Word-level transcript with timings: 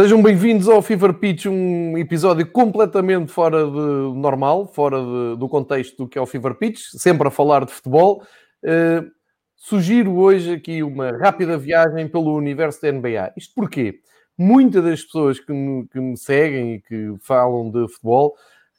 Sejam 0.00 0.22
bem-vindos 0.22 0.68
ao 0.68 0.80
Fever 0.80 1.12
Pitch, 1.12 1.46
um 1.46 1.98
episódio 1.98 2.48
completamente 2.48 3.32
fora 3.32 3.64
de 3.64 4.16
normal, 4.16 4.68
fora 4.68 4.96
de, 5.00 5.36
do 5.36 5.48
contexto 5.48 5.96
do 5.96 6.08
que 6.08 6.16
é 6.16 6.20
o 6.20 6.24
Fever 6.24 6.54
Pitch, 6.54 6.78
sempre 6.92 7.26
a 7.26 7.32
falar 7.32 7.64
de 7.64 7.72
futebol. 7.72 8.22
Uh, 8.62 9.10
sugiro 9.56 10.16
hoje 10.16 10.52
aqui 10.52 10.84
uma 10.84 11.10
rápida 11.18 11.58
viagem 11.58 12.06
pelo 12.06 12.32
universo 12.36 12.80
da 12.80 12.92
NBA. 12.92 13.32
Isto 13.36 13.54
porquê? 13.56 13.98
Muitas 14.38 14.84
das 14.84 15.02
pessoas 15.02 15.40
que 15.40 15.52
me, 15.52 15.88
que 15.88 15.98
me 15.98 16.16
seguem 16.16 16.74
e 16.74 16.80
que 16.80 17.16
falam 17.20 17.68
de 17.68 17.88
futebol 17.88 18.36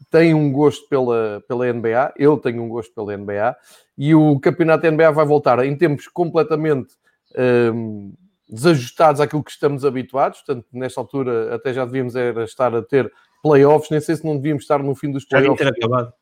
têm 0.09 0.33
um 0.33 0.53
gosto 0.53 0.87
pela, 0.87 1.43
pela 1.49 1.73
NBA, 1.73 2.13
eu 2.17 2.37
tenho 2.37 2.63
um 2.63 2.69
gosto 2.69 2.95
pela 2.95 3.17
NBA, 3.17 3.57
e 3.97 4.15
o 4.15 4.39
campeonato 4.39 4.89
NBA 4.89 5.11
vai 5.11 5.25
voltar 5.25 5.65
em 5.65 5.75
tempos 5.75 6.07
completamente... 6.07 6.93
Uh, 7.31 8.17
desajustados 8.49 9.21
àquilo 9.21 9.43
que 9.43 9.51
estamos 9.51 9.85
habituados, 9.85 10.41
portanto, 10.41 10.65
nesta 10.73 10.99
altura 10.99 11.53
até 11.53 11.73
já 11.73 11.85
devíamos 11.85 12.15
era 12.15 12.43
estar 12.43 12.73
a 12.75 12.81
ter 12.81 13.11
playoffs, 13.43 13.89
nem 13.89 13.99
sei 13.99 14.15
se 14.15 14.25
não 14.25 14.35
devíamos 14.35 14.63
estar 14.63 14.81
no 14.81 14.95
fim 14.95 15.11
dos 15.11 15.25
playoffs. 15.25 15.59
Já 15.59 15.65
devíamos 15.65 15.79
ter 15.79 15.85
acabado. 15.85 16.13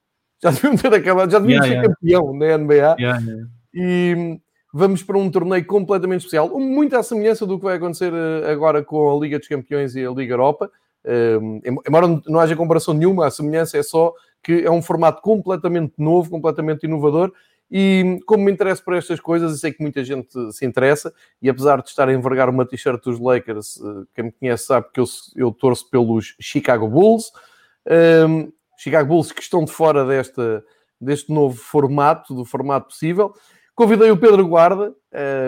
Já 0.43 0.51
devíamos 0.51 0.81
ter 0.81 0.93
acabado, 0.93 1.31
já 1.31 1.39
devíamos 1.39 1.67
yeah, 1.67 1.81
ser 1.81 1.95
yeah. 2.05 2.27
campeão 2.27 2.33
na 2.37 2.57
NBA. 2.57 2.95
Yeah, 2.99 3.47
e 3.73 4.39
vamos 4.73 5.01
para 5.03 5.17
um 5.17 5.31
torneio 5.31 5.65
completamente 5.65 6.21
especial, 6.21 6.49
muito 6.59 6.95
à 6.95 7.01
semelhança 7.01 7.45
do 7.45 7.57
que 7.57 7.65
vai 7.65 7.77
acontecer 7.77 8.13
eh, 8.13 8.51
agora 8.51 8.83
com 8.83 9.15
a 9.15 9.19
Liga 9.19 9.39
dos 9.39 9.47
Campeões 9.47 9.95
e 9.95 10.05
a 10.05 10.11
Liga 10.11 10.33
Europa. 10.33 10.69
Um, 11.05 11.61
embora 11.87 12.21
não 12.27 12.39
haja 12.39 12.55
comparação 12.55 12.93
nenhuma, 12.93 13.27
a 13.27 13.31
semelhança 13.31 13.77
é 13.77 13.83
só 13.83 14.13
que 14.43 14.65
é 14.65 14.69
um 14.69 14.81
formato 14.81 15.21
completamente 15.21 15.93
novo, 15.97 16.29
completamente 16.29 16.83
inovador 16.83 17.31
e 17.69 18.19
como 18.25 18.45
me 18.45 18.51
interesso 18.51 18.83
por 18.83 18.93
estas 18.93 19.19
coisas, 19.19 19.55
e 19.55 19.59
sei 19.59 19.73
que 19.73 19.81
muita 19.81 20.03
gente 20.03 20.29
se 20.53 20.65
interessa, 20.65 21.13
e 21.41 21.49
apesar 21.49 21.81
de 21.81 21.89
estar 21.89 22.07
a 22.07 22.13
envergar 22.13 22.49
uma 22.49 22.65
t-shirt 22.65 23.03
dos 23.03 23.19
Lakers, 23.19 23.77
eh, 23.77 24.05
quem 24.15 24.25
me 24.25 24.31
conhece 24.31 24.65
sabe 24.65 24.87
que 24.93 24.99
eu, 24.99 25.05
eu 25.35 25.51
torço 25.51 25.89
pelos 25.89 26.35
Chicago 26.39 26.87
Bulls. 26.87 27.31
Um, 28.25 28.51
Chicago 28.77 29.09
Bulls 29.09 29.31
que 29.31 29.41
estão 29.41 29.65
de 29.65 29.71
fora 29.71 30.05
desta, 30.05 30.63
deste 30.99 31.31
novo 31.31 31.57
formato, 31.57 32.33
do 32.33 32.45
formato 32.45 32.87
possível. 32.87 33.33
Convidei 33.75 34.11
o 34.11 34.17
Pedro 34.17 34.47
Guarda, 34.47 34.95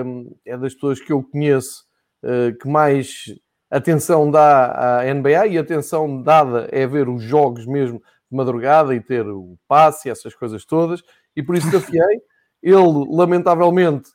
um, 0.05 0.35
é 0.45 0.57
das 0.57 0.73
pessoas 0.73 0.99
que 0.99 1.13
eu 1.13 1.23
conheço 1.23 1.85
uh, 2.23 2.57
que 2.59 2.67
mais 2.67 3.33
atenção 3.71 4.29
dá 4.29 4.99
à 4.99 5.13
NBA 5.13 5.47
e 5.47 5.57
atenção 5.57 6.21
dada 6.21 6.67
é 6.71 6.85
ver 6.85 7.07
os 7.07 7.23
jogos 7.23 7.65
mesmo 7.65 7.99
de 7.99 8.35
madrugada 8.37 8.93
e 8.93 8.99
ter 8.99 9.27
o 9.27 9.57
passe 9.67 10.07
e 10.07 10.11
essas 10.11 10.35
coisas 10.35 10.65
todas 10.65 11.01
e 11.35 11.43
por 11.43 11.55
isso 11.55 11.69
desafiei. 11.69 12.21
Ele, 12.61 13.05
lamentavelmente, 13.09 14.09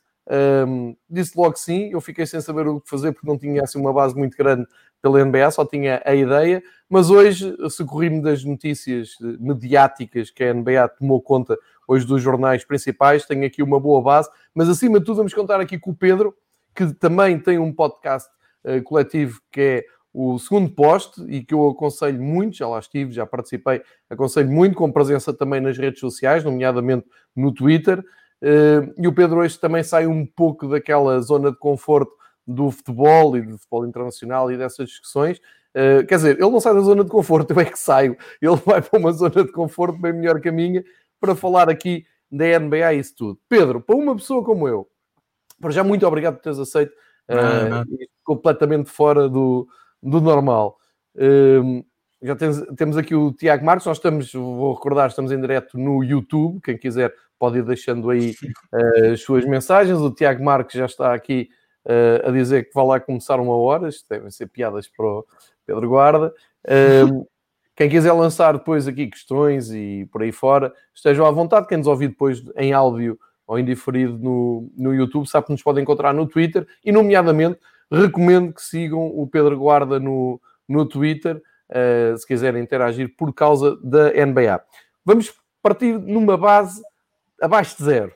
um, 0.67 0.95
disse 1.09 1.37
logo 1.37 1.55
sim. 1.55 1.89
Eu 1.91 2.01
fiquei 2.01 2.25
sem 2.25 2.41
saber 2.41 2.67
o 2.67 2.79
que 2.79 2.89
fazer 2.89 3.11
porque 3.11 3.27
não 3.27 3.37
tinha 3.37 3.63
assim 3.63 3.79
uma 3.79 3.93
base 3.93 4.15
muito 4.15 4.35
grande 4.37 4.65
pela 5.01 5.23
NBA, 5.23 5.51
só 5.51 5.65
tinha 5.65 6.01
a 6.05 6.15
ideia. 6.15 6.63
Mas 6.89 7.09
hoje, 7.09 7.55
socorri-me 7.69 8.21
das 8.21 8.43
notícias 8.43 9.15
mediáticas 9.39 10.29
que 10.29 10.43
a 10.43 10.53
NBA 10.53 10.87
tomou 10.89 11.21
conta 11.21 11.57
hoje 11.87 12.05
dos 12.05 12.21
jornais 12.21 12.63
principais. 12.63 13.25
Tenho 13.25 13.45
aqui 13.45 13.61
uma 13.61 13.79
boa 13.79 14.01
base, 14.01 14.29
mas 14.53 14.69
acima 14.69 14.99
de 14.99 15.05
tudo, 15.05 15.17
vamos 15.17 15.33
contar 15.33 15.59
aqui 15.59 15.77
com 15.77 15.91
o 15.91 15.95
Pedro, 15.95 16.35
que 16.73 16.93
também 16.93 17.39
tem 17.39 17.57
um 17.59 17.71
podcast 17.71 18.29
uh, 18.63 18.81
coletivo 18.83 19.41
que 19.51 19.61
é 19.61 19.85
o 20.15 20.39
segundo 20.39 20.69
poste 20.69 21.21
e 21.27 21.43
que 21.43 21.53
eu 21.53 21.67
aconselho 21.67 22.21
muito, 22.23 22.55
já 22.55 22.67
lá 22.69 22.79
estive, 22.79 23.11
já 23.11 23.25
participei, 23.25 23.81
aconselho 24.09 24.49
muito, 24.49 24.77
com 24.77 24.89
presença 24.89 25.33
também 25.33 25.59
nas 25.59 25.77
redes 25.77 25.99
sociais, 25.99 26.41
nomeadamente 26.41 27.05
no 27.35 27.53
Twitter. 27.53 28.01
Eh, 28.41 28.93
e 28.97 29.07
o 29.09 29.13
Pedro 29.13 29.39
hoje 29.39 29.59
também 29.59 29.83
sai 29.83 30.07
um 30.07 30.25
pouco 30.25 30.69
daquela 30.69 31.19
zona 31.19 31.51
de 31.51 31.57
conforto 31.57 32.13
do 32.47 32.71
futebol 32.71 33.35
e 33.35 33.41
do 33.41 33.57
futebol 33.57 33.85
internacional 33.85 34.49
e 34.49 34.57
dessas 34.57 34.87
discussões. 34.87 35.41
Eh, 35.73 36.03
quer 36.03 36.15
dizer, 36.15 36.39
ele 36.39 36.49
não 36.49 36.61
sai 36.61 36.73
da 36.73 36.79
zona 36.79 37.03
de 37.03 37.09
conforto, 37.09 37.51
eu 37.51 37.59
é 37.59 37.65
que 37.65 37.77
saio. 37.77 38.15
Ele 38.41 38.55
vai 38.65 38.81
para 38.81 38.97
uma 38.97 39.11
zona 39.11 39.43
de 39.43 39.51
conforto 39.51 39.99
bem 39.99 40.13
melhor 40.13 40.39
que 40.39 40.47
a 40.47 40.51
minha 40.51 40.81
para 41.19 41.35
falar 41.35 41.69
aqui 41.69 42.05
da 42.31 42.57
NBA 42.57 42.93
e 42.93 42.99
isso 42.99 43.15
tudo. 43.17 43.39
Pedro, 43.49 43.81
para 43.81 43.97
uma 43.97 44.15
pessoa 44.15 44.41
como 44.45 44.65
eu, 44.65 44.87
para 45.59 45.71
já 45.71 45.83
muito 45.83 46.07
obrigado 46.07 46.35
por 46.35 46.41
teres 46.41 46.59
aceito, 46.59 46.93
uh, 47.29 48.07
completamente 48.23 48.89
fora 48.89 49.27
do, 49.27 49.67
do 50.05 50.21
normal. 50.21 50.77
Um, 51.15 51.83
já 52.21 52.35
temos, 52.35 52.61
temos 52.77 52.97
aqui 52.97 53.15
o 53.15 53.31
Tiago 53.31 53.65
Marques, 53.65 53.85
nós 53.85 53.97
estamos, 53.97 54.31
vou 54.33 54.73
recordar, 54.73 55.09
estamos 55.09 55.31
em 55.31 55.41
direto 55.41 55.77
no 55.77 56.03
YouTube, 56.03 56.61
quem 56.61 56.77
quiser 56.77 57.13
pode 57.37 57.59
ir 57.59 57.63
deixando 57.63 58.09
aí 58.09 58.33
uh, 58.73 59.11
as 59.13 59.21
suas 59.21 59.45
mensagens. 59.45 59.99
O 59.99 60.11
Tiago 60.11 60.43
Marques 60.43 60.75
já 60.75 60.85
está 60.85 61.13
aqui 61.13 61.49
uh, 61.85 62.27
a 62.27 62.31
dizer 62.31 62.65
que 62.65 62.73
vai 62.73 62.85
lá 62.85 62.99
começar 62.99 63.39
uma 63.39 63.55
hora, 63.55 63.89
isto 63.89 64.05
devem 64.09 64.29
ser 64.29 64.47
piadas 64.47 64.87
para 64.87 65.05
o 65.05 65.25
Pedro 65.65 65.89
Guarda. 65.89 66.33
Um, 67.09 67.25
quem 67.75 67.89
quiser 67.89 68.13
lançar 68.13 68.53
depois 68.53 68.87
aqui 68.87 69.07
questões 69.07 69.71
e 69.71 70.07
por 70.11 70.21
aí 70.21 70.31
fora, 70.31 70.73
estejam 70.93 71.25
à 71.25 71.31
vontade. 71.31 71.67
Quem 71.67 71.77
nos 71.77 71.87
ouvir 71.87 72.07
depois 72.07 72.41
em 72.55 72.71
áudio 72.71 73.19
ou 73.45 73.59
em 73.59 73.65
diferido 73.65 74.17
no, 74.17 74.71
no 74.75 74.93
YouTube, 74.93 75.27
sabe 75.27 75.47
que 75.47 75.51
nos 75.51 75.61
podem 75.61 75.83
encontrar 75.83 76.13
no 76.13 76.25
Twitter 76.25 76.65
e, 76.83 76.91
nomeadamente, 76.91 77.59
recomendo 77.91 78.53
que 78.53 78.61
sigam 78.61 79.05
o 79.07 79.27
Pedro 79.27 79.57
Guarda 79.57 79.99
no, 79.99 80.41
no 80.67 80.85
Twitter, 80.85 81.41
uh, 81.69 82.17
se 82.17 82.25
quiserem 82.25 82.61
interagir 82.61 83.15
por 83.15 83.33
causa 83.33 83.77
da 83.83 84.11
NBA. 84.25 84.61
Vamos 85.03 85.33
partir 85.61 85.97
numa 85.99 86.37
base 86.37 86.81
abaixo 87.41 87.77
de 87.77 87.83
zero. 87.83 88.13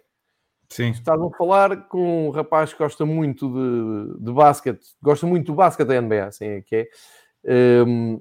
Sim. 0.70 0.92
Estás 0.92 1.20
a 1.20 1.30
falar 1.32 1.88
com 1.88 2.28
um 2.28 2.30
rapaz 2.30 2.72
que 2.72 2.80
gosta 2.80 3.06
muito 3.06 3.50
de, 3.50 4.24
de 4.24 4.32
basquete, 4.32 4.86
gosta 5.02 5.26
muito 5.26 5.48
do 5.48 5.56
basquete 5.56 5.88
da 5.88 6.00
NBA, 6.00 6.26
assim 6.26 6.46
é 6.46 6.62
que 6.62 6.76
é. 6.76 6.88
Um, 7.44 8.14
ehm, 8.14 8.20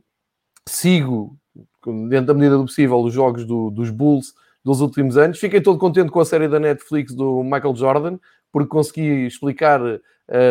sigo, 0.66 1.37
dentro 2.08 2.26
da 2.26 2.34
medida 2.34 2.56
do 2.56 2.64
possível, 2.64 3.00
os 3.00 3.12
jogos 3.12 3.44
do, 3.44 3.70
dos 3.70 3.91
Bulls 3.91 4.32
dos 4.64 4.80
últimos 4.80 5.16
anos. 5.16 5.38
Fiquei 5.38 5.60
todo 5.60 5.78
contente 5.78 6.10
com 6.10 6.20
a 6.20 6.24
série 6.24 6.48
da 6.48 6.60
Netflix 6.60 7.14
do 7.14 7.42
Michael 7.42 7.76
Jordan, 7.76 8.19
porque 8.52 8.69
consegui 8.69 9.26
explicar 9.26 9.80
uh, 9.82 10.00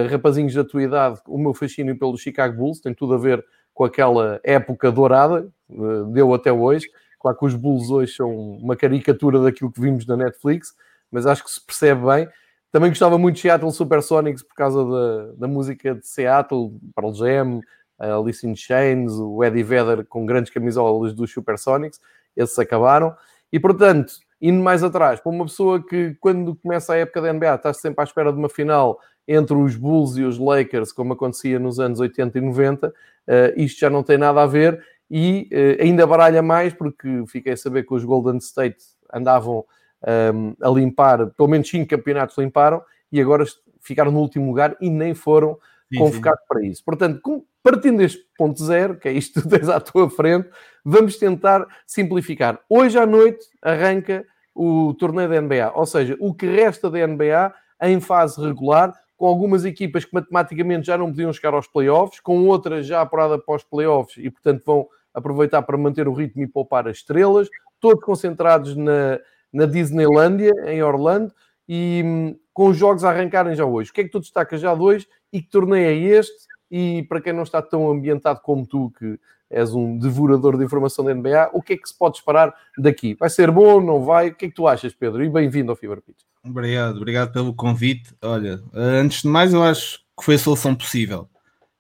rapazinhos 0.10 0.54
da 0.54 0.64
tua 0.64 0.84
idade, 0.84 1.20
o 1.28 1.38
meu 1.38 1.54
fascínio 1.54 1.98
pelo 1.98 2.18
Chicago 2.18 2.58
Bulls 2.58 2.80
tem 2.80 2.94
tudo 2.94 3.14
a 3.14 3.18
ver 3.18 3.44
com 3.74 3.84
aquela 3.84 4.40
época 4.44 4.92
dourada, 4.92 5.48
uh, 5.70 6.06
deu 6.06 6.34
até 6.34 6.52
hoje. 6.52 6.88
Claro 7.20 7.38
que 7.38 7.46
os 7.46 7.56
Bulls 7.56 7.90
hoje 7.90 8.14
são 8.14 8.32
uma 8.32 8.76
caricatura 8.76 9.42
daquilo 9.42 9.72
que 9.72 9.82
vimos 9.82 10.06
na 10.06 10.16
Netflix, 10.16 10.74
mas 11.12 11.26
acho 11.26 11.44
que 11.44 11.52
se 11.52 11.66
percebe 11.66 12.06
bem. 12.06 12.28
Também 12.72 12.90
gostava 12.90 13.18
muito 13.18 13.36
de 13.36 13.42
Seattle 13.42 13.72
Supersonics 13.72 14.44
por 14.44 14.54
causa 14.54 14.84
da, 14.84 15.32
da 15.34 15.48
música 15.48 15.96
de 15.96 16.06
Seattle, 16.06 16.78
Pearl 16.96 17.14
Jam, 17.14 17.62
Alice 17.98 18.46
in 18.48 18.56
Chains, 18.56 19.14
o 19.14 19.44
Eddie 19.44 19.64
Vedder 19.64 20.06
com 20.06 20.26
grandes 20.26 20.52
camisolas 20.52 21.14
dos 21.14 21.32
Supersonics, 21.32 22.00
esses 22.36 22.58
acabaram. 22.60 23.16
E 23.52 23.60
portanto, 23.60 24.14
indo 24.42 24.62
mais 24.62 24.84
atrás, 24.84 25.20
para 25.20 25.32
uma 25.32 25.46
pessoa 25.46 25.84
que 25.84 26.16
quando 26.20 26.56
começa 26.56 26.94
a 26.94 26.98
época 26.98 27.22
da 27.22 27.34
NBA 27.34 27.56
está 27.56 27.74
sempre 27.74 28.02
à 28.02 28.04
espera 28.04 28.32
de 28.32 28.38
uma 28.38 28.50
final 28.50 29.00
entre 29.28 29.56
os 29.56 29.76
Bulls 29.76 30.18
e 30.18 30.24
os 30.24 30.38
Lakers, 30.38 30.92
como 30.92 31.14
acontecia 31.14 31.60
nos 31.60 31.80
anos 31.80 32.00
80 32.00 32.38
e 32.38 32.42
90, 32.42 32.88
uh, 32.88 32.92
eh, 33.28 33.54
isto 33.58 33.80
já 33.80 33.90
não 33.90 34.02
tem 34.02 34.18
nada 34.18 34.42
a 34.42 34.46
ver 34.46 34.82
e 35.12 35.50
uh, 35.52 35.84
ainda 35.84 36.08
baralha 36.08 36.42
mais 36.42 36.74
porque 36.74 37.24
fiquei 37.28 37.54
a 37.54 37.58
saber 37.58 37.84
que 37.84 37.94
os 37.94 38.06
Golden 38.06 38.38
State 38.38 38.78
andavam 39.14 39.66
um, 40.04 40.50
ehm, 40.50 40.56
a 40.62 40.70
limpar, 40.70 41.28
pelo 41.32 41.50
menos 41.50 41.70
cinco 41.70 41.90
campeonatos 41.90 42.38
limparam 42.38 42.82
e 43.12 43.20
agora 43.20 43.44
ficaram 43.82 44.12
no 44.12 44.20
último 44.20 44.48
lugar 44.48 44.76
e 44.80 44.90
nem 44.90 45.14
foram 45.14 45.58
sim, 45.92 46.00
convocados 46.00 46.42
sim. 46.42 46.46
para 46.48 46.66
isso. 46.66 46.84
Portanto, 46.84 47.46
partindo 47.64 47.98
deste 47.98 48.24
ponto 48.38 48.64
zero, 48.64 48.98
que 48.98 49.08
é 49.08 49.12
isto 49.12 49.42
que 49.42 49.50
tens 49.50 49.70
à 49.70 49.80
tua 49.80 50.10
frente, 50.10 50.50
vamos 50.84 51.18
tentar 51.18 51.66
simplificar. 51.86 52.60
Hoje 52.70 52.98
à 52.98 53.06
noite 53.06 53.46
arranca 53.62 54.26
o 54.56 54.94
torneio 54.96 55.30
da 55.30 55.42
NBA, 55.42 55.72
ou 55.76 55.86
seja, 55.86 56.18
o 56.20 56.34
que 56.34 56.48
resta 56.48 56.90
da 56.90 57.06
NBA 57.06 57.54
em 57.82 58.00
fase 58.00 58.42
regular, 58.42 58.94
com 59.16 59.28
algumas 59.28 59.66
equipas 59.66 60.06
que 60.06 60.14
matematicamente 60.14 60.88
já 60.88 60.98
não 60.98 61.08
podiam 61.08 61.32
chegar 61.32 61.54
aos 61.54 61.68
playoffs, 61.68 62.20
com 62.20 62.48
outras 62.48 62.86
já 62.86 63.02
apurada 63.02 63.38
para 63.38 63.56
os 63.56 63.64
playoffs 63.64 64.18
e, 64.18 64.30
portanto, 64.30 64.64
vão 64.66 64.88
aproveitar 65.14 65.62
para 65.64 65.78
manter 65.78 66.08
o 66.08 66.14
ritmo 66.14 66.44
e 66.44 66.48
poupar 66.48 66.88
as 66.88 66.98
estrelas, 66.98 67.50
todos 67.80 68.04
concentrados 68.04 68.76
na, 68.76 69.20
na 69.52 69.66
Disneylandia, 69.66 70.54
em 70.66 70.82
Orlando, 70.82 71.34
e 71.68 72.02
hum, 72.06 72.36
com 72.54 72.70
os 72.70 72.78
jogos 72.78 73.04
a 73.04 73.10
arrancarem 73.10 73.56
já 73.56 73.66
hoje. 73.66 73.92
O 73.92 73.94
que 73.94 74.02
é 74.02 74.04
que 74.04 74.10
tu 74.10 74.20
destacas 74.20 74.62
já 74.62 74.74
dois 74.74 75.08
e 75.32 75.42
que 75.42 75.50
torneio 75.50 75.86
é 75.86 75.94
este? 75.94 76.48
E 76.70 77.04
para 77.04 77.22
quem 77.22 77.34
não 77.34 77.44
está 77.44 77.62
tão 77.62 77.90
ambientado 77.90 78.42
como 78.42 78.66
tu, 78.66 78.92
que 78.98 79.20
és 79.50 79.74
um 79.74 79.98
devorador 79.98 80.58
de 80.58 80.66
informação 80.66 81.06
da 81.06 81.14
NBA, 81.14 81.52
o 81.54 81.62
que 81.62 81.74
é 81.74 81.78
que 81.78 81.88
se 81.88 81.98
pode 81.98 82.18
esperar 82.18 82.54
daqui? 82.78 83.16
Vai 83.16 83.30
ser 83.30 83.50
bom, 83.52 83.80
não 83.80 84.04
vai? 84.04 84.30
O 84.30 84.36
que 84.36 84.46
é 84.46 84.50
que 84.50 84.56
tu 84.56 84.68
achas, 84.68 84.94
Pedro? 84.94 85.24
E 85.24 85.30
bem-vindo 85.30 85.72
ao 85.72 85.76
Fever 85.76 86.02
Pitch. 86.02 86.20
Obrigado, 86.44 86.98
obrigado 86.98 87.32
pelo 87.32 87.54
convite. 87.54 88.14
Olha, 88.22 88.62
antes 88.74 89.22
de 89.22 89.28
mais, 89.28 89.54
eu 89.54 89.64
acho 89.64 90.00
que 90.18 90.26
foi 90.26 90.36
a 90.36 90.40
solução 90.40 90.76
possível. 90.76 91.30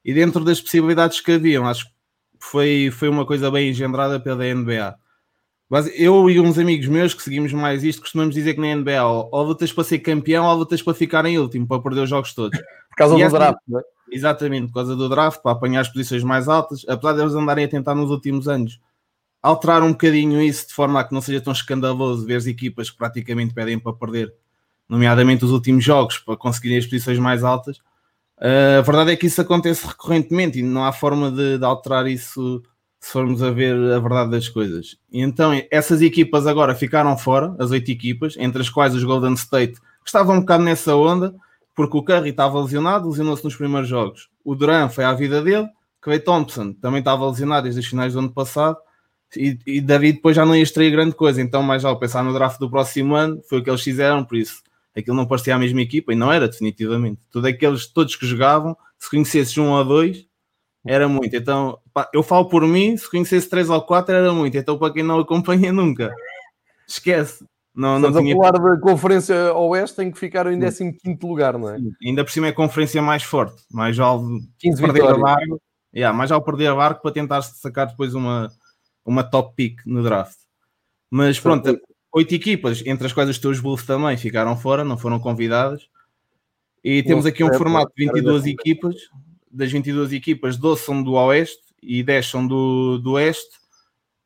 E 0.04 0.13
dentro 0.13 0.44
das 0.44 0.62
possibilidades 0.62 1.19
que 1.19 1.34
haviam, 1.34 1.68
acho 1.68 1.86
que 1.86 1.92
foi, 2.39 2.89
foi 2.92 3.10
uma 3.10 3.25
coisa 3.25 3.51
bem 3.51 3.69
engendrada 3.69 4.19
pela 4.19 4.44
NBA. 4.45 4.95
Mas 5.69 5.89
eu 5.99 6.29
e 6.29 6.39
uns 6.39 6.57
amigos 6.57 6.87
meus 6.87 7.13
que 7.13 7.21
seguimos 7.21 7.51
mais 7.51 7.83
isto, 7.83 8.01
costumamos 8.01 8.33
dizer 8.33 8.53
que 8.53 8.61
na 8.61 8.73
NBA 8.73 9.03
ou, 9.03 9.43
lutas 9.43 9.71
para 9.73 9.83
ser 9.83 9.99
campeão 9.99 10.45
ou 10.45 10.55
lutas 10.55 10.81
para 10.81 10.93
ficar 10.93 11.25
em 11.25 11.37
último, 11.37 11.67
para 11.67 11.81
perder 11.81 12.01
os 12.01 12.09
jogos 12.09 12.33
todos. 12.33 12.57
Por 12.57 12.95
causa 12.95 13.19
e 13.19 13.23
do 13.23 13.29
draft, 13.29 13.59
não 13.67 13.79
é? 13.79 13.83
Exatamente, 14.09 14.67
por 14.67 14.75
causa 14.75 14.95
do 14.95 15.09
draft, 15.09 15.41
para 15.41 15.51
apanhar 15.51 15.81
as 15.81 15.89
posições 15.89 16.23
mais 16.23 16.47
altas, 16.47 16.85
apesar 16.87 17.13
de 17.13 17.21
eles 17.21 17.33
andarem 17.33 17.65
a 17.65 17.67
tentar 17.67 17.93
nos 17.93 18.09
últimos 18.09 18.47
anos 18.47 18.79
alterar 19.41 19.83
um 19.83 19.91
bocadinho 19.91 20.41
isso 20.41 20.67
de 20.67 20.73
forma 20.73 20.99
a 20.99 21.03
que 21.03 21.13
não 21.13 21.21
seja 21.21 21.41
tão 21.41 21.53
escandaloso 21.53 22.25
ver 22.25 22.35
as 22.35 22.47
equipas 22.47 22.89
que 22.89 22.97
praticamente 22.97 23.53
pedem 23.53 23.79
para 23.79 23.93
perder, 23.93 24.33
nomeadamente 24.89 25.45
os 25.45 25.51
últimos 25.51 25.83
jogos, 25.83 26.17
para 26.17 26.35
conseguirem 26.37 26.77
as 26.77 26.85
posições 26.85 27.19
mais 27.19 27.43
altas. 27.43 27.77
Uh, 28.37 28.79
a 28.79 28.81
verdade 28.81 29.11
é 29.11 29.15
que 29.15 29.25
isso 29.25 29.41
acontece 29.41 29.85
recorrentemente 29.85 30.59
e 30.59 30.63
não 30.63 30.85
há 30.85 30.91
forma 30.91 31.31
de, 31.31 31.57
de, 31.57 31.65
alterar 31.65 32.07
isso 32.07 32.61
se 32.99 33.11
formos 33.11 33.44
a 33.44 33.51
ver 33.51 33.75
a 33.94 33.99
verdade 33.99 34.31
das 34.31 34.49
coisas. 34.49 34.97
E 35.11 35.21
então 35.21 35.51
essas 35.71 36.01
equipas 36.01 36.47
agora 36.47 36.75
ficaram 36.75 37.17
fora, 37.17 37.55
as 37.59 37.71
oito 37.71 37.91
equipas, 37.91 38.35
entre 38.38 38.61
as 38.61 38.69
quais 38.69 38.95
os 38.95 39.03
Golden 39.03 39.33
State, 39.33 39.79
que 39.79 40.09
estavam 40.09 40.38
um 40.38 40.39
bocado 40.39 40.63
nessa 40.63 40.95
onda, 40.95 41.35
porque 41.75 41.97
o 41.97 42.03
Curry 42.03 42.29
estava 42.29 42.59
lesionado, 42.59 43.07
lesionou-se 43.07 43.44
nos 43.44 43.55
primeiros 43.55 43.88
jogos. 43.88 44.29
O 44.44 44.55
Durant 44.55 44.91
foi 44.91 45.03
à 45.03 45.13
vida 45.13 45.41
dele, 45.41 45.67
Clay 46.01 46.19
Thompson 46.19 46.73
também 46.73 46.99
estava 46.99 47.27
lesionado 47.27 47.63
desde 47.63 47.81
as 47.81 47.85
finais 47.85 48.13
do 48.13 48.19
ano 48.19 48.31
passado, 48.31 48.77
e, 49.35 49.59
e 49.65 49.81
David 49.81 50.15
depois 50.15 50.35
já 50.35 50.45
não 50.45 50.55
ia 50.55 50.63
extrair 50.63 50.89
grande 50.89 51.13
coisa, 51.13 51.41
então 51.41 51.61
mais 51.61 51.83
ao 51.83 52.00
pensar 52.00 52.23
no 52.23 52.33
draft 52.33 52.59
do 52.59 52.69
próximo 52.69 53.13
ano, 53.13 53.41
foi 53.47 53.59
o 53.59 53.63
que 53.63 53.69
eles 53.69 53.81
fizeram, 53.81 54.23
por 54.23 54.38
isso 54.38 54.61
aquilo 54.95 55.15
não 55.15 55.27
parecia 55.27 55.55
a 55.55 55.59
mesma 55.59 55.81
equipa, 55.81 56.11
e 56.11 56.15
não 56.15 56.31
era 56.31 56.47
definitivamente. 56.47 57.21
Tudo 57.29 57.45
aqueles, 57.47 57.85
todos 57.85 58.15
que 58.15 58.25
jogavam, 58.25 58.75
se 58.97 59.09
conhecesses 59.09 59.55
um 59.57 59.69
ou 59.69 59.85
dois, 59.85 60.25
era 60.88 61.07
muito. 61.07 61.36
Então, 61.36 61.80
pá, 61.94 62.10
eu 62.13 62.24
falo 62.24 62.45
por 62.45 62.66
mim, 62.66 62.95
se 62.98 63.10
conhecesse 63.10 63.50
três 63.50 63.69
ou 63.69 63.81
quatro, 63.81 64.16
era 64.16 64.34
muito. 64.34 64.57
Então, 64.57 64.78
para 64.78 64.94
quem 64.94 65.04
não 65.04 65.19
acompanha 65.19 65.72
nunca, 65.74 66.13
esquece. 66.88 67.45
Não, 67.75 68.00
não 68.00 68.12
tinha... 68.12 68.34
a 68.34 68.38
falar 68.38 68.51
da 68.54 68.80
Conferência 68.80 69.54
Oeste, 69.54 69.98
tem 69.98 70.10
que 70.10 70.18
ficar 70.18 70.51
em 70.51 70.60
15 70.60 71.00
lugar, 71.22 71.60
não 71.60 71.69
é? 71.69 71.78
Sim. 71.78 71.92
Ainda 72.04 72.24
por 72.24 72.31
cima 72.31 72.48
é 72.48 72.50
a 72.50 72.54
conferência 72.54 73.00
mais 73.04 73.22
forte, 73.22 73.62
mais 73.72 74.00
ao 74.00 74.24
15 74.57 74.81
perder 74.81 75.04
a 75.04 75.16
barco, 75.16 75.62
yeah, 75.95 76.18
mais 76.18 76.31
ao 76.31 76.42
perder 76.42 76.69
a 76.69 76.75
barco 76.75 77.04
para 77.04 77.12
tentar 77.12 77.44
sacar 77.44 77.86
depois 77.86 78.16
uma, 78.16 78.51
uma 79.06 79.24
top 79.24 79.54
pick 79.56 79.81
no 79.86 80.01
draft. 80.01 80.38
Mas 81.12 81.39
pronto, 81.39 81.80
oito 82.16 82.34
equipas, 82.34 82.84
entre 82.84 83.06
as 83.06 83.13
quais 83.13 83.30
os 83.30 83.38
teus 83.38 83.60
Bulls 83.60 83.86
também 83.86 84.18
ficaram 84.18 84.57
fora, 84.57 84.84
não 84.84 84.98
foram 84.98 85.19
convidadas. 85.19 85.88
E 86.84 87.04
temos 87.04 87.28
aqui 87.28 87.44
um 87.44 87.54
formato 87.54 87.92
de 87.95 88.06
22 88.06 88.45
equipas. 88.48 88.95
Das 89.51 89.71
22 89.71 90.13
equipas, 90.13 90.57
12 90.57 90.83
são 90.83 91.03
do 91.03 91.13
Oeste 91.13 91.61
e 91.81 92.03
10 92.03 92.25
são 92.25 92.47
do, 92.47 92.97
do 92.97 93.13
Oeste, 93.13 93.57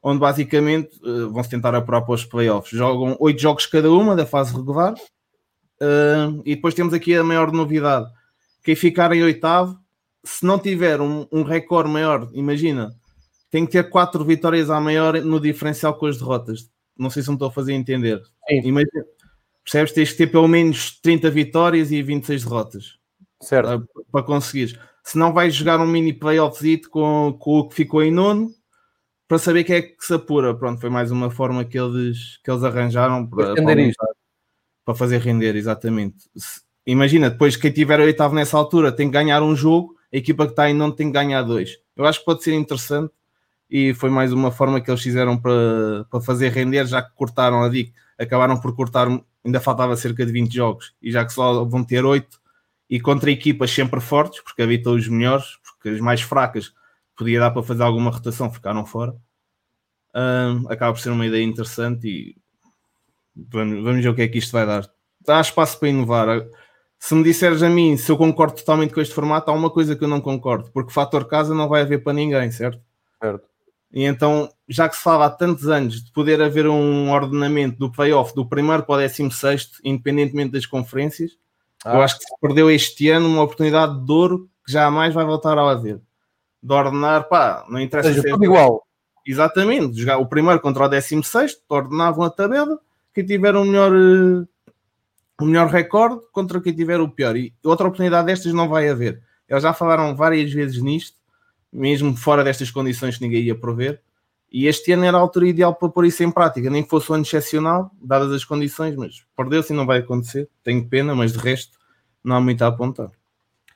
onde 0.02 0.20
basicamente 0.20 0.90
uh, 1.04 1.30
vão-se 1.32 1.50
tentar 1.50 1.76
apurar 1.76 2.02
para 2.02 2.16
os 2.16 2.26
playoffs. 2.26 2.78
Jogam 2.78 3.16
8 3.20 3.40
jogos 3.40 3.66
cada 3.66 3.92
uma 3.92 4.16
da 4.16 4.26
fase 4.26 4.56
regular. 4.56 4.94
Uh, 4.94 6.42
e 6.46 6.56
depois 6.56 6.74
temos 6.74 6.94
aqui 6.94 7.16
a 7.16 7.24
maior 7.24 7.52
novidade: 7.52 8.10
quem 8.64 8.76
ficar 8.76 9.12
em 9.12 9.24
oitavo, 9.24 9.80
se 10.24 10.46
não 10.46 10.60
tiver 10.60 11.02
um, 11.02 11.28
um 11.32 11.44
recorde 11.44 11.90
maior, 11.90 12.30
imagina, 12.34 12.96
tem 13.50 13.66
que 13.66 13.72
ter 13.72 13.90
4 13.90 14.24
vitórias 14.24 14.70
à 14.70 14.80
maior 14.80 15.22
no 15.22 15.40
diferencial 15.40 15.96
com 15.96 16.06
as 16.06 16.18
derrotas 16.18 16.72
não 17.02 17.10
sei 17.10 17.24
se 17.24 17.30
me 17.30 17.36
estou 17.36 17.48
a 17.48 17.52
fazer 17.52 17.74
entender. 17.74 18.22
Imagina, 18.50 19.06
percebes? 19.64 19.94
Tens 19.94 20.12
que 20.12 20.18
ter 20.18 20.28
pelo 20.28 20.48
menos 20.48 21.00
30 21.02 21.30
vitórias 21.32 21.92
e 21.92 22.02
26 22.02 22.44
derrotas. 22.44 22.98
Certo. 23.42 23.68
Para, 23.68 24.04
para 24.12 24.24
conseguires. 24.24 24.78
Se 25.04 25.18
não 25.18 25.34
vais 25.34 25.54
jogar 25.54 25.80
um 25.80 25.88
mini 25.88 26.14
playoff 26.14 26.78
com, 26.90 27.36
com 27.40 27.60
o 27.60 27.70
que 27.70 27.76
ficou 27.76 28.04
em 28.04 28.12
nono 28.12 28.50
para 29.28 29.40
saber 29.40 29.64
quem 29.64 29.78
é 29.78 29.82
que 29.82 29.96
se 30.06 30.14
apura. 30.14 30.54
Pronto, 30.54 30.82
foi 30.82 30.90
mais 30.90 31.10
uma 31.10 31.30
forma 31.30 31.64
que 31.64 31.80
eles, 31.80 32.38
que 32.44 32.52
eles 32.52 32.64
arranjaram 32.64 33.26
para, 33.26 33.56
para, 33.56 33.76
para 34.84 34.96
fazer 34.96 35.20
render, 35.20 35.56
exatamente. 35.56 36.30
Imagina, 36.86 37.30
depois 37.30 37.56
quem 37.56 37.72
tiver 37.72 38.00
oitavo 38.00 38.36
nessa 38.36 38.58
altura 38.58 38.92
tem 38.92 39.08
que 39.08 39.14
ganhar 39.14 39.42
um 39.42 39.56
jogo, 39.56 39.96
a 40.14 40.18
equipa 40.18 40.46
que 40.46 40.52
está 40.52 40.70
em 40.70 40.74
nono 40.74 40.94
tem 40.94 41.08
que 41.08 41.14
ganhar 41.14 41.44
dois. 41.44 41.78
Eu 41.96 42.06
acho 42.06 42.20
que 42.20 42.26
pode 42.26 42.44
ser 42.44 42.54
interessante 42.54 43.14
e 43.70 43.94
foi 43.94 44.10
mais 44.10 44.34
uma 44.34 44.52
forma 44.52 44.82
que 44.82 44.92
eles 44.92 45.02
fizeram 45.02 45.38
para, 45.38 46.06
para 46.10 46.20
fazer 46.20 46.50
render, 46.50 46.86
já 46.86 47.02
que 47.02 47.16
cortaram 47.16 47.64
a 47.64 47.70
DIC, 47.70 47.94
acabaram 48.20 48.60
por 48.60 48.76
cortar, 48.76 49.08
ainda 49.46 49.62
faltava 49.62 49.96
cerca 49.96 50.26
de 50.26 50.32
20 50.34 50.54
jogos, 50.54 50.94
e 51.02 51.10
já 51.10 51.24
que 51.24 51.32
só 51.32 51.64
vão 51.64 51.86
ter 51.86 52.04
8, 52.04 52.41
e 52.92 53.00
contra 53.00 53.32
equipas 53.32 53.72
sempre 53.72 54.02
fortes, 54.02 54.42
porque 54.42 54.62
habitam 54.62 54.94
os 54.94 55.08
melhores, 55.08 55.46
porque 55.64 55.88
as 55.88 56.02
mais 56.02 56.22
fracas 56.22 56.74
podia 57.18 57.40
dar 57.40 57.52
para 57.52 57.64
fazer 57.64 57.84
alguma 57.84 58.12
rotação, 58.12 58.52
ficaram 58.52 58.86
fora. 58.86 59.16
Um, 60.14 60.70
acaba 60.70 60.92
por 60.92 61.00
ser 61.00 61.12
uma 61.12 61.26
ideia 61.26 61.42
interessante 61.42 62.06
e 62.06 62.36
vamos, 63.34 63.82
vamos 63.82 64.04
ver 64.04 64.10
o 64.10 64.14
que 64.14 64.24
é 64.24 64.28
que 64.28 64.40
isto 64.40 64.52
vai 64.52 64.66
dar. 64.66 64.90
Há 65.26 65.40
espaço 65.40 65.80
para 65.80 65.88
inovar. 65.88 66.46
Se 67.00 67.16
me 67.16 67.24
disseres 67.24 67.64
a 67.64 67.70
mim 67.70 67.96
se 67.96 68.12
eu 68.12 68.18
concordo 68.18 68.56
totalmente 68.56 68.94
com 68.94 69.00
este 69.00 69.16
formato, 69.16 69.50
há 69.50 69.54
uma 69.54 69.70
coisa 69.70 69.96
que 69.96 70.04
eu 70.04 70.10
não 70.10 70.20
concordo, 70.20 70.70
porque 70.74 70.92
fator 70.92 71.26
casa 71.30 71.56
não 71.56 71.70
vai 71.70 71.84
haver 71.84 72.04
para 72.04 72.12
ninguém, 72.12 72.52
certo? 72.52 72.82
Certo. 73.24 73.48
E 73.94 74.04
então, 74.04 74.50
já 74.68 74.90
que 74.90 74.98
se 74.98 75.02
fala 75.02 75.28
há 75.28 75.30
tantos 75.30 75.70
anos 75.70 76.04
de 76.04 76.12
poder 76.12 76.42
haver 76.42 76.68
um 76.68 77.10
ordenamento 77.10 77.80
do 77.80 77.92
playoff 77.92 78.36
do 78.36 78.46
primeiro 78.46 78.84
para 78.84 78.96
o 78.96 78.98
décimo 78.98 79.32
sexto, 79.32 79.80
independentemente 79.82 80.52
das 80.52 80.66
conferências, 80.66 81.38
ah. 81.86 81.96
eu 81.96 82.02
acho 82.02 82.18
que 82.18 82.26
se 82.26 82.36
perdeu 82.42 82.70
este 82.70 83.10
ano 83.10 83.28
uma 83.28 83.44
oportunidade 83.44 84.06
de 84.06 84.12
ouro 84.12 84.50
que 84.66 84.72
jamais 84.72 85.14
vai 85.14 85.26
voltar 85.26 85.58
a 85.58 85.72
haver. 85.72 86.00
De 86.62 86.74
ordenar, 86.74 87.28
pá, 87.28 87.66
não 87.70 87.80
interessa 87.80 88.14
seja, 88.14 88.24
tudo 88.24 88.44
igual. 88.44 88.86
Exatamente, 89.26 90.00
jogar 90.00 90.18
o 90.18 90.26
primeiro 90.26 90.60
contra 90.60 90.86
o 90.86 90.88
décimo 90.88 91.24
sexto, 91.24 91.62
ordenavam 91.70 92.24
a 92.24 92.30
tabela, 92.30 92.80
quem 93.14 93.26
tiver 93.26 93.56
o 93.56 93.66
melhor, 93.66 93.92
eh, 93.94 94.74
o 95.42 95.46
melhor 95.46 95.68
recorde 95.68 96.22
contra 96.32 96.62
quem 96.62 96.74
tiver 96.74 97.00
o 97.00 97.10
pior. 97.10 97.36
E 97.36 97.54
outra 97.64 97.88
oportunidade 97.88 98.28
destas 98.28 98.54
não 98.54 98.70
vai 98.70 98.90
haver. 98.90 99.22
Eles 99.50 99.64
já 99.64 99.74
falaram 99.74 100.16
várias 100.16 100.52
vezes 100.52 100.82
nisto 100.82 101.22
mesmo 101.72 102.16
fora 102.18 102.44
destas 102.44 102.70
condições 102.70 103.18
que 103.18 103.24
ninguém 103.24 103.44
ia 103.44 103.56
prover. 103.56 104.02
E 104.52 104.68
este 104.68 104.92
ano 104.92 105.06
era 105.06 105.18
a 105.18 105.20
altura 105.20 105.48
ideal 105.48 105.74
para 105.74 105.88
pôr 105.88 106.06
isso 106.06 106.24
em 106.24 106.32
prática, 106.32 106.70
nem 106.70 106.84
que 106.84 106.90
fosse 106.90 107.10
um 107.12 107.16
ano 107.16 107.24
excepcional, 107.24 107.90
dadas 108.02 108.32
as 108.34 108.44
condições, 108.44 108.96
mas 108.96 109.24
perdeu-se 109.36 109.72
e 109.72 109.76
não 109.76 109.86
vai 109.86 110.00
acontecer. 110.00 110.50
Tenho 110.64 110.86
pena, 110.88 111.16
mas 111.16 111.32
de 111.32 111.40
resto 111.40 111.78
não 112.24 112.36
há 112.36 112.42
muito 112.42 112.62
a 112.62 112.68
apontar. 112.68 113.12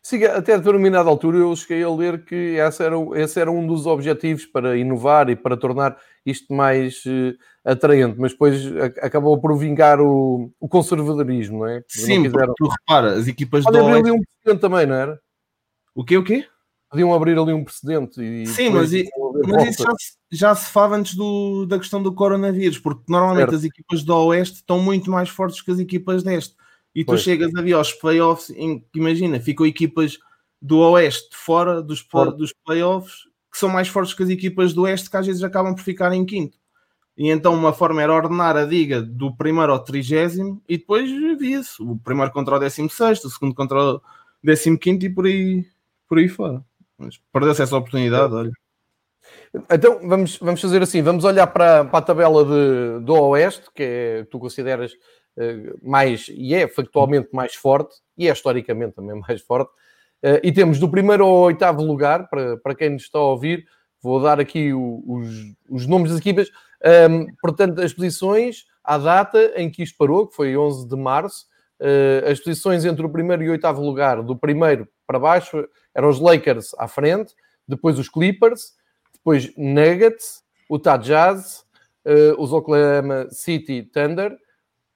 Sim, 0.06 0.24
até 0.25 0.54
a 0.54 0.57
determinada 0.57 1.10
altura 1.10 1.39
eu 1.39 1.56
cheguei 1.56 1.81
a 1.81 1.89
ler 1.89 2.25
que 2.25 2.36
esse 2.36 2.83
era, 2.83 2.95
esse 3.16 3.39
era 3.39 3.50
um 3.50 3.66
dos 3.66 3.88
objetivos 3.88 4.45
para 4.45 4.77
inovar 4.77 5.31
e 5.31 5.36
para 5.36 5.57
tornar 5.57 5.98
isto 6.24 6.54
mais 6.54 7.04
uh, 7.06 7.36
atraente, 7.63 8.16
mas 8.19 8.33
depois 8.33 8.62
acabou 9.01 9.39
por 9.39 9.57
vingar 9.57 10.00
o, 10.00 10.51
o 10.60 10.68
conservadorismo, 10.68 11.60
não 11.60 11.68
é? 11.68 11.83
Sim, 11.88 12.18
não 12.18 12.24
quiseram... 12.25 12.54
tu 12.56 12.68
repara, 12.68 13.13
as 13.13 13.27
equipas 13.27 13.63
Pode 13.63 13.80
do 13.80 13.83
Oeste... 13.83 14.12
um 14.12 14.57
também, 14.57 14.86
não 14.86 14.94
era? 14.94 15.19
O 15.95 16.04
quê, 16.04 16.18
o 16.18 16.24
quê? 16.24 16.45
Podiam 16.95 17.13
abrir 17.13 17.38
ali 17.38 17.51
um 17.51 17.63
precedente. 17.63 18.22
E 18.22 18.48
Sim, 18.48 18.70
mas, 18.70 18.93
e, 18.93 19.10
mas 19.46 19.70
isso 19.70 19.84
já 19.84 19.91
se, 19.91 20.17
já 20.31 20.55
se 20.55 20.72
falava 20.72 20.96
antes 20.96 21.13
do, 21.15 21.65
da 21.65 21.77
questão 21.77 22.01
do 22.01 22.13
coronavírus, 22.13 22.79
porque 22.79 23.03
normalmente 23.10 23.50
certo. 23.50 23.55
as 23.55 23.63
equipas 23.65 24.03
do 24.03 24.15
Oeste 24.15 24.55
estão 24.55 24.79
muito 24.79 25.12
mais 25.12 25.27
fortes 25.27 25.62
que 25.62 25.72
as 25.72 25.79
equipas 25.79 26.24
deste. 26.24 26.55
E 26.96 27.03
tu 27.03 27.08
pois. 27.08 27.22
chegas 27.22 27.53
ali 27.55 27.74
aos 27.74 27.91
playoffs, 27.91 28.50
em 28.51 28.84
imagina, 28.96 29.39
ficam 29.41 29.65
equipas 29.65 30.17
do 30.62 30.79
Oeste 30.79 31.36
fora 31.36 31.81
dos, 31.81 32.05
dos 32.38 32.53
playoffs 32.65 33.25
que 33.51 33.60
são 33.60 33.70
mais 33.70 33.88
fortes 33.88 34.13
que 34.13 34.24
as 34.24 34.29
equipas 34.29 34.74
do 34.74 34.84
Oeste, 34.84 35.10
que 35.10 35.17
às 35.17 35.25
vezes 35.25 35.43
acabam 35.43 35.75
por 35.75 35.84
ficar 35.84 36.12
em 36.13 36.25
quinto. 36.25 36.58
E 37.17 37.29
então 37.29 37.53
uma 37.53 37.72
forma 37.72 38.01
era 38.01 38.13
ordenar 38.13 38.58
a 38.58 38.65
diga 38.65 39.01
do 39.01 39.34
primeiro 39.36 39.72
ao 39.72 39.79
trigésimo 39.79 40.62
e 40.67 40.77
depois 40.77 41.10
via-se 41.39 41.81
o 41.81 41.98
primeiro 41.98 42.31
contra 42.31 42.55
o 42.55 42.60
décimo 42.60 42.89
sexto, 42.89 43.25
o 43.25 43.29
segundo 43.29 43.55
contra 43.55 43.77
o 43.81 44.01
décimo 44.43 44.77
quinto 44.77 45.05
e 45.05 45.10
por 45.10 45.25
aí, 45.25 45.65
por 46.08 46.17
aí 46.17 46.27
fora. 46.27 46.63
Mas 46.98 47.20
perdeu-se 47.32 47.62
essa 47.62 47.78
oportunidade, 47.78 48.34
olha. 48.34 48.52
Então 49.72 50.08
vamos, 50.08 50.38
vamos 50.38 50.62
fazer 50.62 50.82
assim: 50.82 51.02
vamos 51.02 51.24
olhar 51.24 51.48
para, 51.48 51.86
para 51.86 52.00
a 52.00 52.02
tabela 52.02 52.44
de, 52.44 53.06
do 53.06 53.14
Oeste, 53.14 53.66
que 53.74 53.84
é, 53.84 54.24
tu 54.25 54.40
consideras 54.40 54.94
uh, 54.94 55.80
mais 55.82 56.28
e 56.30 56.54
é 56.54 56.68
factualmente 56.68 57.30
mais 57.34 57.56
forte, 57.56 57.96
e 58.18 58.28
é 58.28 58.32
historicamente 58.32 58.96
também 58.96 59.20
mais 59.28 59.42
forte. 59.42 59.72
Uh, 60.24 60.40
e 60.44 60.52
temos 60.52 60.80
do 60.80 60.90
primeiro 60.90 61.25
ao 61.25 61.36
oitavo 61.42 61.84
lugar, 61.84 62.30
para, 62.30 62.58
para 62.58 62.75
quem 62.75 62.90
nos 62.90 63.04
está 63.04 63.20
a 63.20 63.24
ouvir, 63.24 63.66
vou 64.02 64.22
dar 64.22 64.40
aqui 64.40 64.74
o, 64.74 65.04
os, 65.08 65.28
os 65.70 65.88
nomes 65.88 66.12
das 66.12 66.20
equipas. 66.20 66.50
Um, 67.10 67.25
portanto, 67.42 67.82
as 67.82 67.94
posições 67.94 68.66
à 68.84 68.98
data 68.98 69.54
em 69.56 69.70
que 69.72 69.82
isto 69.82 69.98
parou, 69.98 70.28
que 70.28 70.36
foi 70.36 70.56
11 70.56 70.88
de 70.88 70.96
março, 70.96 71.46
as 72.29 72.39
posições 72.39 72.86
entre 72.86 73.05
o 73.05 73.10
primeiro 73.10 73.44
e 73.44 73.50
o 73.50 73.51
oitavo 73.51 73.82
lugar, 73.82 74.22
do 74.24 74.36
primeiro 74.36 74.88
para 75.05 75.20
baixo, 75.20 75.67
eram 75.94 76.10
os 76.10 76.20
Lakers 76.20 76.74
à 76.77 76.88
frente, 76.88 77.34
depois 77.67 78.00
os 78.00 78.10
Clippers, 78.10 78.74
depois 79.13 79.51
Nuggets, 79.58 80.44
o 80.70 80.77
Jazz, 80.77 81.65
uh, 82.05 82.41
os 82.41 82.53
Oklahoma 82.53 83.27
City 83.29 83.84
Thunder, 83.84 84.38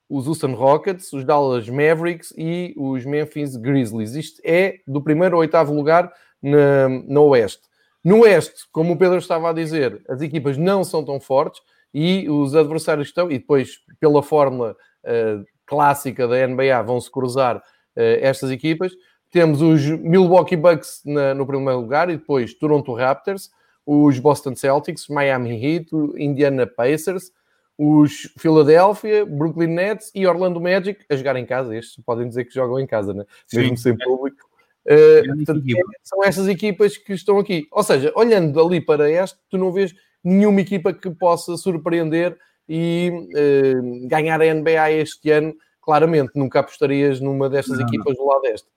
os 0.09 0.27
Houston 0.27 0.53
Rockets, 0.53 1.13
os 1.13 1.23
Dallas 1.23 1.69
Mavericks 1.69 2.33
e 2.35 2.73
os 2.75 3.05
Memphis 3.05 3.55
Grizzlies. 3.55 4.15
Isto 4.15 4.41
é 4.43 4.79
do 4.87 5.01
primeiro 5.01 5.35
ao 5.35 5.41
oitavo 5.41 5.73
lugar 5.73 6.11
na, 6.41 6.89
no 6.89 7.25
Oeste. 7.25 7.61
No 8.03 8.21
Oeste, 8.21 8.65
como 8.71 8.93
o 8.93 8.97
Pedro 8.97 9.17
estava 9.17 9.49
a 9.49 9.53
dizer, 9.53 10.01
as 10.09 10.21
equipas 10.21 10.57
não 10.57 10.83
são 10.83 11.03
tão 11.05 11.19
fortes 11.19 11.61
e 11.93 12.27
os 12.29 12.55
adversários 12.55 13.07
estão, 13.07 13.29
e 13.29 13.37
depois, 13.37 13.79
pela 13.99 14.23
fórmula 14.23 14.75
uh, 15.03 15.43
clássica 15.69 16.27
da 16.27 16.47
NBA, 16.47 16.81
vão 16.83 16.99
se 16.99 17.11
cruzar 17.11 17.57
uh, 17.57 17.61
estas 17.95 18.49
equipas 18.49 18.91
temos 19.31 19.61
os 19.61 19.85
Milwaukee 19.85 20.55
Bucks 20.55 21.01
na, 21.05 21.33
no 21.33 21.45
primeiro 21.45 21.79
lugar 21.79 22.09
e 22.09 22.17
depois 22.17 22.53
Toronto 22.53 22.93
Raptors, 22.93 23.51
os 23.85 24.17
Boston 24.19 24.55
Celtics, 24.55 25.07
Miami 25.07 25.51
Heat, 25.51 25.89
Indiana 26.17 26.65
Pacers, 26.65 27.31
os 27.77 28.33
Philadelphia, 28.37 29.25
Brooklyn 29.25 29.67
Nets 29.67 30.11
e 30.13 30.25
Orlando 30.27 30.59
Magic 30.59 31.05
a 31.09 31.15
jogar 31.15 31.35
em 31.35 31.45
casa. 31.45 31.75
Estes 31.75 32.03
podem 32.03 32.27
dizer 32.27 32.45
que 32.45 32.53
jogam 32.53 32.79
em 32.79 32.87
casa, 32.87 33.13
né? 33.13 33.23
mesmo 33.53 33.77
sem 33.77 33.97
público. 33.97 34.49
Uh, 34.85 35.35
portanto, 35.35 35.63
são 36.03 36.23
essas 36.23 36.47
equipas 36.47 36.97
que 36.97 37.13
estão 37.13 37.37
aqui. 37.37 37.67
Ou 37.71 37.83
seja, 37.83 38.11
olhando 38.15 38.59
ali 38.59 38.81
para 38.81 39.09
este, 39.09 39.37
tu 39.49 39.57
não 39.57 39.71
vês 39.71 39.93
nenhuma 40.23 40.61
equipa 40.61 40.91
que 40.91 41.09
possa 41.11 41.55
surpreender 41.55 42.37
e 42.69 43.11
uh, 43.11 44.07
ganhar 44.07 44.39
a 44.39 44.53
NBA 44.53 44.91
este 44.91 45.31
ano. 45.31 45.53
Claramente, 45.81 46.33
nunca 46.35 46.59
apostarias 46.59 47.19
numa 47.19 47.49
destas 47.49 47.79
não, 47.79 47.87
equipas 47.87 48.15
não. 48.15 48.23
do 48.23 48.29
lado 48.29 48.41
deste. 48.43 48.67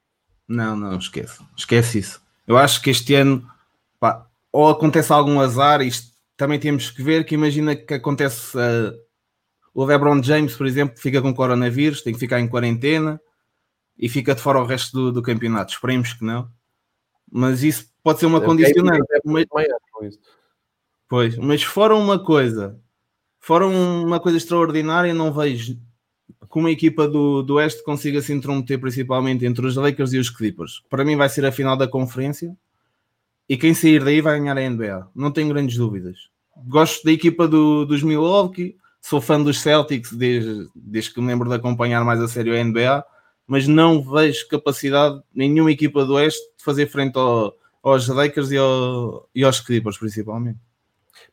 Não, 0.48 0.74
não, 0.74 0.96
esquece. 0.96 1.42
Esquece 1.54 1.98
isso. 1.98 2.22
Eu 2.46 2.56
acho 2.56 2.80
que 2.80 2.88
este 2.88 3.14
ano, 3.14 3.46
pá, 4.00 4.26
ou 4.50 4.70
acontece 4.70 5.12
algum 5.12 5.38
azar, 5.38 5.82
isto 5.82 6.10
também 6.36 6.58
temos 6.58 6.90
que 6.90 7.02
ver 7.02 7.24
que 7.24 7.34
imagina 7.34 7.76
que 7.76 7.94
acontece 7.94 8.56
uh, 8.56 8.98
o 9.74 9.84
LeBron 9.84 10.22
James, 10.22 10.56
por 10.56 10.66
exemplo, 10.66 10.98
fica 10.98 11.20
com 11.20 11.34
coronavírus, 11.34 12.02
tem 12.02 12.14
que 12.14 12.18
ficar 12.18 12.40
em 12.40 12.48
quarentena 12.48 13.20
e 13.98 14.08
fica 14.08 14.34
de 14.34 14.40
fora 14.40 14.60
o 14.60 14.64
resto 14.64 14.92
do, 14.92 15.12
do 15.12 15.22
campeonato. 15.22 15.72
Esperemos 15.72 16.14
que 16.14 16.24
não. 16.24 16.50
Mas 17.30 17.62
isso 17.62 17.86
pode 18.02 18.20
ser 18.20 18.26
uma 18.26 18.38
é, 18.38 18.44
condicionante. 18.44 19.06
É, 19.12 19.18
mas, 19.24 19.44
pois, 21.08 21.36
mas 21.36 21.62
fora 21.62 21.94
uma 21.94 22.22
coisa, 22.22 22.78
fora 23.42 23.66
uma 23.66 24.18
coisa 24.18 24.38
extraordinária, 24.38 25.12
não 25.12 25.30
vejo 25.30 25.76
que 26.50 26.58
uma 26.58 26.70
equipa 26.70 27.06
do, 27.06 27.42
do 27.42 27.56
Oeste 27.56 27.84
consiga 27.84 28.22
se 28.22 28.32
intrometer 28.32 28.80
principalmente 28.80 29.44
entre 29.44 29.66
os 29.66 29.76
Lakers 29.76 30.14
e 30.14 30.18
os 30.18 30.30
Clippers. 30.30 30.82
Para 30.88 31.04
mim 31.04 31.16
vai 31.16 31.28
ser 31.28 31.44
a 31.44 31.52
final 31.52 31.76
da 31.76 31.86
conferência 31.86 32.56
e 33.46 33.56
quem 33.56 33.74
sair 33.74 34.02
daí 34.02 34.20
vai 34.20 34.38
ganhar 34.38 34.56
a 34.56 34.70
NBA. 34.70 35.08
Não 35.14 35.30
tenho 35.30 35.48
grandes 35.48 35.76
dúvidas. 35.76 36.30
Gosto 36.66 37.04
da 37.04 37.12
equipa 37.12 37.48
do, 37.48 37.84
dos 37.84 38.02
Milwaukee, 38.02 38.76
sou 39.00 39.20
fã 39.20 39.42
dos 39.42 39.60
Celtics 39.60 40.12
desde, 40.12 40.68
desde 40.74 41.12
que 41.12 41.20
me 41.20 41.26
lembro 41.26 41.48
de 41.48 41.56
acompanhar 41.56 42.04
mais 42.04 42.20
a 42.20 42.28
sério 42.28 42.54
a 42.54 42.64
NBA 42.64 43.04
mas 43.46 43.66
não 43.66 44.02
vejo 44.02 44.48
capacidade 44.48 45.20
nenhuma 45.34 45.70
equipa 45.70 46.04
do 46.04 46.14
Oeste 46.14 46.40
de 46.56 46.64
fazer 46.64 46.86
frente 46.86 47.18
ao, 47.18 47.54
aos 47.82 48.08
Lakers 48.08 48.50
e, 48.50 48.56
ao, 48.56 49.28
e, 49.34 49.44
aos 49.44 49.60
Clippers, 49.60 49.98
principalmente. 49.98 50.58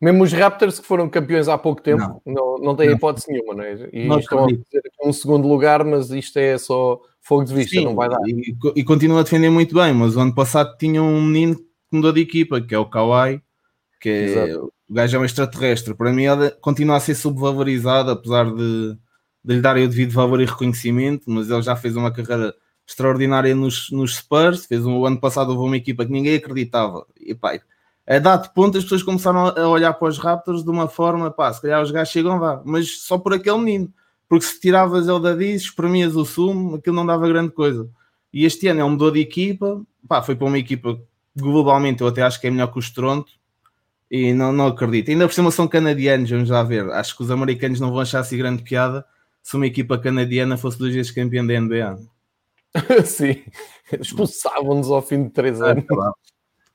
Mesmo 0.01 0.23
os 0.23 0.31
Raptors 0.31 0.79
que 0.79 0.85
foram 0.85 1.09
campeões 1.09 1.47
há 1.47 1.57
pouco 1.57 1.81
tempo, 1.81 2.21
não, 2.25 2.33
não, 2.33 2.57
não 2.57 2.75
têm 2.75 2.89
não. 2.89 2.95
hipótese 2.95 3.31
nenhuma, 3.31 3.53
não 3.53 3.63
é? 3.63 3.89
E 3.91 4.07
não 4.07 4.19
estão 4.19 4.43
acredito. 4.43 4.61
a 4.61 4.79
dizer 4.79 4.91
um 5.03 5.13
segundo 5.13 5.47
lugar, 5.47 5.83
mas 5.83 6.09
isto 6.11 6.37
é 6.37 6.57
só 6.57 6.99
fogo 7.21 7.45
de 7.45 7.53
vista, 7.53 7.77
Sim, 7.77 7.85
não 7.85 7.95
vai 7.95 8.09
dar. 8.09 8.19
E, 8.27 8.55
e 8.75 8.83
continua 8.83 9.21
a 9.21 9.23
defender 9.23 9.49
muito 9.49 9.75
bem, 9.75 9.93
mas 9.93 10.15
o 10.15 10.19
ano 10.19 10.35
passado 10.35 10.77
tinha 10.77 11.01
um 11.01 11.21
menino 11.21 11.55
que 11.55 11.63
mudou 11.91 12.11
de 12.11 12.21
equipa, 12.21 12.61
que 12.61 12.75
é 12.75 12.79
o 12.79 12.85
Kawhi, 12.85 13.41
que 13.99 14.09
é, 14.09 14.57
o 14.57 14.71
gajo 14.89 15.17
é 15.17 15.19
um 15.19 15.25
extraterrestre. 15.25 15.93
Para 15.93 16.11
mim, 16.11 16.25
ele 16.25 16.51
continua 16.61 16.97
a 16.97 16.99
ser 16.99 17.15
subvalorizado, 17.15 18.11
apesar 18.11 18.45
de 18.53 18.97
de 19.43 19.55
lhe 19.55 19.61
darem 19.61 19.85
o 19.85 19.89
devido 19.89 20.11
valor 20.11 20.41
e 20.41 20.45
reconhecimento, 20.45 21.23
mas 21.27 21.49
ele 21.49 21.61
já 21.61 21.75
fez 21.75 21.95
uma 21.95 22.11
carreira 22.11 22.53
extraordinária 22.87 23.55
nos, 23.55 23.89
nos 23.91 24.17
Spurs, 24.17 24.65
fez 24.65 24.85
um, 24.85 24.97
o 24.97 25.05
ano 25.05 25.19
passado 25.19 25.49
houve 25.49 25.63
uma 25.63 25.77
equipa 25.77 26.05
que 26.05 26.11
ninguém 26.11 26.35
acreditava, 26.35 27.05
e 27.19 27.33
pá, 27.33 27.59
a 28.09 28.19
dado 28.19 28.51
ponto 28.53 28.77
as 28.77 28.83
pessoas 28.83 29.03
começaram 29.03 29.47
a 29.47 29.67
olhar 29.67 29.93
para 29.93 30.07
os 30.07 30.17
Raptors 30.17 30.63
de 30.63 30.69
uma 30.69 30.87
forma, 30.87 31.29
pá, 31.29 31.53
se 31.53 31.61
calhar 31.61 31.81
os 31.81 31.91
gajos 31.91 32.11
chegam 32.11 32.39
lá, 32.39 32.61
mas 32.65 33.01
só 33.01 33.17
por 33.19 33.33
aquele 33.33 33.57
menino, 33.59 33.93
porque 34.27 34.45
se 34.45 34.59
tiravas 34.59 35.07
ele 35.07 35.19
da 35.19 35.35
diz, 35.35 35.61
espremias 35.61 36.15
o 36.15 36.25
sumo, 36.25 36.75
aquilo 36.75 36.95
não 36.95 37.05
dava 37.05 37.27
grande 37.27 37.51
coisa. 37.51 37.87
E 38.33 38.45
este 38.45 38.67
ano 38.67 38.81
ele 38.81 38.89
mudou 38.89 39.11
de 39.11 39.19
equipa, 39.19 39.81
pá, 40.07 40.21
foi 40.23 40.35
para 40.35 40.47
uma 40.47 40.57
equipa 40.57 40.99
globalmente 41.37 42.01
eu 42.01 42.07
até 42.07 42.23
acho 42.23 42.41
que 42.41 42.47
é 42.47 42.51
melhor 42.51 42.67
que 42.67 42.79
os 42.79 42.89
Toronto, 42.89 43.31
e 44.09 44.33
não, 44.33 44.51
não 44.51 44.67
acredito. 44.67 45.11
Ainda 45.11 45.27
por 45.27 45.33
cima 45.33 45.51
são 45.51 45.67
canadianos, 45.67 46.29
vamos 46.29 46.49
lá 46.49 46.63
ver. 46.63 46.89
Acho 46.91 47.15
que 47.15 47.23
os 47.23 47.29
americanos 47.29 47.79
não 47.79 47.91
vão 47.91 47.99
achar 47.99 48.19
assim 48.19 48.37
grande 48.37 48.63
piada 48.63 49.05
se 49.43 49.55
uma 49.55 49.67
equipa 49.67 49.97
canadiana 49.99 50.57
fosse 50.57 50.79
duas 50.79 50.93
vezes 50.93 51.11
campeã 51.11 51.45
da 51.45 51.59
NBA. 51.59 51.99
Sim, 53.05 53.43
expulsavam-nos 53.99 54.89
ao 54.89 55.01
fim 55.01 55.25
de 55.25 55.29
três 55.29 55.61
anos. 55.61 55.83
Acabava. 55.83 56.15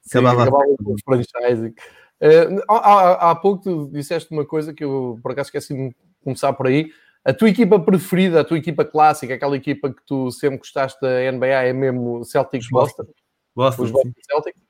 Sim, 0.05 0.19
acabava 0.19 0.59
os 0.85 1.03
franchising. 1.03 1.75
Uh, 2.21 2.63
há, 2.69 3.31
há, 3.31 3.35
pouco 3.35 3.63
tu 3.63 3.91
disseste 3.93 4.31
uma 4.33 4.45
coisa 4.45 4.73
que 4.73 4.85
eu 4.85 5.19
por 5.23 5.33
acaso 5.33 5.49
esqueci 5.49 5.75
de 5.75 5.95
começar 6.23 6.53
por 6.53 6.67
aí. 6.67 6.91
A 7.25 7.33
tua 7.33 7.49
equipa 7.49 7.81
preferida, 7.81 8.41
a 8.41 8.45
tua 8.45 8.59
equipa 8.59 8.85
clássica, 8.85 9.35
aquela 9.35 9.57
equipa 9.57 9.93
que 9.93 10.03
tu 10.07 10.31
sempre 10.31 10.59
gostaste 10.59 11.01
da 11.01 11.33
NBA 11.33 11.47
é 11.47 11.73
mesmo 11.73 12.23
Celtics 12.25 12.69
Boston? 12.69 13.07
Boston, 13.55 13.83
Os 13.83 13.91
Boston 13.91 14.13
Celtics? 14.31 14.61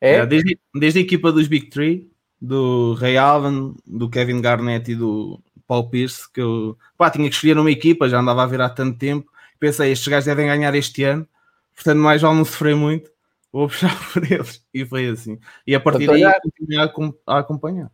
É? 0.00 0.14
é? 0.14 0.26
desde, 0.26 0.58
desde 0.74 1.00
a 1.00 1.02
equipa 1.02 1.32
dos 1.32 1.48
Big 1.48 1.70
Three, 1.70 2.10
do 2.40 2.94
Ray 2.94 3.16
Allen, 3.16 3.74
do 3.86 4.08
Kevin 4.08 4.40
Garnett 4.40 4.90
e 4.92 4.94
do 4.94 5.40
Paul 5.66 5.88
Pierce, 5.88 6.30
que 6.32 6.40
eu 6.40 6.78
pá, 6.96 7.10
tinha 7.10 7.28
que 7.28 7.34
escolher 7.34 7.58
uma 7.58 7.70
equipa, 7.70 8.08
já 8.08 8.20
andava 8.20 8.42
a 8.42 8.46
ver 8.46 8.60
há 8.60 8.68
tanto 8.68 8.98
tempo. 8.98 9.30
Pensei, 9.58 9.90
estes 9.90 10.06
gajos 10.06 10.26
devem 10.26 10.46
ganhar 10.46 10.74
este 10.74 11.02
ano, 11.04 11.26
portanto, 11.74 11.98
mais 11.98 12.22
vale 12.22 12.36
não 12.36 12.44
sofrer 12.44 12.76
muito, 12.76 13.10
vou 13.54 13.68
puxar 13.68 13.96
por 14.12 14.30
eles. 14.30 14.62
E 14.74 14.84
foi 14.84 15.08
assim. 15.08 15.38
E 15.64 15.74
a 15.74 15.80
partir 15.80 16.06
daí 16.06 16.24
continuei 16.42 16.92
a, 17.26 17.38
acompanhar. 17.38 17.90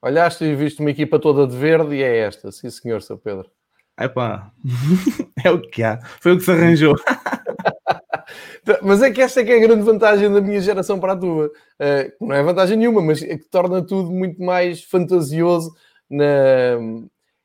Olhaste 0.00 0.44
e 0.44 0.54
viste 0.54 0.80
uma 0.80 0.90
equipa 0.90 1.18
toda 1.18 1.46
de 1.46 1.56
verde 1.56 1.96
e 1.96 2.02
é 2.02 2.18
esta, 2.18 2.52
sim 2.52 2.70
senhor, 2.70 3.02
Sr. 3.02 3.18
Pedro. 3.18 3.50
É 3.96 4.06
pá, 4.06 4.52
é 5.44 5.50
o 5.50 5.60
que 5.60 5.82
há, 5.82 6.00
foi 6.20 6.32
o 6.32 6.36
que 6.36 6.44
se 6.44 6.50
arranjou. 6.50 6.94
mas 8.82 9.02
é 9.02 9.10
que 9.10 9.20
esta 9.20 9.40
é 9.40 9.44
que 9.44 9.52
é 9.52 9.56
a 9.56 9.66
grande 9.66 9.82
vantagem 9.82 10.32
da 10.32 10.40
minha 10.40 10.60
geração 10.60 11.00
para 11.00 11.12
a 11.12 11.16
tua. 11.16 11.46
Uh, 11.46 12.26
não 12.26 12.34
é 12.34 12.42
vantagem 12.42 12.76
nenhuma, 12.76 13.00
mas 13.00 13.22
é 13.22 13.38
que 13.38 13.48
torna 13.48 13.82
tudo 13.84 14.10
muito 14.10 14.40
mais 14.42 14.82
fantasioso 14.82 15.74
na, 16.10 16.76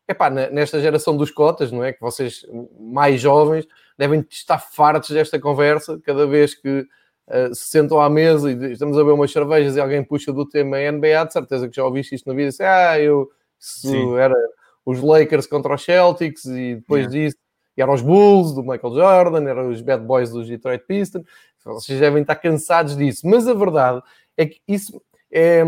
epá, 0.08 0.30
na, 0.30 0.50
nesta 0.50 0.82
geração 0.82 1.16
dos 1.16 1.32
cotas, 1.32 1.72
não 1.72 1.84
é? 1.84 1.94
Que 1.94 2.02
vocês 2.02 2.46
mais 2.80 3.22
jovens 3.22 3.66
devem 3.98 4.26
estar 4.30 4.60
fartos 4.60 5.12
desta 5.12 5.40
conversa 5.40 6.00
cada 6.04 6.28
vez 6.28 6.54
que 6.56 6.86
uh, 7.30 7.54
se 7.54 7.66
sentam 7.66 8.02
à 8.02 8.10
mesa 8.10 8.52
e 8.52 8.74
estamos 8.74 8.98
a 8.98 9.04
ver 9.04 9.12
umas 9.12 9.32
cervejas 9.32 9.76
e 9.76 9.80
alguém 9.80 10.04
puxa 10.04 10.34
do 10.34 10.46
tema 10.48 10.78
NBA, 10.78 11.26
de 11.26 11.34
certeza 11.34 11.70
que 11.70 11.76
já 11.76 11.86
ouviste 11.86 12.16
isto 12.16 12.28
na 12.28 12.36
vida, 12.36 12.50
assim, 12.50 12.64
ah, 12.64 13.00
eu 13.00 13.30
isso 13.60 14.18
era 14.18 14.36
os 14.86 15.02
Lakers 15.02 15.46
contra 15.46 15.76
os 15.76 15.84
Celtics 15.84 16.46
e 16.46 16.76
depois 16.76 17.06
yeah. 17.06 17.12
disso 17.12 17.38
eram 17.78 17.94
os 17.94 18.02
Bulls 18.02 18.54
do 18.54 18.62
Michael 18.62 18.94
Jordan, 18.94 19.48
eram 19.48 19.70
os 19.70 19.82
Bad 19.82 20.04
Boys 20.04 20.32
dos 20.32 20.48
Detroit 20.48 20.84
Pistons, 20.86 21.26
vocês 21.64 22.00
devem 22.00 22.22
estar 22.22 22.36
cansados 22.36 22.96
disso, 22.96 23.28
mas 23.28 23.48
a 23.48 23.54
verdade 23.54 24.02
é 24.36 24.46
que 24.46 24.60
isso 24.68 25.02
é, 25.32 25.64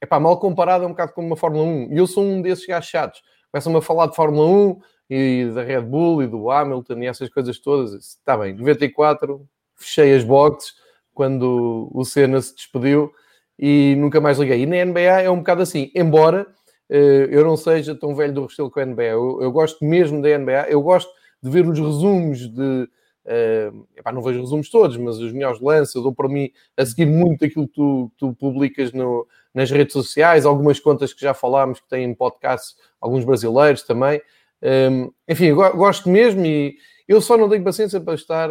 epá, 0.00 0.20
mal 0.20 0.38
comparado 0.38 0.84
é 0.84 0.86
um 0.86 0.90
bocado 0.90 1.12
como 1.12 1.26
uma 1.26 1.36
Fórmula 1.36 1.64
1. 1.64 1.92
E 1.92 1.98
eu 1.98 2.06
sou 2.06 2.24
um 2.24 2.42
desses 2.42 2.66
gajos 2.66 2.90
chatos. 2.90 3.22
Começam-me 3.50 3.78
a 3.78 3.82
falar 3.82 4.06
de 4.06 4.16
Fórmula 4.16 4.46
1 4.46 4.80
e 5.10 5.50
da 5.54 5.62
Red 5.62 5.82
Bull 5.82 6.22
e 6.22 6.26
do 6.26 6.50
Hamilton 6.50 6.98
e 6.98 7.06
essas 7.06 7.28
coisas 7.30 7.58
todas. 7.58 7.94
Está 7.94 8.36
bem, 8.36 8.54
94, 8.54 9.46
fechei 9.74 10.14
as 10.14 10.24
boxes 10.24 10.74
quando 11.18 11.90
o 11.92 12.04
Senna 12.04 12.40
se 12.40 12.54
despediu 12.54 13.10
e 13.58 13.96
nunca 13.98 14.20
mais 14.20 14.38
liguei. 14.38 14.62
E 14.62 14.66
na 14.66 14.84
NBA 14.84 15.00
é 15.00 15.28
um 15.28 15.38
bocado 15.38 15.62
assim, 15.62 15.90
embora 15.92 16.46
uh, 16.88 16.94
eu 16.94 17.44
não 17.44 17.56
seja 17.56 17.92
tão 17.92 18.14
velho 18.14 18.32
do 18.32 18.46
estilo 18.46 18.70
com 18.70 18.78
a 18.78 18.86
NBA, 18.86 19.02
eu, 19.02 19.42
eu, 19.42 19.50
gosto 19.50 19.84
mesmo 19.84 20.22
da 20.22 20.38
NBA, 20.38 20.68
eu 20.68 20.80
gosto 20.80 21.10
de 21.42 21.50
ver 21.50 21.66
os 21.66 21.76
resumos 21.76 22.48
de. 22.48 22.88
Uh, 23.26 23.84
epá, 23.96 24.12
não 24.12 24.22
vejo 24.22 24.40
resumos 24.40 24.70
todos, 24.70 24.96
mas 24.96 25.18
os 25.18 25.32
melhores 25.32 25.60
lances, 25.60 25.92
eu 25.96 26.02
dou 26.02 26.14
para 26.14 26.28
mim 26.28 26.52
a 26.76 26.86
seguir 26.86 27.06
muito 27.06 27.44
aquilo 27.44 27.66
que 27.66 27.74
tu, 27.74 28.12
tu 28.16 28.32
publicas 28.34 28.92
no, 28.92 29.26
nas 29.52 29.72
redes 29.72 29.92
sociais, 29.94 30.46
algumas 30.46 30.78
contas 30.78 31.12
que 31.12 31.20
já 31.20 31.34
falámos 31.34 31.80
que 31.80 31.88
têm 31.88 32.14
podcasts, 32.14 32.76
alguns 33.00 33.24
brasileiros 33.24 33.82
também. 33.82 34.22
Um, 34.62 35.10
enfim, 35.28 35.52
gosto 35.52 36.08
mesmo 36.08 36.46
e 36.46 36.76
eu 37.08 37.20
só 37.20 37.36
não 37.36 37.48
tenho 37.48 37.64
paciência 37.64 38.00
para 38.00 38.14
estar 38.14 38.48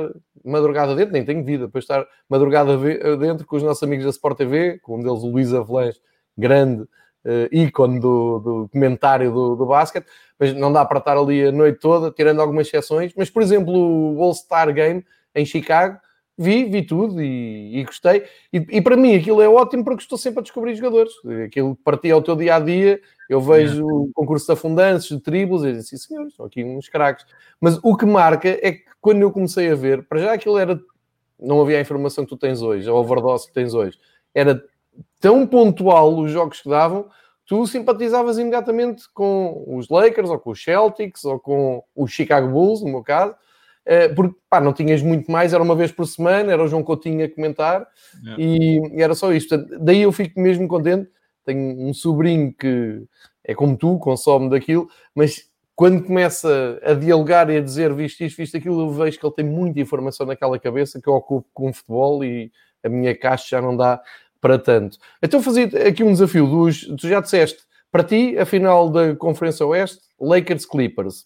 madrugada 0.48 0.96
dentro, 0.96 1.14
nem 1.14 1.26
tenho 1.26 1.44
vida 1.44 1.68
para 1.68 1.80
estar 1.80 2.06
madrugada 2.30 2.78
dentro 3.18 3.46
com 3.46 3.56
os 3.56 3.64
nossos 3.64 3.84
amigos 3.84 4.06
da 4.06 4.12
Sport 4.12 4.38
TV, 4.38 4.80
com 4.80 4.98
um 4.98 5.04
deles 5.04 5.24
o 5.24 5.28
Luís 5.28 5.54
Avelães, 5.54 6.00
grande 6.38 6.84
uh, 6.84 7.48
ícone 7.52 8.00
do, 8.00 8.40
do 8.40 8.70
comentário 8.72 9.32
do, 9.32 9.56
do 9.56 9.66
basquete, 9.66 10.06
mas 10.40 10.54
não 10.54 10.72
dá 10.72 10.86
para 10.86 11.00
estar 11.00 11.18
ali 11.18 11.46
a 11.46 11.52
noite 11.52 11.80
toda, 11.80 12.12
tirando 12.12 12.42
algumas 12.42 12.68
exceções. 12.68 13.14
Mas, 13.16 13.30
por 13.30 13.42
exemplo, 13.42 13.74
o 13.74 14.22
All-Star 14.22 14.74
Game 14.74 15.06
em 15.36 15.46
Chicago, 15.46 16.00
vi, 16.38 16.66
vi 16.66 16.86
tudo 16.86 17.22
e, 17.22 17.80
e 17.80 17.84
gostei. 17.84 18.24
E, 18.54 18.58
e, 18.58 18.82
para 18.82 18.96
mim 18.96 19.16
aquilo 19.16 19.42
é 19.42 19.50
ótimo 19.50 19.84
porque 19.84 20.04
estou 20.04 20.18
sempre 20.18 20.40
a 20.40 20.44
descobrir 20.44 20.76
jogadores. 20.76 21.12
Aquilo 21.46 21.76
partia 21.84 22.14
ao 22.14 22.22
teu 22.22 22.36
dia 22.36 22.56
a 22.56 22.60
dia, 22.60 23.02
eu 23.30 23.42
vejo 23.42 23.86
o 23.86 24.12
concurso 24.14 24.46
de 24.46 24.52
afundantes, 24.52 25.08
de 25.08 25.20
tribos, 25.20 25.64
e 25.64 25.74
disse, 25.74 25.98
sim 25.98 25.98
senhores, 25.98 26.36
são 26.36 26.46
aqui 26.46 26.64
uns 26.64 26.88
craques. 26.88 27.26
Mas 27.60 27.80
o 27.82 27.98
que 27.98 28.06
marca 28.06 28.48
é 28.50 28.74
que 28.74 28.86
quando 29.02 29.22
eu 29.22 29.32
comecei 29.32 29.72
a 29.72 29.76
ver, 29.76 30.08
para 30.08 30.20
já 30.20 30.34
aquilo 30.34 30.58
era, 30.58 30.80
não 31.40 31.62
havia 31.62 31.78
a 31.78 31.82
informação 31.82 32.24
que 32.24 32.30
tu 32.30 32.38
tens 32.38 32.62
hoje, 32.62 32.88
a 32.88 32.94
overdose 32.94 33.48
que 33.48 33.54
tens 33.54 33.74
hoje, 33.74 33.98
era 34.34 34.64
tão 35.20 35.46
pontual 35.48 36.18
os 36.18 36.32
jogos 36.32 36.62
que 36.62 36.70
davam, 36.70 37.08
tu 37.46 37.66
simpatizavas 37.66 38.38
imediatamente 38.38 39.04
com 39.14 39.64
os 39.68 39.90
Lakers, 39.90 40.30
ou 40.30 40.40
com 40.40 40.52
os 40.52 40.64
Celtics, 40.64 41.24
ou 41.24 41.40
com 41.40 41.84
os 41.96 42.12
Chicago 42.12 42.50
Bulls, 42.50 42.82
no 42.82 42.90
meu 42.90 43.04
caso, 43.04 43.36
porque 44.10 44.36
pá, 44.50 44.60
não 44.60 44.74
tinhas 44.74 45.02
muito 45.02 45.32
mais, 45.32 45.54
era 45.54 45.64
uma 45.64 45.76
vez 45.76 45.92
por 45.92 46.06
semana, 46.06 46.52
era 46.52 46.64
o 46.64 46.68
João 46.68 46.84
Coutinho 46.84 47.24
a 47.26 47.30
comentar 47.30 47.88
yeah. 48.22 48.44
e, 48.44 48.98
e, 48.98 49.02
era 49.02 49.16
só 49.16 49.32
isto. 49.32 49.58
Daí 49.80 50.02
eu 50.02 50.12
fico 50.12 50.40
mesmo 50.40 50.68
contente. 50.68 51.10
Tenho 51.46 51.88
um 51.88 51.94
sobrinho 51.94 52.54
que 52.54 53.04
é 53.44 53.56
como 53.56 53.78
tu, 53.78 53.98
consome 54.00 54.50
daquilo, 54.50 54.90
mas 55.16 55.50
quando 55.74 56.04
começa 56.04 56.80
a 56.84 56.94
dialogar 56.94 57.50
e 57.50 57.58
a 57.58 57.62
dizer 57.62 57.94
visto 57.94 58.22
isto, 58.22 58.38
visto 58.38 58.58
aquilo, 58.58 58.82
eu 58.82 58.90
vejo 58.90 59.18
que 59.20 59.26
ele 59.26 59.36
tem 59.36 59.46
muita 59.46 59.80
informação 59.80 60.26
naquela 60.26 60.60
cabeça 60.60 61.00
que 61.00 61.08
eu 61.08 61.14
ocupo 61.14 61.48
com 61.54 61.70
o 61.70 61.74
futebol 61.74 62.24
e 62.24 62.52
a 62.84 62.90
minha 62.90 63.16
caixa 63.16 63.46
já 63.52 63.62
não 63.62 63.78
dá 63.78 64.02
para 64.42 64.60
tanto. 64.60 64.98
Então 65.22 65.42
fazia 65.42 65.66
aqui 65.88 66.04
um 66.04 66.12
desafio 66.12 66.48
dos, 66.48 66.82
tu 66.82 67.08
já 67.08 67.22
disseste, 67.22 67.60
para 67.92 68.04
ti, 68.04 68.38
a 68.38 68.46
final 68.46 68.90
da 68.90 69.16
Conferência 69.16 69.66
Oeste, 69.66 70.02
Lakers 70.20 70.66
Clippers. 70.66 71.26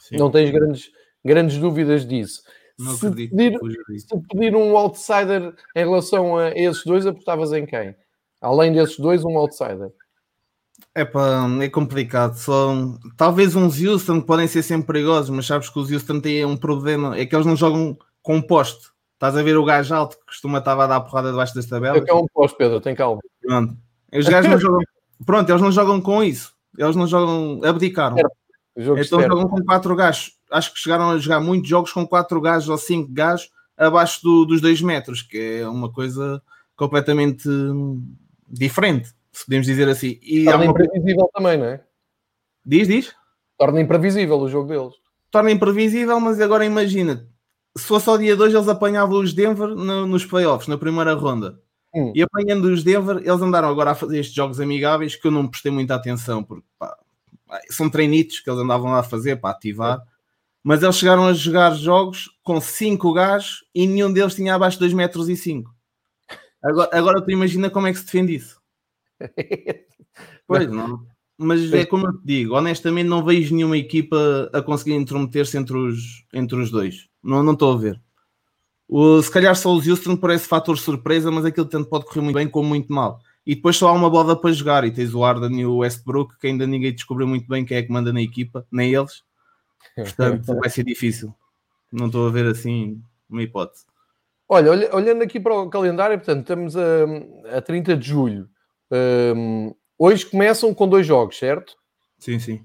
Sim. 0.00 0.16
Não 0.16 0.30
tens 0.30 0.50
grandes, 0.50 0.90
grandes 1.24 1.58
dúvidas 1.58 2.06
disso. 2.06 2.42
Se 2.78 3.10
pedir, 3.10 3.58
se 3.98 4.20
pedir, 4.30 4.56
um 4.56 4.76
outsider 4.76 5.54
em 5.76 5.80
relação 5.80 6.38
a 6.38 6.50
esses 6.50 6.82
dois, 6.84 7.06
apostavas 7.06 7.52
em 7.52 7.66
quem? 7.66 7.94
Além 8.40 8.72
desses 8.72 8.98
dois, 8.98 9.22
um 9.22 9.36
outsider. 9.36 9.90
É 10.94 11.04
pá, 11.04 11.46
é 11.60 11.68
complicado. 11.68 12.36
Só, 12.36 12.74
talvez 13.16 13.54
uns 13.54 13.80
Houston 13.80 14.22
podem 14.22 14.46
ser 14.46 14.62
sempre 14.62 14.86
perigosos, 14.86 15.28
mas 15.28 15.46
sabes 15.46 15.68
que 15.68 15.78
os 15.78 15.92
Houston 15.92 16.20
têm 16.20 16.44
um 16.46 16.56
problema, 16.56 17.16
é 17.18 17.26
que 17.26 17.34
eles 17.34 17.46
não 17.46 17.54
jogam 17.54 17.98
com 18.22 18.40
poste. 18.40 18.88
Estás 19.14 19.36
a 19.36 19.42
ver 19.42 19.58
o 19.58 19.64
gajo 19.64 19.94
alto 19.94 20.18
que 20.18 20.24
costuma 20.24 20.58
estar 20.58 20.80
a 20.80 20.86
dar 20.86 21.00
porrada 21.02 21.30
debaixo 21.30 21.54
das 21.54 21.66
tabelas? 21.66 22.02
É 22.02 22.10
é 22.10 22.14
um 22.14 22.26
poste, 22.32 22.56
Pedro, 22.56 22.80
tem 22.80 22.94
calma. 22.94 23.20
Pronto. 23.42 23.76
Os 24.14 24.26
gajos 24.26 24.50
não 24.50 24.58
jogam. 24.58 24.80
Pronto, 25.26 25.50
eles 25.50 25.60
não 25.60 25.70
jogam 25.70 26.00
com 26.00 26.24
isso. 26.24 26.54
Eles 26.78 26.96
não 26.96 27.06
jogam. 27.06 27.60
Abdicaram. 27.62 28.16
Então 28.80 29.22
jogam 29.22 29.48
com 29.48 29.64
quatro 29.64 29.94
gajos. 29.94 30.38
Acho 30.50 30.72
que 30.72 30.80
chegaram 30.80 31.10
a 31.10 31.18
jogar 31.18 31.40
muitos 31.40 31.68
jogos 31.68 31.92
com 31.92 32.06
quatro 32.06 32.40
gajos 32.40 32.68
ou 32.68 32.78
cinco 32.78 33.12
gajos 33.12 33.50
abaixo 33.76 34.22
do, 34.22 34.44
dos 34.44 34.60
dois 34.60 34.80
metros, 34.82 35.22
que 35.22 35.60
é 35.60 35.68
uma 35.68 35.90
coisa 35.92 36.42
completamente 36.76 37.48
diferente 38.48 39.14
se 39.32 39.44
podemos 39.44 39.66
dizer 39.66 39.88
assim. 39.88 40.18
E 40.22 40.44
Torna 40.44 40.64
uma... 40.64 40.70
imprevisível 40.70 41.30
também, 41.32 41.58
não 41.58 41.66
é? 41.66 41.80
Diz, 42.64 42.88
diz? 42.88 43.14
Torna 43.58 43.80
imprevisível 43.80 44.38
o 44.38 44.48
jogo 44.48 44.68
deles. 44.68 44.94
Torna 45.30 45.50
imprevisível, 45.50 46.18
mas 46.18 46.40
agora 46.40 46.64
imagina, 46.64 47.28
se 47.76 47.84
fosse 47.84 48.08
ao 48.08 48.18
dia 48.18 48.34
2 48.34 48.52
eles 48.52 48.68
apanhavam 48.68 49.20
os 49.20 49.32
Denver 49.32 49.68
no, 49.68 50.06
nos 50.06 50.24
playoffs, 50.24 50.68
na 50.68 50.76
primeira 50.76 51.14
ronda. 51.14 51.60
Hum. 51.94 52.12
E 52.14 52.22
apanhando 52.22 52.64
os 52.64 52.82
Denver, 52.82 53.18
eles 53.18 53.40
andaram 53.40 53.68
agora 53.68 53.92
a 53.92 53.94
fazer 53.94 54.18
estes 54.18 54.34
jogos 54.34 54.60
amigáveis 54.60 55.16
que 55.16 55.26
eu 55.26 55.30
não 55.30 55.46
prestei 55.46 55.70
muita 55.70 55.94
atenção, 55.94 56.42
porque 56.42 56.64
pá, 56.78 56.96
são 57.70 57.88
treinitos 57.90 58.40
que 58.40 58.50
eles 58.50 58.60
andavam 58.60 58.90
lá 58.90 59.00
a 59.00 59.04
fazer 59.04 59.36
para 59.36 59.50
ativar. 59.50 60.00
Mas 60.62 60.82
eles 60.82 60.96
chegaram 60.96 61.26
a 61.26 61.32
jogar 61.32 61.74
jogos 61.74 62.30
com 62.42 62.60
5 62.60 63.12
gajos 63.12 63.64
e 63.74 63.86
nenhum 63.86 64.12
deles 64.12 64.34
tinha 64.34 64.54
abaixo 64.54 64.76
de 64.76 64.80
2 64.80 64.92
metros 64.92 65.28
e 65.28 65.36
5. 65.36 65.74
Agora, 66.62 66.90
agora 66.92 67.24
tu 67.24 67.30
imagina 67.30 67.70
como 67.70 67.86
é 67.86 67.92
que 67.92 67.98
se 67.98 68.04
defende 68.04 68.34
isso. 68.34 68.60
pois 70.46 70.70
não. 70.70 71.06
Mas 71.38 71.72
é 71.72 71.86
como 71.86 72.06
eu 72.06 72.12
te 72.12 72.26
digo, 72.26 72.54
honestamente 72.54 73.08
não 73.08 73.24
vejo 73.24 73.54
nenhuma 73.54 73.78
equipa 73.78 74.50
a 74.52 74.60
conseguir 74.60 74.92
intrometer-se 74.92 75.56
entre 75.56 75.74
os, 75.74 76.26
entre 76.34 76.60
os 76.60 76.70
dois. 76.70 77.08
Não, 77.22 77.42
não 77.42 77.54
estou 77.54 77.72
a 77.72 77.78
ver. 77.78 77.98
O, 78.86 79.22
se 79.22 79.30
calhar 79.30 79.56
só 79.56 79.72
os 79.72 79.88
Houston 79.88 80.16
parece 80.16 80.46
fator 80.46 80.76
surpresa, 80.76 81.30
mas 81.30 81.46
aquilo 81.46 81.64
tanto 81.64 81.88
pode 81.88 82.04
correr 82.04 82.20
muito 82.20 82.34
bem 82.34 82.46
como 82.46 82.68
muito 82.68 82.92
mal. 82.92 83.20
E 83.46 83.54
depois 83.54 83.76
só 83.76 83.88
há 83.88 83.92
uma 83.92 84.10
bola 84.10 84.38
para 84.38 84.52
jogar 84.52 84.84
e 84.84 84.90
tens 84.90 85.14
o 85.14 85.24
Arden 85.24 85.60
e 85.60 85.66
o 85.66 85.78
Westbrook, 85.78 86.38
que 86.38 86.46
ainda 86.46 86.66
ninguém 86.66 86.92
descobriu 86.92 87.26
muito 87.26 87.48
bem 87.48 87.64
quem 87.64 87.76
é 87.76 87.82
que 87.82 87.90
manda 87.90 88.12
na 88.12 88.20
equipa, 88.20 88.66
nem 88.70 88.94
eles. 88.94 89.22
Portanto, 89.94 90.44
vai 90.60 90.68
ser 90.68 90.84
difícil. 90.84 91.34
Não 91.90 92.06
estou 92.06 92.28
a 92.28 92.30
ver 92.30 92.46
assim 92.46 93.02
uma 93.28 93.42
hipótese. 93.42 93.84
Olha, 94.48 94.94
olhando 94.94 95.22
aqui 95.22 95.38
para 95.38 95.54
o 95.54 95.70
calendário, 95.70 96.18
portanto, 96.18 96.40
estamos 96.40 96.76
a, 96.76 97.56
a 97.56 97.62
30 97.62 97.96
de 97.96 98.08
julho. 98.08 98.48
Um, 98.90 99.72
hoje 99.96 100.26
começam 100.26 100.74
com 100.74 100.88
dois 100.88 101.06
jogos, 101.06 101.38
certo? 101.38 101.76
Sim, 102.18 102.38
sim. 102.38 102.64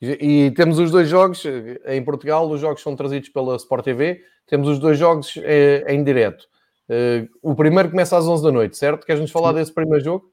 E, 0.00 0.46
e, 0.46 0.50
temos 0.52 0.78
os 0.78 0.90
dois 0.90 1.08
jogos 1.08 1.44
eh, 1.44 1.96
em 1.96 2.04
Portugal, 2.04 2.48
os 2.48 2.60
jogos 2.60 2.82
são 2.82 2.94
trazidos 2.94 3.28
pela 3.28 3.56
Sport 3.56 3.84
TV. 3.84 4.20
Temos 4.46 4.68
os 4.68 4.78
dois 4.78 4.98
jogos 4.98 5.34
eh, 5.38 5.84
em 5.88 6.02
direto. 6.04 6.46
Uh, 6.88 7.28
o 7.42 7.54
primeiro 7.54 7.90
começa 7.90 8.16
às 8.16 8.26
11 8.26 8.42
da 8.42 8.52
noite, 8.52 8.76
certo? 8.76 9.04
Queres-nos 9.04 9.30
falar 9.30 9.52
desse 9.52 9.72
primeiro 9.72 10.02
jogo? 10.02 10.32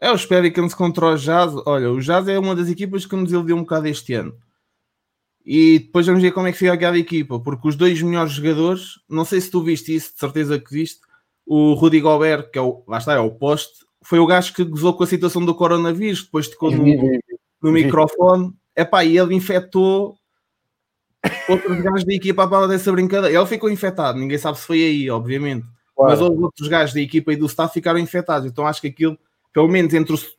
É 0.00 0.10
os 0.10 0.26
Pelicans 0.26 0.74
contra 0.74 1.06
o 1.06 1.16
Jazz. 1.16 1.54
Olha, 1.64 1.90
o 1.90 2.00
Jazz 2.00 2.26
é 2.26 2.38
uma 2.38 2.56
das 2.56 2.68
equipas 2.68 3.06
que 3.06 3.14
nos 3.14 3.30
iludiu 3.30 3.56
um 3.56 3.60
bocado 3.60 3.86
este 3.86 4.14
ano. 4.14 4.36
E 5.44 5.80
depois 5.80 6.06
vamos 6.06 6.22
ver 6.22 6.32
como 6.32 6.46
é 6.46 6.52
que 6.52 6.58
fica 6.58 6.72
aquela 6.72 6.98
equipa, 6.98 7.38
porque 7.40 7.68
os 7.68 7.76
dois 7.76 8.00
melhores 8.00 8.32
jogadores, 8.32 9.00
não 9.08 9.24
sei 9.24 9.40
se 9.40 9.50
tu 9.50 9.62
viste 9.62 9.94
isso, 9.94 10.12
de 10.12 10.18
certeza 10.18 10.58
que 10.58 10.72
viste, 10.72 11.00
o 11.46 11.74
Rudy 11.74 12.00
Gobert, 12.00 12.50
que 12.50 12.58
é 12.58 12.62
o, 12.62 12.84
lá 12.86 12.98
está, 12.98 13.14
é 13.14 13.18
o 13.18 13.30
poste, 13.30 13.84
foi 14.02 14.18
o 14.18 14.26
gajo 14.26 14.52
que 14.52 14.64
gozou 14.64 14.94
com 14.94 15.02
a 15.02 15.06
situação 15.06 15.44
do 15.44 15.54
coronavírus, 15.54 16.24
depois 16.24 16.48
tocou 16.48 16.70
no, 16.70 16.84
no 17.62 17.72
microfone, 17.72 18.52
epá, 18.76 19.04
e 19.04 19.18
ele 19.18 19.34
infectou 19.34 20.16
outros 21.48 21.80
gajos 21.80 22.04
da 22.04 22.14
equipa 22.14 22.48
para 22.48 22.66
dessa 22.66 22.90
brincadeira. 22.90 23.36
Ele 23.36 23.46
ficou 23.46 23.70
infectado, 23.70 24.18
ninguém 24.18 24.38
sabe 24.38 24.58
se 24.58 24.66
foi 24.66 24.82
aí, 24.82 25.10
obviamente. 25.10 25.66
Claro. 25.96 26.10
Mas 26.10 26.20
os 26.20 26.42
outros 26.42 26.68
gajos 26.68 26.94
da 26.94 27.00
equipa 27.00 27.32
e 27.32 27.36
do 27.36 27.46
staff 27.46 27.72
ficaram 27.72 27.98
infectados. 27.98 28.50
Então 28.50 28.66
acho 28.66 28.80
que 28.80 28.88
aquilo, 28.88 29.18
pelo 29.52 29.68
menos 29.68 29.92
entre 29.94 30.12
os. 30.12 30.36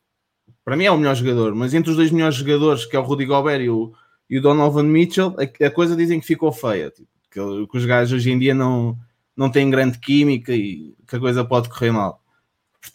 Para 0.65 0.75
mim 0.75 0.85
é 0.85 0.91
o 0.91 0.97
melhor 0.97 1.15
jogador, 1.15 1.53
mas 1.53 1.73
entre 1.73 1.91
os 1.91 1.97
dois 1.97 2.11
melhores 2.11 2.35
jogadores, 2.35 2.85
que 2.85 2.95
é 2.95 2.99
o 2.99 3.03
Rudy 3.03 3.25
Gobert 3.25 3.61
e 3.61 3.69
o, 3.69 3.93
e 4.29 4.37
o 4.37 4.41
Donovan 4.41 4.83
Mitchell, 4.83 5.35
a, 5.37 5.65
a 5.65 5.71
coisa 5.71 5.95
dizem 5.95 6.19
que 6.19 6.25
ficou 6.25 6.51
feia. 6.51 6.89
Tipo, 6.89 7.07
que, 7.29 7.67
que, 7.67 7.77
os 7.77 7.85
gajos 7.85 8.13
hoje 8.13 8.31
em 8.31 8.39
dia 8.39 8.53
não, 8.53 8.97
não 9.35 9.49
têm 9.49 9.69
grande 9.69 9.99
química 9.99 10.53
e 10.53 10.95
que 11.07 11.15
a 11.15 11.19
coisa 11.19 11.43
pode 11.43 11.69
correr 11.69 11.91
mal. 11.91 12.21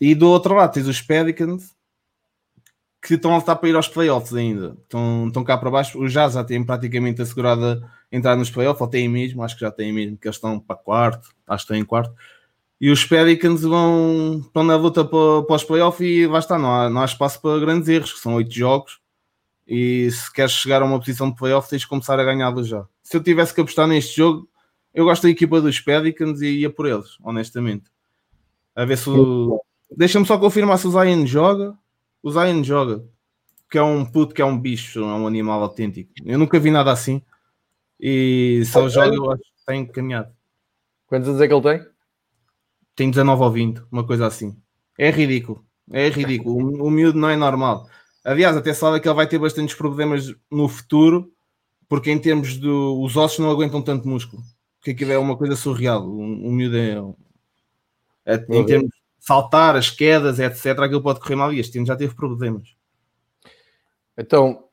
E 0.01 0.15
do 0.15 0.29
outro 0.29 0.55
lado 0.55 0.73
tens 0.73 0.87
os 0.87 1.01
Pelicans 1.01 1.75
que 3.01 3.15
estão 3.15 3.33
a 3.33 3.37
lutar 3.37 3.57
para 3.57 3.69
ir 3.69 3.77
aos 3.77 3.89
playoffs 3.89 4.35
ainda. 4.35 4.77
Estão, 4.83 5.29
estão 5.29 5.45
cá 5.45 5.57
para 5.57 5.71
baixo. 5.71 6.01
Os 6.03 6.13
Jazz 6.13 6.35
já 6.35 6.45
têm 6.45 6.65
praticamente 6.65 7.23
assegurada 7.23 7.89
entrar 8.11 8.37
nos 8.37 8.51
playoffs, 8.51 8.81
ou 8.81 8.89
têm 8.89 9.09
mesmo, 9.09 9.43
acho 9.43 9.55
que 9.55 9.61
já 9.61 9.71
têm 9.71 9.93
mesmo, 9.93 10.17
que 10.17 10.27
eles 10.27 10.37
estão 10.37 10.59
para 10.59 10.77
quarto, 10.77 11.29
acho 11.47 11.65
que 11.67 11.73
estão 11.73 11.77
em 11.77 11.85
quarto. 11.85 12.15
E 12.81 12.91
os 12.91 13.05
Pelicans 13.05 13.63
vão, 13.63 14.41
estão 14.45 14.63
na 14.63 14.77
luta 14.77 15.05
para, 15.05 15.43
para 15.43 15.57
os 15.57 15.65
playoffs 15.65 16.01
e 16.01 16.27
vai 16.27 16.39
estar, 16.39 16.59
não 16.59 16.73
há, 16.73 16.89
não 16.89 17.01
há 17.01 17.05
espaço 17.05 17.41
para 17.43 17.59
grandes 17.59 17.89
erros, 17.89 18.13
que 18.13 18.21
são 18.21 18.35
oito 18.35 18.55
jogos. 18.55 19.01
E 19.67 20.11
se 20.11 20.33
queres 20.33 20.53
chegar 20.53 20.81
a 20.81 20.85
uma 20.85 20.99
posição 20.99 21.31
de 21.31 21.37
playoff, 21.37 21.69
tens 21.69 21.83
de 21.83 21.89
começar 21.89 22.19
a 22.19 22.25
ganhá-los 22.25 22.69
já. 22.69 22.87
Se 23.03 23.17
eu 23.17 23.23
tivesse 23.23 23.53
que 23.53 23.61
apostar 23.61 23.87
neste 23.89 24.17
jogo, 24.17 24.49
eu 24.95 25.05
gosto 25.05 25.25
da 25.25 25.31
equipa 25.31 25.61
dos 25.61 25.81
Pelicans 25.81 26.41
e 26.41 26.61
ia 26.61 26.71
por 26.71 26.87
eles, 26.87 27.19
honestamente. 27.23 27.91
A 28.75 28.85
ver 28.85 28.97
se 28.97 29.11
o, 29.11 29.61
Deixa-me 29.91 30.27
só 30.27 30.39
confirmar 30.39 30.79
se 30.79 30.87
o 30.87 30.91
Zion 30.91 31.27
joga. 31.27 31.77
O 32.23 32.31
Zion 32.31 32.63
joga. 32.63 33.05
Que 33.71 33.79
é 33.79 33.83
um 33.83 34.05
puto, 34.05 34.35
que 34.35 34.43
é 34.43 34.45
um 34.45 34.59
bicho, 34.59 35.01
é 35.01 35.15
um 35.15 35.27
animal 35.27 35.63
autêntico. 35.63 36.11
Eu 36.25 36.39
nunca 36.39 36.59
vi 36.59 36.71
nada 36.71 36.93
assim. 36.93 37.23
E 38.01 38.63
se 38.65 38.79
ele 38.79 38.89
joga, 38.89 39.15
eu 39.15 39.31
acho 39.33 39.43
que 39.43 39.67
tem 39.67 39.87
caminhado. 39.87 40.33
Quantos 41.07 41.29
anos 41.29 41.41
é 41.41 41.49
que 41.49 41.55
ele 41.55 41.63
tem? 41.63 41.98
Tem 42.99 43.09
19 43.09 43.43
ou 43.45 43.53
20, 43.53 43.83
uma 43.93 44.05
coisa 44.05 44.27
assim. 44.27 44.61
É 44.99 45.09
ridículo. 45.09 45.65
É 45.89 46.09
ridículo. 46.09 46.83
O, 46.83 46.89
o 46.89 46.91
miúdo 46.91 47.17
não 47.17 47.31
é 47.31 47.37
normal. 47.37 47.89
Aliás, 48.25 48.57
até 48.57 48.75
sabe 48.75 48.99
que 48.99 49.07
ele 49.07 49.15
vai 49.15 49.29
ter 49.29 49.39
bastantes 49.39 49.77
problemas 49.77 50.35
no 50.51 50.69
futuro, 50.69 51.33
porque 51.89 52.11
em 52.11 52.19
termos 52.19 52.57
do. 52.57 53.01
Os 53.01 53.17
ossos 53.17 53.39
não 53.39 53.53
aguentam 53.53 53.81
tanto 53.81 54.09
músculo. 54.09 54.43
Porque 54.81 54.91
aquilo 54.91 55.13
é 55.13 55.19
uma 55.19 55.37
coisa 55.37 55.55
surreal. 55.55 56.05
O, 56.05 56.19
o 56.19 56.51
miúdo 56.51 56.77
é. 56.77 58.35
é 58.35 58.45
em 58.51 58.67
termos 58.67 58.91
saltar, 59.21 59.77
as 59.77 59.91
quedas, 59.91 60.41
etc., 60.41 60.81
aquilo 60.81 61.01
pode 61.01 61.21
correr 61.21 61.37
mal 61.37 61.53
e 61.53 61.61
este 61.61 61.79
ano 61.79 61.87
já 61.87 61.95
teve 61.95 62.17
problemas. 62.17 62.75
Então, 64.17 64.65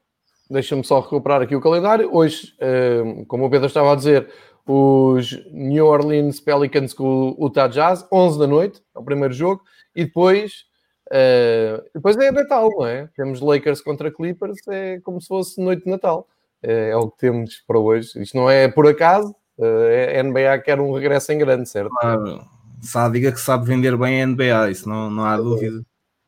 deixa-me 0.50 0.84
só 0.84 1.00
recuperar 1.00 1.44
aqui 1.44 1.56
o 1.56 1.62
calendário. 1.62 2.10
Hoje, 2.12 2.56
ehm, 2.60 3.24
como 3.26 3.46
o 3.46 3.50
Pedro 3.52 3.68
estava 3.68 3.94
a 3.94 3.96
dizer, 3.96 4.28
os 4.74 5.32
New 5.52 5.86
Orleans 5.86 6.40
Pelicans 6.40 6.94
com 6.94 7.36
o 7.38 7.46
Utah 7.46 7.68
Jazz, 7.68 8.08
11 8.12 8.40
da 8.40 8.48
noite, 8.48 8.82
é 8.96 9.00
o 9.00 9.04
primeiro 9.04 9.34
jogo, 9.34 9.62
e 9.96 10.06
depois, 10.06 10.66
uh, 11.08 11.84
depois 11.94 12.18
é 12.18 12.32
Natal, 12.32 12.70
não 12.76 12.86
é? 12.86 13.08
Temos 13.16 13.42
Lakers 13.42 13.82
contra 13.82 14.12
Clippers, 14.12 14.58
é 14.68 15.00
como 15.02 15.22
se 15.22 15.28
fosse 15.28 15.62
noite 15.62 15.84
de 15.84 15.92
Natal. 15.92 16.28
É, 16.64 16.90
é 16.90 16.96
o 16.96 17.12
que 17.12 17.18
temos 17.18 17.64
para 17.68 17.78
hoje. 17.78 18.20
Isto 18.22 18.38
não 18.38 18.50
é 18.50 18.68
por 18.68 18.88
acaso, 18.88 19.36
uh, 19.58 20.20
a 20.20 20.24
NBA 20.24 20.60
quer 20.64 20.80
um 20.80 20.94
regresso 20.94 21.32
em 21.32 21.38
grande, 21.38 21.70
certo? 21.70 21.92
Claro 21.92 22.56
diga 23.12 23.32
que 23.32 23.40
sabe 23.40 23.66
vender 23.66 23.98
bem 23.98 24.22
a 24.22 24.28
NBA, 24.28 24.72
isso 24.72 24.88
não, 24.88 25.10
não 25.10 25.26
há 25.26 25.38
dúvida. 25.38 25.84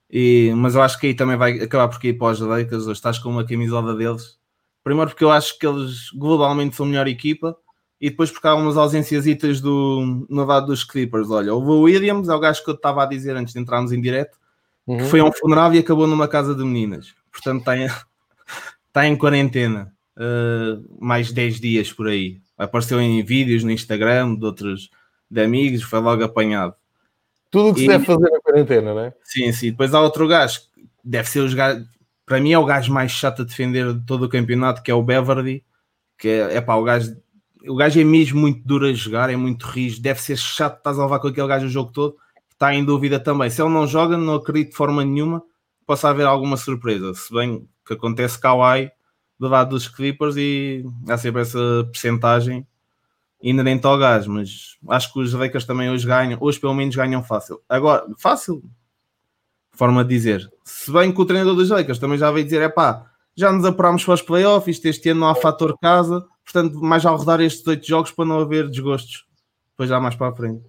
E, 0.10 0.54
mas 0.56 0.76
eu 0.76 0.82
acho 0.82 1.00
que 1.00 1.08
aí 1.08 1.14
também 1.14 1.38
vai 1.38 1.60
acabar 1.60 1.88
por 1.88 2.04
ir 2.06 2.18
para 2.18 2.32
os 2.32 2.40
Lakers, 2.40 2.84
hoje 2.84 2.94
estás 2.94 3.20
com 3.20 3.30
uma 3.30 3.46
camisola 3.46 3.96
deles. 3.96 4.38
Primeiro 4.84 5.12
porque 5.12 5.24
eu 5.24 5.32
acho 5.32 5.58
que 5.60 5.68
eles 5.68 6.10
globalmente 6.12 6.76
são 6.76 6.86
a 6.86 6.90
melhor 6.90 7.08
equipa 7.08 7.56
e 8.00 8.10
depois 8.10 8.32
porque 8.32 8.48
há 8.48 8.56
umas 8.56 8.78
ausências 8.78 9.26
do, 9.60 10.26
no 10.30 10.46
lado 10.46 10.68
dos 10.68 10.84
Clippers. 10.84 11.30
Olha, 11.30 11.54
o 11.54 11.82
Williams 11.82 12.30
é 12.30 12.36
o 12.36 12.40
gajo 12.40 12.64
que 12.64 12.70
eu 12.70 12.76
estava 12.76 13.04
a 13.04 13.08
dizer 13.08 13.36
antes 13.36 13.54
de 13.54 13.60
entrarmos 13.60 13.92
em 13.92 14.00
direto, 14.00 14.38
uhum. 14.86 14.98
que 14.98 15.04
foi 15.06 15.20
a 15.20 15.26
um 15.26 15.32
funeral 15.32 15.74
e 15.74 15.80
acabou 15.80 16.06
numa 16.06 16.28
casa 16.28 16.54
de 16.54 16.64
meninas. 16.64 17.16
Portanto 17.32 17.60
está 17.60 17.78
em, 17.78 17.86
está 18.88 19.06
em 19.08 19.16
quarentena. 19.16 19.94
Uh, 20.16 20.84
mais 21.00 21.32
10 21.32 21.60
dias 21.60 21.94
por 21.94 22.08
aí. 22.08 22.42
Apareceu 22.58 23.00
em 23.00 23.24
vídeos 23.24 23.64
no 23.64 23.70
Instagram 23.70 24.34
de 24.34 24.46
outros 24.46 24.90
de 25.30 25.42
amigos, 25.44 25.84
foi 25.84 26.00
logo 26.00 26.24
apanhado. 26.24 26.74
Tudo 27.52 27.70
o 27.70 27.74
que 27.74 27.82
e... 27.82 27.84
se 27.84 27.88
deve 27.90 28.06
fazer 28.06 28.30
na 28.30 28.40
quarentena, 28.40 28.94
não 28.94 29.02
é? 29.02 29.14
Sim, 29.24 29.52
sim. 29.52 29.72
Depois 29.72 29.94
há 29.94 30.02
outro 30.02 30.28
gajo, 30.28 30.62
deve 31.04 31.30
ser 31.30 31.42
os 31.42 31.54
gajos, 31.54 31.86
para 32.26 32.40
mim 32.40 32.52
é 32.52 32.60
o 32.60 32.66
gajo 32.66 32.92
mais 32.92 33.12
chato 33.12 33.42
a 33.42 33.46
defender 33.46 33.94
de 33.94 34.06
todo 34.06 34.26
o 34.26 34.30
campeonato, 34.30 34.82
que 34.82 34.92
é 34.92 34.94
o 34.94 35.04
Beverly, 35.04 35.64
que 36.18 36.28
é, 36.28 36.56
é 36.56 36.62
pá, 36.62 36.76
o 36.76 36.84
gajo, 36.84 37.16
o 37.66 37.76
gajo 37.76 38.00
é 38.00 38.04
mesmo 38.04 38.40
muito 38.40 38.66
duro 38.66 38.86
a 38.86 38.94
jogar, 38.94 39.30
é 39.30 39.36
muito 39.36 39.66
rijo, 39.66 40.02
deve 40.02 40.22
ser 40.22 40.38
chato, 40.38 40.78
estás 40.78 41.00
a 41.00 41.04
levar 41.04 41.20
com 41.20 41.28
aquele 41.28 41.48
gajo 41.48 41.66
o 41.66 41.70
jogo 41.70 41.92
todo, 41.92 42.16
está 42.52 42.74
em 42.74 42.84
dúvida 42.84 43.20
também. 43.20 43.50
Se 43.50 43.62
ele 43.62 43.72
não 43.72 43.88
joga, 43.88 44.18
não 44.18 44.36
acredito 44.36 44.72
de 44.72 44.76
forma 44.76 45.04
nenhuma 45.04 45.44
possa 45.86 46.10
haver 46.10 46.26
alguma 46.26 46.58
surpresa, 46.58 47.14
se 47.14 47.34
bem 47.34 47.66
que 47.86 47.94
acontece 47.94 48.38
Kawhi 48.38 48.92
do 49.40 49.48
lado 49.48 49.70
dos 49.70 49.88
Clippers 49.88 50.36
e 50.36 50.84
há 51.08 51.18
sempre 51.18 51.42
essa 51.42 51.60
percentagem 51.92 52.68
inerente 53.42 53.86
ao 53.86 53.98
gás, 53.98 54.28
mas 54.28 54.78
acho 54.90 55.14
que 55.14 55.20
os 55.20 55.34
Lakers 55.34 55.66
também 55.66 55.90
hoje 55.90 56.06
ganham, 56.06 56.38
hoje 56.42 56.60
pelo 56.60 56.74
menos 56.74 56.96
ganham 56.96 57.24
fácil. 57.24 57.62
Agora, 57.70 58.06
fácil, 58.18 58.62
forma 59.72 60.04
de 60.04 60.10
dizer. 60.10 60.52
Se 60.64 60.92
bem 60.92 61.12
que 61.12 61.22
o 61.22 61.26
treinador 61.26 61.56
dos 61.56 61.70
Lakers 61.70 62.00
também 62.00 62.18
já 62.18 62.32
veio 62.32 62.44
dizer, 62.44 62.62
é 62.62 62.70
pá, 62.70 63.06
já 63.36 63.52
nos 63.52 63.64
apurámos 63.64 64.04
para 64.04 64.16
os 64.16 64.22
playoffs, 64.22 64.84
este 64.84 65.10
ano 65.10 65.22
não 65.22 65.30
há 65.30 65.36
fator 65.36 65.78
casa, 65.78 66.26
portanto, 66.52 66.80
mais 66.82 67.06
ao 67.06 67.18
rodar 67.18 67.42
estes 67.42 67.66
oito 67.68 67.86
jogos 67.86 68.12
para 68.12 68.26
não 68.26 68.40
haver 68.40 68.70
desgostos, 68.70 69.26
depois 69.72 69.90
já 69.90 70.00
mais 70.00 70.16
para 70.16 70.30
a 70.30 70.36
frente. 70.36 70.64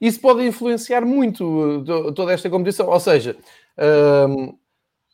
Isso 0.00 0.20
pode 0.20 0.46
influenciar 0.46 1.04
muito 1.04 1.44
uh, 1.44 2.12
toda 2.12 2.32
esta 2.32 2.48
competição, 2.48 2.88
ou 2.88 3.00
seja, 3.00 3.36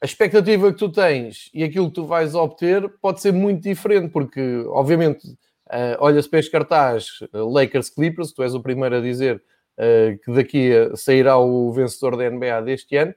a 0.01 0.05
expectativa 0.05 0.73
que 0.73 0.79
tu 0.79 0.91
tens 0.91 1.51
e 1.55 1.65
aquilo 1.65 1.89
que 1.89 1.95
tu 1.95 2.05
vais 2.05 2.35
obter 2.35 2.89
pode 3.01 3.21
ser 3.21 3.33
muito 3.33 3.63
diferente, 3.63 4.11
porque, 4.11 4.65
obviamente, 4.69 5.27
uh, 5.27 5.97
olha-se 5.99 6.29
para 6.29 6.39
este 6.39 6.51
cartaz 6.51 7.21
uh, 7.33 7.51
Lakers 7.51 7.91
Clippers, 7.91 8.33
tu 8.33 8.43
és 8.43 8.55
o 8.55 8.61
primeiro 8.61 8.97
a 8.97 9.01
dizer 9.01 9.43
uh, 9.79 10.19
que 10.23 10.33
daqui 10.33 10.71
sairá 10.95 11.39
o 11.39 11.73
vencedor 11.73 12.17
da 12.17 12.29
NBA 12.29 12.61
deste 12.63 12.97
ano. 12.97 13.15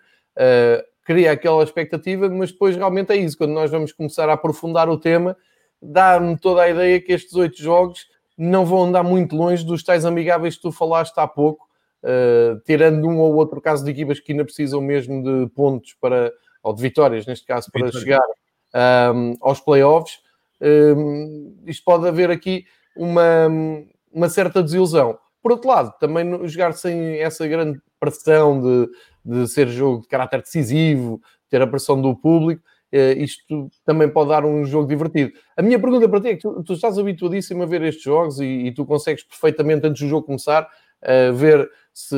cria 1.04 1.32
aquela 1.32 1.64
expectativa, 1.64 2.30
mas 2.30 2.52
depois 2.52 2.76
realmente 2.76 3.12
é 3.12 3.18
isso. 3.18 3.38
Quando 3.38 3.52
nós 3.52 3.70
vamos 3.70 3.92
começar 3.92 4.30
a 4.30 4.34
aprofundar 4.34 4.90
o 4.90 4.98
tema, 4.98 5.36
dá-me 5.82 6.38
toda 6.38 6.62
a 6.62 6.70
ideia 6.70 7.02
que 7.02 7.14
estes 7.14 7.34
oito 7.36 7.62
jogos 7.62 8.08
não 8.38 8.66
vão 8.66 8.86
andar 8.86 9.04
muito 9.04 9.36
longe 9.36 9.66
dos 9.66 9.84
tais 9.84 10.06
amigáveis 10.06 10.56
que 10.56 10.62
tu 10.62 10.72
falaste 10.72 11.18
há 11.18 11.28
pouco, 11.28 11.68
uh, 12.04 12.60
tirando 12.66 13.06
um 13.08 13.20
ou 13.20 13.36
outro 13.36 13.60
caso 13.60 13.84
de 13.84 13.92
equipas 13.92 14.20
que 14.20 14.32
ainda 14.32 14.46
precisam 14.46 14.82
mesmo 14.82 15.22
de 15.22 15.50
pontos 15.54 15.96
para, 16.00 16.32
ou 16.64 16.74
de 16.74 16.82
vitórias, 16.82 17.26
neste 17.26 17.46
caso, 17.46 17.70
para 17.72 17.86
Vitória. 17.86 18.00
chegar 18.00 19.14
um, 19.14 19.36
aos 19.42 19.60
playoffs. 19.60 20.20
Um, 20.62 21.58
isto 21.66 21.84
pode 21.84 22.08
haver 22.08 22.30
aqui 22.30 22.66
uma, 22.96 23.48
uma 24.12 24.30
certa 24.30 24.62
desilusão. 24.62 25.18
Por 25.42 25.52
outro 25.52 25.70
lado, 25.70 25.94
também 26.00 26.48
jogar 26.48 26.74
sem 26.74 27.20
essa 27.20 27.48
grande 27.48 27.80
pressão 28.00 28.62
de, 28.62 28.90
de 29.24 29.48
ser 29.48 29.68
jogo 29.68 30.02
de 30.02 30.08
caráter 30.08 30.42
decisivo, 30.42 31.22
ter 31.50 31.62
a 31.62 31.68
pressão 31.68 32.02
do 32.02 32.16
público, 32.16 32.64
isto 32.92 33.70
também 33.86 34.10
pode 34.10 34.30
dar 34.30 34.46
um 34.46 34.66
jogo 34.66 34.88
divertido. 34.88 35.32
A 35.56 35.62
minha 35.62 35.80
pergunta 35.80 36.08
para 36.10 36.22
ti 36.22 36.28
é 36.30 36.36
que 36.36 36.42
tu, 36.42 36.64
tu 36.64 36.74
estás 36.74 36.98
habituadíssimo 36.98 37.64
a 37.64 37.66
ver 37.66 37.82
estes 37.84 38.04
jogos 38.04 38.40
e, 38.40 38.46
e, 38.46 38.72
tu 38.72 38.86
consegues 38.86 39.24
perfeitamente, 39.24 39.86
antes 39.86 40.02
do 40.02 40.08
jogo 40.08 40.26
começar, 40.26 40.64
uh, 40.64 41.34
ver 41.34 41.70
se, 41.94 42.16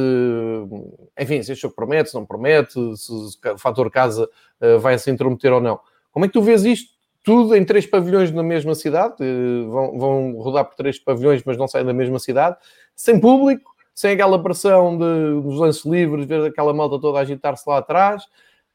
enfim, 1.19 1.41
se 1.43 1.51
este 1.51 1.63
jogo 1.63 1.75
promete, 1.75 2.09
se 2.09 2.15
não 2.15 2.25
promete, 2.25 2.73
se 2.97 3.11
o 3.11 3.57
fator 3.57 3.89
casa 3.91 4.29
uh, 4.61 4.79
vai 4.79 4.97
se 4.97 5.11
intrometer 5.11 5.51
ou 5.51 5.61
não. 5.61 5.79
Como 6.11 6.25
é 6.25 6.27
que 6.27 6.33
tu 6.33 6.41
vês 6.41 6.63
isto 6.63 6.91
tudo 7.23 7.55
em 7.55 7.63
três 7.63 7.85
pavilhões 7.85 8.31
na 8.31 8.43
mesma 8.43 8.75
cidade? 8.75 9.15
Vão, 9.67 9.97
vão 9.97 10.31
rodar 10.37 10.65
por 10.65 10.75
três 10.75 10.99
pavilhões, 10.99 11.43
mas 11.45 11.57
não 11.57 11.67
saem 11.67 11.85
da 11.85 11.93
mesma 11.93 12.19
cidade, 12.19 12.57
sem 12.95 13.19
público, 13.19 13.71
sem 13.93 14.13
aquela 14.13 14.41
pressão 14.41 14.97
de, 14.97 15.41
dos 15.41 15.59
lances 15.59 15.85
livres, 15.85 16.25
ver 16.25 16.45
aquela 16.45 16.73
malta 16.73 16.99
toda 16.99 17.19
agitar-se 17.19 17.69
lá 17.69 17.77
atrás. 17.77 18.23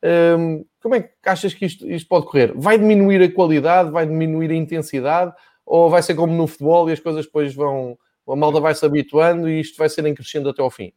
Um, 0.02 0.64
como 0.80 0.94
é 0.94 1.00
que 1.02 1.10
achas 1.24 1.54
que 1.54 1.64
isto, 1.64 1.88
isto 1.90 2.08
pode 2.08 2.26
correr? 2.26 2.52
Vai 2.54 2.78
diminuir 2.78 3.22
a 3.22 3.32
qualidade, 3.32 3.90
vai 3.90 4.06
diminuir 4.06 4.50
a 4.50 4.54
intensidade, 4.54 5.32
ou 5.64 5.90
vai 5.90 6.02
ser 6.02 6.14
como 6.14 6.32
no 6.32 6.46
futebol 6.46 6.88
e 6.88 6.92
as 6.92 7.00
coisas 7.00 7.24
depois 7.24 7.54
vão, 7.54 7.98
a 8.28 8.36
malda 8.36 8.60
vai 8.60 8.74
se 8.74 8.84
habituando 8.84 9.48
e 9.48 9.60
isto 9.60 9.76
vai 9.76 9.88
ser 9.88 10.06
em 10.06 10.14
crescendo 10.14 10.48
até 10.48 10.62
ao 10.62 10.70
fim. 10.70 10.92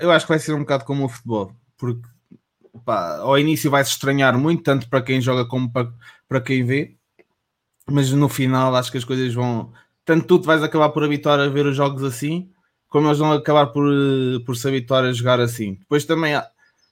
Eu 0.00 0.10
acho 0.10 0.24
que 0.24 0.32
vai 0.32 0.38
ser 0.38 0.54
um 0.54 0.60
bocado 0.60 0.84
como 0.84 1.04
o 1.04 1.08
futebol, 1.08 1.52
porque 1.76 2.00
pá, 2.84 3.18
ao 3.18 3.38
início 3.38 3.70
vai 3.70 3.84
se 3.84 3.90
estranhar 3.90 4.38
muito, 4.38 4.62
tanto 4.62 4.88
para 4.88 5.02
quem 5.02 5.20
joga 5.20 5.44
como 5.46 5.70
para, 5.70 5.92
para 6.26 6.40
quem 6.40 6.64
vê, 6.64 6.96
mas 7.86 8.10
no 8.12 8.28
final 8.28 8.74
acho 8.74 8.90
que 8.90 8.98
as 8.98 9.04
coisas 9.04 9.32
vão. 9.34 9.72
Tanto 10.06 10.38
tu 10.38 10.46
vais 10.46 10.62
acabar 10.62 10.88
por 10.88 11.04
habituar 11.04 11.38
a 11.38 11.48
ver 11.48 11.66
os 11.66 11.76
jogos 11.76 12.02
assim, 12.02 12.50
como 12.88 13.08
eles 13.08 13.18
vão 13.18 13.32
acabar 13.32 13.66
por, 13.66 13.84
por 14.46 14.56
se 14.56 14.66
habituar 14.66 15.04
a 15.04 15.12
jogar 15.12 15.38
assim. 15.38 15.74
Depois 15.74 16.06
também 16.06 16.34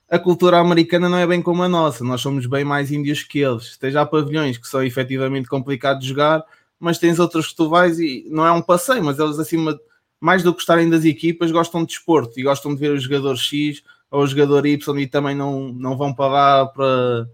a 0.09 0.17
cultura 0.17 0.59
americana 0.59 1.09
não 1.09 1.17
é 1.17 1.27
bem 1.27 1.41
como 1.41 1.63
a 1.63 1.69
nossa, 1.69 2.03
nós 2.03 2.21
somos 2.21 2.45
bem 2.45 2.63
mais 2.63 2.91
índios 2.91 3.23
que 3.23 3.39
eles. 3.39 3.63
Esteja 3.63 4.01
há 4.01 4.05
pavilhões 4.05 4.57
que 4.57 4.67
são 4.67 4.83
efetivamente 4.83 5.49
complicados 5.49 6.01
de 6.01 6.09
jogar, 6.09 6.43
mas 6.79 6.97
tens 6.97 7.19
outros 7.19 7.47
que 7.47 7.55
tu 7.55 7.69
vais 7.69 7.99
e 7.99 8.25
não 8.29 8.45
é 8.45 8.51
um 8.51 8.61
passeio, 8.61 9.03
mas 9.03 9.19
eles 9.19 9.37
acima, 9.37 9.77
mais 10.19 10.43
do 10.43 10.51
que 10.53 10.59
gostarem 10.59 10.89
das 10.89 11.03
equipas, 11.03 11.51
gostam 11.51 11.81
de 11.81 11.87
desporto 11.87 12.39
e 12.39 12.43
gostam 12.43 12.73
de 12.73 12.79
ver 12.79 12.91
o 12.91 12.99
jogador 12.99 13.35
X 13.35 13.83
ou 14.09 14.23
o 14.23 14.27
jogador 14.27 14.65
Y 14.65 14.99
e 14.99 15.07
também 15.07 15.35
não, 15.35 15.73
não 15.73 15.97
vão 15.97 16.13
para 16.13 16.31
lá 16.31 16.65
para, 16.67 17.29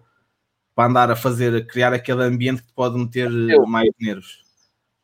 para 0.76 0.90
andar 0.90 1.12
a 1.12 1.16
fazer, 1.16 1.56
a 1.56 1.64
criar 1.64 1.94
aquele 1.94 2.24
ambiente 2.24 2.64
que 2.64 2.74
pode 2.74 2.98
meter 2.98 3.30
mais 3.68 3.90
nervos. 4.00 4.44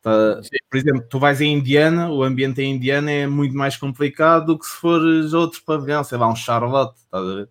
Por 0.01 0.77
exemplo, 0.77 1.05
tu 1.10 1.19
vais 1.19 1.41
em 1.41 1.53
Indiana, 1.53 2.10
o 2.10 2.23
ambiente 2.23 2.62
em 2.62 2.73
Indiana 2.73 3.12
é 3.12 3.27
muito 3.27 3.55
mais 3.55 3.77
complicado 3.77 4.47
do 4.47 4.60
que 4.60 4.65
se 4.65 4.75
fores 4.75 5.34
outro 5.34 5.62
pavilhão, 5.63 6.03
sei 6.03 6.17
lá, 6.17 6.27
um 6.27 6.36
Charlotte, 6.36 6.97
estás 6.97 7.23
a 7.23 7.36
ver? 7.36 7.49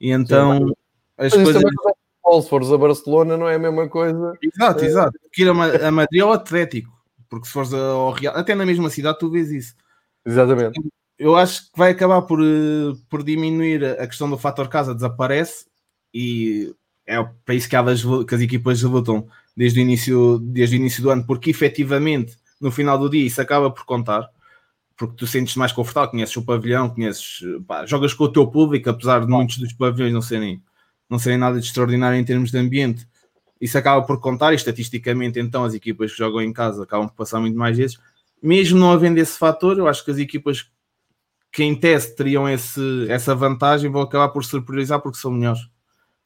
E 0.00 0.10
então 0.10 0.68
Sim, 0.68 0.74
as 1.18 1.32
coisas 1.34 1.62
futebol, 2.30 2.42
se 2.42 2.48
fores 2.48 2.72
a 2.72 2.78
Barcelona, 2.78 3.36
não 3.36 3.48
é 3.48 3.56
a 3.56 3.58
mesma 3.58 3.88
coisa. 3.88 4.38
Exato, 4.42 4.84
é... 4.84 4.86
exato. 4.86 5.18
Que 5.32 5.42
ir 5.42 5.48
a, 5.48 5.88
a 5.88 5.90
Madrid 5.90 6.22
ao 6.22 6.32
Atlético, 6.32 6.90
porque 7.28 7.46
se 7.46 7.52
fores 7.52 7.72
ao 7.74 8.12
Real, 8.12 8.36
até 8.36 8.54
na 8.54 8.64
mesma 8.64 8.88
cidade, 8.90 9.18
tu 9.18 9.30
vês 9.30 9.50
isso. 9.50 9.74
Exatamente. 10.24 10.80
Eu 11.18 11.36
acho 11.36 11.70
que 11.70 11.78
vai 11.78 11.90
acabar 11.90 12.22
por, 12.22 12.40
eh, 12.42 12.96
por 13.10 13.22
diminuir 13.22 13.84
a 13.84 14.06
questão 14.06 14.30
do 14.30 14.38
fator 14.38 14.68
casa, 14.68 14.94
desaparece 14.94 15.66
e 16.14 16.74
é 17.06 17.22
para 17.44 17.54
isso 17.54 17.68
que, 17.68 17.76
elas, 17.76 18.02
que 18.26 18.34
as 18.34 18.40
equipas 18.40 18.82
lutam 18.82 19.26
desde 19.54 19.80
o, 19.80 19.82
início, 19.82 20.38
desde 20.38 20.76
o 20.76 20.78
início 20.78 21.02
do 21.02 21.10
ano, 21.10 21.26
porque 21.26 21.50
efetivamente 21.50 22.36
no 22.60 22.70
final 22.70 22.98
do 22.98 23.10
dia 23.10 23.26
isso 23.26 23.40
acaba 23.40 23.70
por 23.70 23.84
contar, 23.84 24.30
porque 25.00 25.16
tu 25.16 25.26
sentes 25.26 25.56
mais 25.56 25.72
confortável, 25.72 26.10
conheces 26.10 26.36
o 26.36 26.44
pavilhão, 26.44 26.90
conheces, 26.90 27.40
pá, 27.66 27.86
jogas 27.86 28.12
com 28.12 28.24
o 28.24 28.28
teu 28.28 28.46
público, 28.46 28.90
apesar 28.90 29.22
de 29.22 29.26
muitos 29.26 29.56
dos 29.56 29.72
pavilhões 29.72 30.12
não 30.12 30.20
serem 30.20 30.62
não 31.08 31.18
serem 31.18 31.38
nada 31.38 31.58
de 31.58 31.64
extraordinário 31.64 32.20
em 32.20 32.24
termos 32.24 32.50
de 32.50 32.58
ambiente. 32.58 33.08
Isso 33.58 33.78
acaba 33.78 34.02
por 34.06 34.20
contar, 34.20 34.52
e 34.52 34.56
estatisticamente, 34.56 35.40
então, 35.40 35.64
as 35.64 35.72
equipas 35.72 36.12
que 36.12 36.18
jogam 36.18 36.42
em 36.42 36.52
casa 36.52 36.82
acabam 36.82 37.08
por 37.08 37.14
passar 37.14 37.40
muito 37.40 37.56
mais 37.56 37.78
vezes. 37.78 37.98
Mesmo 38.42 38.78
não 38.78 38.92
havendo 38.92 39.16
esse 39.18 39.38
fator, 39.38 39.78
eu 39.78 39.88
acho 39.88 40.04
que 40.04 40.10
as 40.10 40.18
equipas 40.18 40.70
que 41.50 41.64
em 41.64 41.74
teste 41.74 42.14
teriam 42.14 42.46
esse, 42.46 43.06
essa 43.08 43.34
vantagem 43.34 43.90
vão 43.90 44.02
acabar 44.02 44.28
por 44.28 44.44
surpreender 44.44 45.00
porque 45.00 45.18
são 45.18 45.30
melhores. 45.30 45.62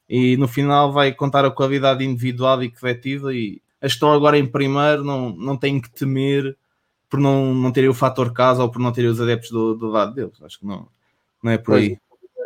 E 0.08 0.36
no 0.36 0.48
final 0.48 0.92
vai 0.92 1.12
contar 1.12 1.44
a 1.44 1.50
qualidade 1.50 2.04
individual 2.04 2.62
e 2.62 2.70
coletiva. 2.70 3.32
E 3.32 3.62
estão 3.80 4.12
agora 4.12 4.36
em 4.36 4.46
primeiro, 4.46 5.04
não, 5.04 5.30
não 5.30 5.56
têm 5.56 5.80
que 5.80 5.90
temer 5.90 6.56
por 7.14 7.20
não, 7.20 7.54
não 7.54 7.70
terem 7.70 7.88
o 7.88 7.94
fator 7.94 8.32
casa 8.32 8.60
ou 8.60 8.68
por 8.68 8.80
não 8.80 8.90
terem 8.90 9.08
os 9.08 9.20
adeptos 9.20 9.48
do, 9.48 9.76
do 9.76 9.86
lado 9.86 10.12
deles. 10.12 10.42
Acho 10.42 10.58
que 10.58 10.66
não, 10.66 10.88
não 11.40 11.52
é 11.52 11.58
por 11.58 11.76
aí. 11.76 11.96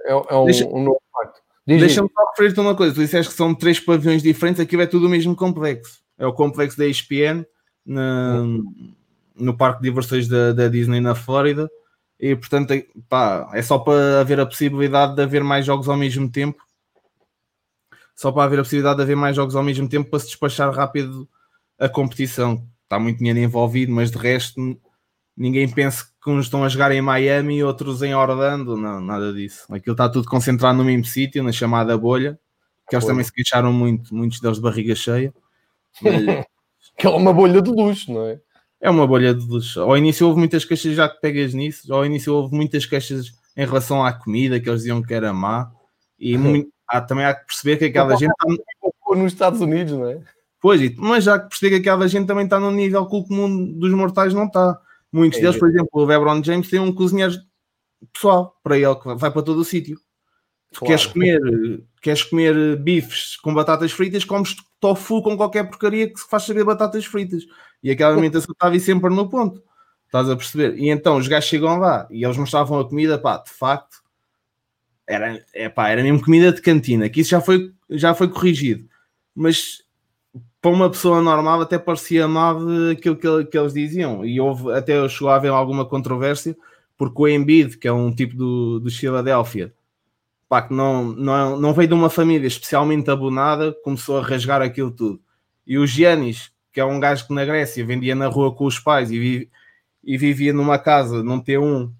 É, 0.04 0.12
é 0.12 0.34
um, 0.34 0.44
Deixa... 0.44 0.66
um 0.66 0.84
novo 0.84 1.00
facto. 1.10 1.40
Deixa-me 1.66 2.10
só 2.14 2.30
referir-te 2.30 2.60
uma 2.60 2.74
coisa. 2.74 2.94
Tu 2.94 3.00
disseste 3.00 3.32
que 3.32 3.36
são 3.38 3.54
três 3.54 3.80
pavilhões 3.80 4.22
diferentes, 4.22 4.60
aquilo 4.60 4.82
é 4.82 4.86
tudo 4.86 5.06
o 5.06 5.08
mesmo 5.08 5.34
complexo. 5.34 6.02
É 6.18 6.26
o 6.26 6.34
complexo 6.34 6.76
da 6.76 6.86
ESPN 6.86 7.46
na, 7.86 8.44
no 9.34 9.56
parque 9.56 9.80
de 9.80 9.88
diversões 9.88 10.28
da, 10.28 10.52
da, 10.52 10.68
Disney 10.68 11.00
na 11.00 11.14
Flórida. 11.14 11.70
E 12.20 12.36
portanto, 12.36 12.74
pá, 13.08 13.48
é 13.54 13.62
só 13.62 13.78
para 13.78 14.20
haver 14.20 14.38
a 14.38 14.44
possibilidade 14.44 15.14
de 15.14 15.22
haver 15.22 15.42
mais 15.42 15.64
jogos 15.64 15.88
ao 15.88 15.96
mesmo 15.96 16.30
tempo. 16.30 16.62
Só 18.14 18.30
para 18.30 18.44
haver 18.44 18.58
a 18.58 18.62
possibilidade 18.62 18.96
de 18.98 19.02
haver 19.02 19.16
mais 19.16 19.34
jogos 19.34 19.56
ao 19.56 19.62
mesmo 19.62 19.88
tempo 19.88 20.10
para 20.10 20.18
se 20.18 20.26
despachar 20.26 20.70
rápido 20.74 21.26
a 21.78 21.88
competição. 21.88 22.68
Está 22.88 22.98
muito 22.98 23.18
dinheiro 23.18 23.38
envolvido, 23.38 23.92
mas 23.92 24.10
de 24.10 24.16
resto 24.16 24.58
ninguém 25.36 25.68
pensa 25.68 26.06
que 26.24 26.30
uns 26.30 26.46
estão 26.46 26.64
a 26.64 26.70
jogar 26.70 26.90
em 26.90 27.02
Miami 27.02 27.58
e 27.58 27.62
outros 27.62 28.02
em 28.02 28.14
Orlando, 28.14 28.78
não, 28.78 28.98
nada 28.98 29.30
disso. 29.30 29.66
Aquilo 29.70 29.92
está 29.92 30.08
tudo 30.08 30.26
concentrado 30.26 30.78
no 30.78 30.84
mesmo 30.84 31.04
sítio, 31.04 31.44
na 31.44 31.52
chamada 31.52 31.96
bolha, 31.98 32.40
que 32.88 32.96
eles 32.96 33.04
também 33.04 33.22
se 33.22 33.30
queixaram 33.30 33.70
muito, 33.74 34.14
muitos 34.14 34.40
deles 34.40 34.56
de 34.56 34.62
barriga 34.62 34.94
cheia. 34.94 35.34
Mas... 36.00 36.46
que 36.96 37.06
é 37.06 37.10
uma 37.10 37.30
bolha 37.30 37.60
de 37.60 37.70
luxo, 37.70 38.10
não 38.10 38.26
é? 38.26 38.40
É 38.80 38.88
uma 38.88 39.06
bolha 39.06 39.34
de 39.34 39.46
luxo. 39.46 39.82
Ao 39.82 39.96
início 39.98 40.26
houve 40.26 40.38
muitas 40.38 40.64
queixas, 40.64 40.94
já 40.96 41.10
que 41.10 41.20
pegas 41.20 41.52
nisso, 41.52 41.92
ao 41.92 42.06
início 42.06 42.34
houve 42.34 42.56
muitas 42.56 42.86
queixas 42.86 43.26
em 43.54 43.66
relação 43.66 44.02
à 44.02 44.14
comida, 44.14 44.58
que 44.58 44.66
eles 44.66 44.80
diziam 44.80 45.02
que 45.02 45.12
era 45.12 45.30
má, 45.30 45.70
e 46.18 46.38
muito... 46.40 46.72
há, 46.88 47.02
também 47.02 47.26
há 47.26 47.34
que 47.34 47.44
perceber 47.44 47.76
que 47.76 47.84
aquela 47.84 48.16
gente... 48.16 48.32
Está... 48.32 49.14
Nos 49.14 49.32
Estados 49.32 49.60
Unidos, 49.60 49.92
não 49.92 50.08
é? 50.08 50.20
Pois, 50.60 50.96
mas 50.96 51.24
já 51.24 51.38
que 51.38 51.48
percebi 51.48 51.70
que 51.70 51.88
aquela 51.88 52.08
gente 52.08 52.26
também 52.26 52.44
está 52.44 52.58
no 52.58 52.70
nível 52.70 53.06
que 53.06 53.16
o 53.16 53.24
comum 53.24 53.72
dos 53.78 53.92
mortais 53.92 54.34
não 54.34 54.46
está. 54.46 54.78
Muitos 55.12 55.38
é 55.38 55.42
deles, 55.42 55.58
por 55.58 55.68
exemplo, 55.68 55.88
o 55.92 56.04
LeBron 56.04 56.42
James 56.42 56.68
tem 56.68 56.80
um 56.80 56.92
cozinheiro 56.92 57.34
pessoal 58.12 58.58
para 58.62 58.76
ele 58.76 58.94
que 58.96 59.14
vai 59.14 59.30
para 59.30 59.42
todo 59.42 59.58
o 59.58 59.64
sítio. 59.64 59.98
Claro. 60.74 60.86
Queres 60.86 61.06
comer, 61.06 61.40
queres 62.02 62.22
comer 62.24 62.76
bifes 62.76 63.36
com 63.36 63.54
batatas 63.54 63.92
fritas, 63.92 64.24
comes 64.24 64.54
tofu 64.80 65.22
com 65.22 65.36
qualquer 65.36 65.64
porcaria 65.64 66.12
que 66.12 66.20
se 66.20 66.28
faz 66.28 66.42
saber 66.42 66.64
batatas 66.64 67.06
fritas. 67.06 67.44
E 67.82 67.90
aquela 67.90 68.12
alimentação 68.12 68.52
estava 68.52 68.78
sempre 68.78 69.10
no 69.10 69.28
ponto. 69.28 69.62
Estás 70.06 70.28
a 70.28 70.36
perceber? 70.36 70.76
E 70.78 70.88
então 70.88 71.16
os 71.16 71.28
gajos 71.28 71.48
chegam 71.48 71.78
lá 71.78 72.06
e 72.10 72.24
eles 72.24 72.36
mostravam 72.36 72.80
a 72.80 72.88
comida, 72.88 73.18
pá, 73.18 73.38
de 73.38 73.50
facto, 73.50 73.98
era, 75.06 75.44
é, 75.54 75.68
pá, 75.68 75.88
era 75.88 76.02
mesmo 76.02 76.22
comida 76.22 76.52
de 76.52 76.60
cantina, 76.60 77.08
que 77.08 77.20
isso 77.20 77.30
já 77.30 77.40
foi, 77.40 77.72
já 77.90 78.14
foi 78.14 78.28
corrigido. 78.28 78.88
Mas 79.34 79.82
para 80.60 80.70
uma 80.70 80.90
pessoa 80.90 81.22
normal 81.22 81.60
até 81.60 81.78
parecia 81.78 82.26
mal 82.26 82.58
aquilo 82.90 83.16
que, 83.16 83.44
que 83.44 83.58
eles 83.58 83.72
diziam. 83.72 84.24
E 84.24 84.40
houve, 84.40 84.72
até 84.72 85.08
chegou 85.08 85.30
a 85.30 85.36
haver 85.36 85.50
alguma 85.50 85.84
controvérsia, 85.84 86.56
porque 86.96 87.22
o 87.22 87.28
Embiid, 87.28 87.78
que 87.78 87.86
é 87.86 87.92
um 87.92 88.12
tipo 88.12 88.36
do, 88.36 88.80
do 88.80 88.90
Philadelphia, 88.90 89.72
pá, 90.48 90.62
que 90.62 90.74
não, 90.74 91.04
não, 91.04 91.60
não 91.60 91.72
veio 91.72 91.88
de 91.88 91.94
uma 91.94 92.10
família 92.10 92.46
especialmente 92.46 93.10
abonada, 93.10 93.72
começou 93.84 94.18
a 94.18 94.22
rasgar 94.22 94.60
aquilo 94.62 94.90
tudo. 94.90 95.20
E 95.66 95.78
o 95.78 95.86
Giannis, 95.86 96.50
que 96.72 96.80
é 96.80 96.84
um 96.84 96.98
gajo 96.98 97.26
que 97.26 97.34
na 97.34 97.44
Grécia 97.44 97.84
vendia 97.84 98.14
na 98.14 98.26
rua 98.26 98.54
com 98.54 98.64
os 98.64 98.78
pais 98.78 99.10
e, 99.10 99.48
e 100.02 100.18
vivia 100.18 100.52
numa 100.52 100.78
casa, 100.78 101.22
num 101.22 101.40
T1, 101.40 101.90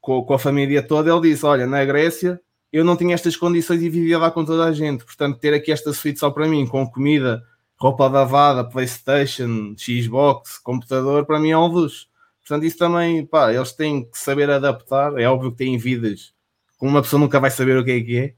com, 0.00 0.24
com 0.24 0.34
a 0.34 0.38
família 0.38 0.82
toda, 0.82 1.10
ele 1.10 1.20
disse: 1.30 1.44
Olha, 1.44 1.66
na 1.66 1.84
Grécia 1.84 2.40
eu 2.72 2.84
não 2.84 2.96
tinha 2.96 3.14
estas 3.14 3.36
condições 3.36 3.82
e 3.82 3.88
vivia 3.88 4.18
lá 4.18 4.30
com 4.30 4.44
toda 4.44 4.64
a 4.64 4.72
gente, 4.72 5.04
portanto, 5.04 5.38
ter 5.38 5.54
aqui 5.54 5.72
esta 5.72 5.92
suíte 5.92 6.18
só 6.18 6.30
para 6.30 6.46
mim, 6.46 6.66
com 6.66 6.86
comida 6.86 7.42
roupa 7.78 8.08
lavada, 8.08 8.64
Playstation, 8.64 9.74
Xbox, 9.78 10.58
computador, 10.58 11.24
para 11.24 11.38
mim 11.38 11.50
é 11.50 11.58
um 11.58 11.66
luxo. 11.66 12.08
Portanto, 12.40 12.64
isso 12.64 12.78
também, 12.78 13.24
pá, 13.24 13.52
eles 13.52 13.72
têm 13.72 14.04
que 14.04 14.18
saber 14.18 14.50
adaptar. 14.50 15.18
É 15.18 15.28
óbvio 15.28 15.52
que 15.52 15.58
têm 15.58 15.78
vidas 15.78 16.32
como 16.78 16.92
uma 16.92 17.02
pessoa 17.02 17.20
nunca 17.20 17.40
vai 17.40 17.50
saber 17.50 17.76
o 17.76 17.84
que 17.84 17.90
é 17.90 18.00
que 18.00 18.18
é, 18.18 18.34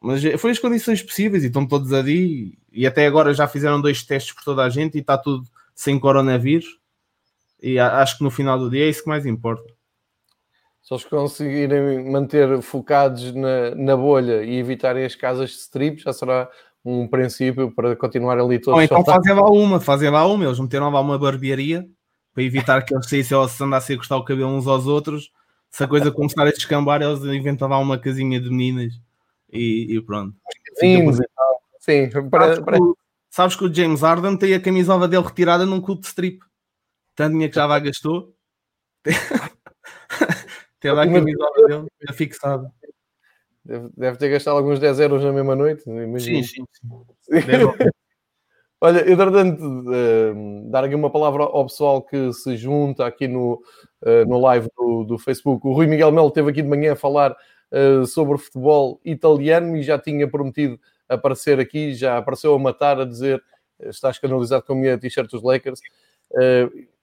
mas 0.00 0.22
foi 0.40 0.52
as 0.52 0.58
condições 0.58 1.02
possíveis 1.02 1.42
e 1.42 1.48
estão 1.48 1.66
todos 1.66 1.92
ali. 1.92 2.56
E 2.72 2.86
até 2.86 3.06
agora 3.06 3.34
já 3.34 3.46
fizeram 3.46 3.80
dois 3.80 4.02
testes 4.02 4.32
por 4.32 4.44
toda 4.44 4.64
a 4.64 4.68
gente 4.70 4.96
e 4.96 5.00
está 5.00 5.18
tudo 5.18 5.44
sem 5.74 5.98
coronavírus. 5.98 6.78
E 7.60 7.78
acho 7.78 8.18
que 8.18 8.24
no 8.24 8.30
final 8.30 8.58
do 8.58 8.70
dia 8.70 8.84
é 8.86 8.88
isso 8.88 9.02
que 9.02 9.08
mais 9.08 9.26
importa. 9.26 9.72
Se 10.80 10.92
eles 10.92 11.04
conseguirem 11.04 12.10
manter 12.10 12.60
focados 12.62 13.32
na, 13.32 13.74
na 13.76 13.96
bolha 13.96 14.42
e 14.42 14.56
evitarem 14.56 15.04
as 15.04 15.14
casas 15.14 15.50
de 15.50 15.56
strip, 15.56 16.02
já 16.02 16.12
será 16.12 16.48
um 16.84 17.06
princípio 17.06 17.70
para 17.70 17.94
continuar 17.94 18.38
ali 18.38 18.58
todos. 18.58 18.78
Ou 18.78 18.82
então 18.82 19.04
fazem 19.04 19.34
lá 19.34 19.48
uma, 19.48 19.80
fazem 19.80 20.10
lá 20.10 20.26
uma, 20.26 20.44
eles 20.44 20.58
meteram 20.58 20.90
lá 20.90 21.00
uma 21.00 21.18
barbearia 21.18 21.88
para 22.34 22.42
evitar 22.42 22.82
que 22.82 22.94
eles 22.94 23.08
saíssem 23.08 23.36
ou 23.36 23.48
se 23.48 23.62
andassem 23.62 23.94
a 23.94 23.98
cortar 23.98 24.16
o 24.16 24.24
cabelo 24.24 24.50
uns 24.50 24.66
aos 24.66 24.86
outros. 24.86 25.30
Se 25.70 25.84
a 25.84 25.88
coisa 25.88 26.10
começar 26.10 26.42
a 26.46 26.50
descambar, 26.50 27.00
eles 27.02 27.22
inventam 27.24 27.68
lá 27.68 27.78
uma 27.78 27.98
casinha 27.98 28.40
de 28.40 28.50
meninas 28.50 28.94
e, 29.50 29.96
e 29.96 30.00
pronto. 30.02 30.34
Sim, 30.74 31.12
sim 31.78 32.10
para, 32.30 32.46
sabes, 32.46 32.64
para... 32.64 32.76
Que 32.76 32.82
o, 32.82 32.96
sabes 33.30 33.56
que 33.56 33.64
o 33.64 33.74
James 33.74 34.02
Harden 34.02 34.36
tem 34.36 34.54
a 34.54 34.60
camisola 34.60 35.06
dele 35.06 35.22
retirada 35.22 35.64
num 35.64 35.80
clube 35.80 36.02
de 36.02 36.08
strip. 36.08 36.40
Tanto 37.14 37.32
dinheiro 37.32 37.50
que 37.50 37.56
já 37.56 37.66
lá 37.66 37.78
gastou. 37.78 38.34
tem 40.80 40.92
lá 40.92 41.04
a 41.04 41.10
camisola 41.10 41.66
dele 41.68 41.88
fixada. 42.12 42.70
Deve, 43.64 43.88
deve, 43.96 44.18
ter 44.18 44.28
gastado 44.28 44.56
alguns 44.56 44.80
10 44.80 45.00
euros 45.00 45.24
na 45.24 45.32
mesma 45.32 45.54
noite. 45.54 45.82
Sim, 45.84 46.42
sim, 46.42 46.42
sim. 46.42 46.64
Olha, 48.84 48.98
eu 49.02 49.12
entretanto, 49.12 49.62
uh, 49.62 50.68
dar 50.68 50.82
aqui 50.82 50.96
uma 50.96 51.08
palavra 51.08 51.44
ao 51.44 51.66
pessoal 51.66 52.02
que 52.02 52.32
se 52.32 52.56
junta 52.56 53.06
aqui 53.06 53.28
no, 53.28 53.62
uh, 54.02 54.28
no 54.28 54.40
live 54.40 54.68
do, 54.76 55.04
do, 55.04 55.18
Facebook. 55.18 55.64
O 55.64 55.72
Rui 55.72 55.86
Miguel 55.86 56.10
Melo 56.10 56.26
esteve 56.26 56.50
aqui 56.50 56.62
de 56.62 56.68
manhã 56.68 56.94
a 56.94 56.96
falar 56.96 57.30
uh, 57.30 58.04
sobre 58.04 58.36
futebol 58.38 59.00
italiano 59.04 59.76
e 59.76 59.84
já 59.84 60.00
tinha 60.00 60.28
prometido 60.28 60.80
aparecer 61.08 61.60
aqui, 61.60 61.94
já 61.94 62.18
apareceu 62.18 62.52
a 62.56 62.58
matar, 62.58 63.00
a 63.00 63.04
dizer 63.04 63.40
está 63.78 64.10
escandalizado 64.10 64.64
com 64.64 64.72
a 64.72 64.76
minha 64.76 64.98
t-shirt 64.98 65.30
dos 65.30 65.44
Lakers. 65.44 65.80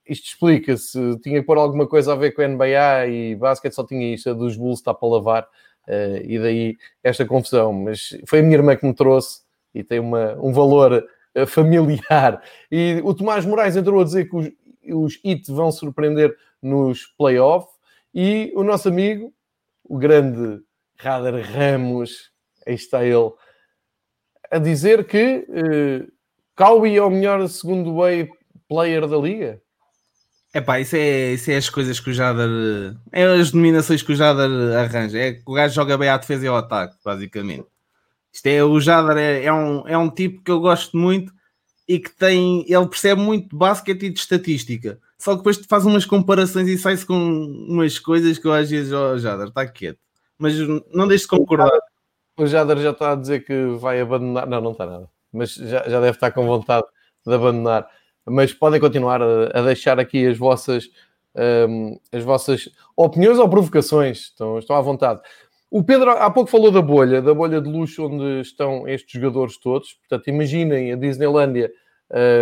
isto 0.05 0.27
explica-se, 0.27 1.17
tinha 1.21 1.39
que 1.39 1.45
pôr 1.45 1.57
alguma 1.57 1.87
coisa 1.87 2.11
a 2.11 2.15
ver 2.15 2.31
com 2.31 2.41
a 2.41 2.47
NBA 2.47 3.07
e 3.07 3.35
basquete, 3.35 3.73
só 3.73 3.85
tinha 3.85 4.13
isto, 4.13 4.29
a 4.29 4.33
dos 4.33 4.57
Bulls 4.57 4.79
está 4.79 4.93
para 4.93 5.07
lavar. 5.07 5.47
Uh, 5.87 6.21
e 6.23 6.39
daí 6.39 6.77
esta 7.03 7.25
confusão. 7.25 7.73
Mas 7.73 8.17
foi 8.25 8.39
a 8.39 8.43
minha 8.43 8.55
irmã 8.55 8.75
que 8.75 8.85
me 8.85 8.93
trouxe 8.93 9.41
e 9.73 9.83
tem 9.83 9.99
uma, 9.99 10.35
um 10.35 10.51
valor 10.51 11.05
uh, 11.35 11.47
familiar. 11.47 12.41
E 12.71 13.01
o 13.03 13.13
Tomás 13.13 13.45
Moraes 13.45 13.75
entrou 13.75 14.01
a 14.01 14.03
dizer 14.03 14.29
que 14.29 14.35
os, 14.35 14.51
os 14.87 15.19
IT 15.25 15.51
vão 15.51 15.71
surpreender 15.71 16.35
nos 16.61 17.05
playoffs. 17.17 17.73
E 18.13 18.51
o 18.55 18.63
nosso 18.63 18.89
amigo, 18.89 19.33
o 19.83 19.97
grande 19.97 20.61
Radar 20.97 21.39
Ramos, 21.41 22.31
aí 22.65 22.75
está 22.75 23.03
ele, 23.03 23.31
a 24.51 24.57
dizer 24.57 25.05
que 25.05 25.45
uh, 25.47 26.11
Cowie 26.55 26.97
é 26.97 27.03
o 27.03 27.09
melhor 27.09 27.47
segundo 27.47 27.95
way 27.95 28.29
player 28.67 29.07
da 29.07 29.17
liga. 29.17 29.61
É 30.51 30.59
pá, 30.59 30.79
isso 30.79 30.95
é, 30.95 31.33
isso 31.33 31.51
é 31.51 31.57
as 31.57 31.69
coisas 31.69 31.99
que 31.99 32.09
o 32.09 32.13
Jadar. 32.13 32.49
É 33.11 33.23
as 33.23 33.51
dominações 33.51 34.01
que 34.01 34.11
o 34.11 34.15
Jadar 34.15 34.49
arranja. 34.77 35.17
É 35.17 35.33
que 35.33 35.43
o 35.45 35.53
gajo 35.53 35.75
joga 35.75 35.97
bem 35.97 36.09
à 36.09 36.17
defesa 36.17 36.45
e 36.45 36.47
ao 36.47 36.55
ataque, 36.55 36.95
basicamente. 37.05 37.65
Isto 38.33 38.47
é, 38.47 38.63
o 38.63 38.79
Jadar 38.79 39.17
é, 39.17 39.43
é, 39.45 39.53
um, 39.53 39.87
é 39.87 39.97
um 39.97 40.09
tipo 40.09 40.43
que 40.43 40.49
eu 40.49 40.59
gosto 40.59 40.97
muito 40.97 41.31
e 41.87 41.99
que 41.99 42.09
tem. 42.11 42.65
Ele 42.67 42.87
percebe 42.87 43.21
muito 43.21 43.49
de 43.49 43.55
basquete 43.55 44.03
e 44.07 44.09
de 44.09 44.19
estatística. 44.19 44.99
Só 45.19 45.31
que 45.31 45.37
depois 45.37 45.57
faz 45.67 45.85
umas 45.85 46.05
comparações 46.05 46.67
e 46.67 46.77
sai-se 46.77 47.05
com 47.05 47.15
umas 47.15 47.99
coisas 47.99 48.39
que 48.39 48.47
eu 48.47 48.53
às 48.53 48.69
vezes, 48.69 48.91
oh, 48.91 49.17
Jadar, 49.19 49.49
está 49.49 49.67
quieto. 49.67 49.99
Mas 50.37 50.55
não 50.91 51.07
deixe 51.07 51.25
de 51.25 51.29
concordar. 51.29 51.69
O 52.37 52.47
Jadar 52.47 52.77
já 52.77 52.91
está 52.91 53.11
a 53.11 53.15
dizer 53.15 53.45
que 53.45 53.65
vai 53.79 54.01
abandonar. 54.01 54.47
Não, 54.47 54.61
não 54.61 54.71
está 54.71 54.85
nada. 54.85 55.09
Mas 55.31 55.53
já, 55.53 55.87
já 55.87 55.99
deve 55.99 56.17
estar 56.17 56.31
com 56.31 56.47
vontade 56.47 56.87
de 57.25 57.33
abandonar 57.33 57.87
mas 58.29 58.53
podem 58.53 58.79
continuar 58.79 59.21
a, 59.21 59.51
a 59.53 59.61
deixar 59.61 59.99
aqui 59.99 60.25
as 60.25 60.37
vossas, 60.37 60.89
um, 61.67 61.99
as 62.11 62.23
vossas 62.23 62.69
opiniões 62.95 63.39
ou 63.39 63.49
provocações, 63.49 64.19
estão, 64.19 64.59
estão 64.59 64.75
à 64.75 64.81
vontade. 64.81 65.21
O 65.71 65.83
Pedro 65.83 66.09
há 66.11 66.29
pouco 66.31 66.49
falou 66.49 66.71
da 66.71 66.81
bolha, 66.81 67.21
da 67.21 67.33
bolha 67.33 67.61
de 67.61 67.69
luxo 67.69 68.07
onde 68.07 68.41
estão 68.41 68.87
estes 68.87 69.21
jogadores 69.21 69.55
todos. 69.57 69.93
Portanto, 69.93 70.27
imaginem 70.27 70.91
a 70.91 70.95
Disneylandia 70.95 71.71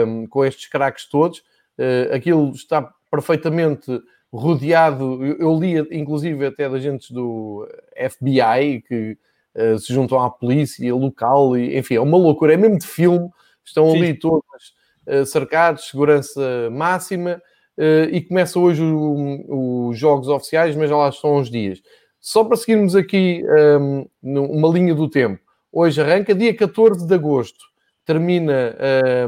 um, 0.06 0.26
com 0.28 0.46
estes 0.46 0.68
craques 0.68 1.06
todos. 1.10 1.40
Uh, 1.78 2.16
aquilo 2.16 2.52
está 2.52 2.90
perfeitamente 3.12 4.02
rodeado. 4.32 5.26
Eu, 5.26 5.38
eu 5.40 5.60
li, 5.60 5.78
inclusive, 5.92 6.46
até 6.46 6.70
de 6.70 6.76
agentes 6.76 7.12
do 7.12 7.68
FBI 8.10 8.82
que 8.88 9.18
uh, 9.56 9.78
se 9.78 9.94
juntam 9.94 10.22
à 10.22 10.30
polícia 10.30 10.96
local. 10.96 11.58
E, 11.58 11.78
enfim, 11.78 11.96
é 11.96 12.02
uma 12.02 12.18
loucura. 12.18 12.54
É 12.54 12.58
mesmo 12.58 12.80
de 12.80 12.88
filme. 12.88 13.30
Estão 13.66 13.92
Sim. 13.92 13.98
ali 13.98 14.14
todas 14.14 14.77
cercados, 15.26 15.90
segurança 15.90 16.70
máxima, 16.72 17.42
eh, 17.78 18.10
e 18.12 18.22
começa 18.22 18.60
hoje 18.60 18.82
os 18.84 19.98
jogos 19.98 20.28
oficiais, 20.28 20.76
mas 20.76 20.90
já 20.90 20.98
lá 20.98 21.10
estão 21.10 21.36
uns 21.36 21.50
dias. 21.50 21.80
Só 22.20 22.44
para 22.44 22.58
seguirmos 22.58 22.96
aqui 22.96 23.44
um, 23.80 24.06
ehm, 24.24 24.40
uma 24.40 24.68
linha 24.70 24.96
do 24.96 25.08
tempo. 25.10 25.40
Hoje 25.72 26.02
arranca 26.02 26.34
dia 26.34 26.56
14 26.56 27.06
de 27.06 27.14
agosto, 27.14 27.64
termina 28.04 28.76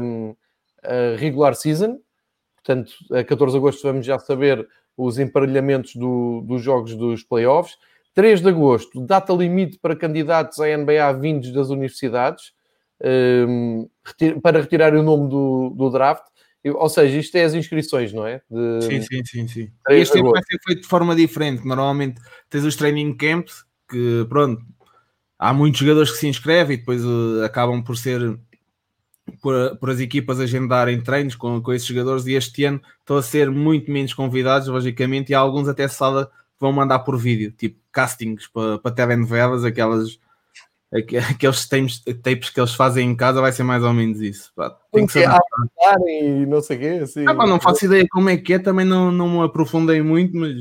um, 0.02 0.34
ehm, 0.82 1.14
a 1.14 1.16
regular 1.16 1.54
season, 1.54 1.98
portanto, 2.56 2.92
a 3.12 3.22
14 3.22 3.52
de 3.52 3.58
agosto 3.58 3.82
vamos 3.82 4.04
já 4.04 4.18
saber 4.18 4.66
os 4.96 5.18
emparelhamentos 5.18 5.94
do, 5.94 6.42
dos 6.42 6.62
jogos 6.62 6.94
dos 6.96 7.22
playoffs. 7.22 7.76
3 8.12 8.40
de 8.40 8.48
agosto, 8.48 9.00
data 9.06 9.32
limite 9.32 9.78
para 9.78 9.94
candidatos 9.94 10.58
à 10.58 10.66
NBA 10.76 11.12
vindos 11.20 11.52
das 11.52 11.70
universidades 11.70 12.52
um, 13.04 13.88
para 14.42 14.60
retirar 14.60 14.94
o 14.94 15.02
nome 15.02 15.28
do, 15.28 15.70
do 15.70 15.90
draft. 15.90 16.24
Ou 16.64 16.88
seja, 16.90 17.18
isto 17.18 17.34
é 17.36 17.44
as 17.44 17.54
inscrições, 17.54 18.12
não 18.12 18.26
é? 18.26 18.42
De... 18.50 18.82
Sim, 18.82 19.02
sim, 19.02 19.24
sim, 19.24 19.48
sim. 19.48 19.72
Este 19.88 20.18
tipo 20.18 20.30
vai 20.30 20.42
ser 20.42 20.58
feito 20.66 20.82
de 20.82 20.88
forma 20.88 21.16
diferente. 21.16 21.66
Normalmente 21.66 22.20
tens 22.50 22.64
os 22.64 22.76
training 22.76 23.16
camps, 23.16 23.64
que 23.88 24.26
pronto, 24.28 24.62
há 25.38 25.54
muitos 25.54 25.80
jogadores 25.80 26.10
que 26.10 26.18
se 26.18 26.28
inscrevem 26.28 26.74
e 26.74 26.78
depois 26.78 27.02
uh, 27.02 27.42
acabam 27.44 27.82
por 27.82 27.96
ser 27.96 28.38
por, 29.40 29.76
por, 29.76 29.90
as 29.90 30.00
equipas 30.00 30.40
agendarem 30.40 31.00
treinos 31.00 31.34
com, 31.34 31.62
com 31.62 31.72
esses 31.72 31.86
jogadores 31.86 32.26
e 32.26 32.34
este 32.34 32.64
ano 32.64 32.80
estão 32.98 33.16
a 33.16 33.22
ser 33.22 33.50
muito 33.50 33.90
menos 33.90 34.12
convidados, 34.12 34.68
logicamente, 34.68 35.32
e 35.32 35.34
há 35.34 35.38
alguns 35.38 35.68
até 35.68 35.86
sala 35.88 36.30
vão 36.58 36.72
mandar 36.72 37.00
por 37.00 37.16
vídeo, 37.16 37.52
tipo 37.52 37.78
castings 37.90 38.46
para, 38.48 38.78
para 38.78 38.90
telenovelas, 38.90 39.64
aquelas 39.64 40.18
aqueles 40.92 41.68
tapes, 41.68 42.02
tapes 42.22 42.50
que 42.50 42.60
eles 42.60 42.74
fazem 42.74 43.08
em 43.08 43.16
casa 43.16 43.40
vai 43.40 43.52
ser 43.52 43.62
mais 43.62 43.82
ou 43.82 43.92
menos 43.92 44.20
isso. 44.20 44.52
Pá. 44.54 44.76
Tem 44.92 45.06
que 45.06 45.12
ser. 45.12 45.28
e 46.08 46.46
não 46.46 46.60
sei 46.60 46.76
o 46.76 46.80
quê. 46.80 47.00
Assim. 47.02 47.24
Ah, 47.26 47.34
pá, 47.34 47.46
não 47.46 47.60
faço 47.60 47.84
ideia 47.84 48.06
como 48.10 48.28
é 48.28 48.36
que 48.36 48.54
é, 48.54 48.58
também 48.58 48.84
não, 48.84 49.12
não 49.12 49.28
me 49.28 49.44
aprofundei 49.44 50.02
muito, 50.02 50.36
mas 50.36 50.58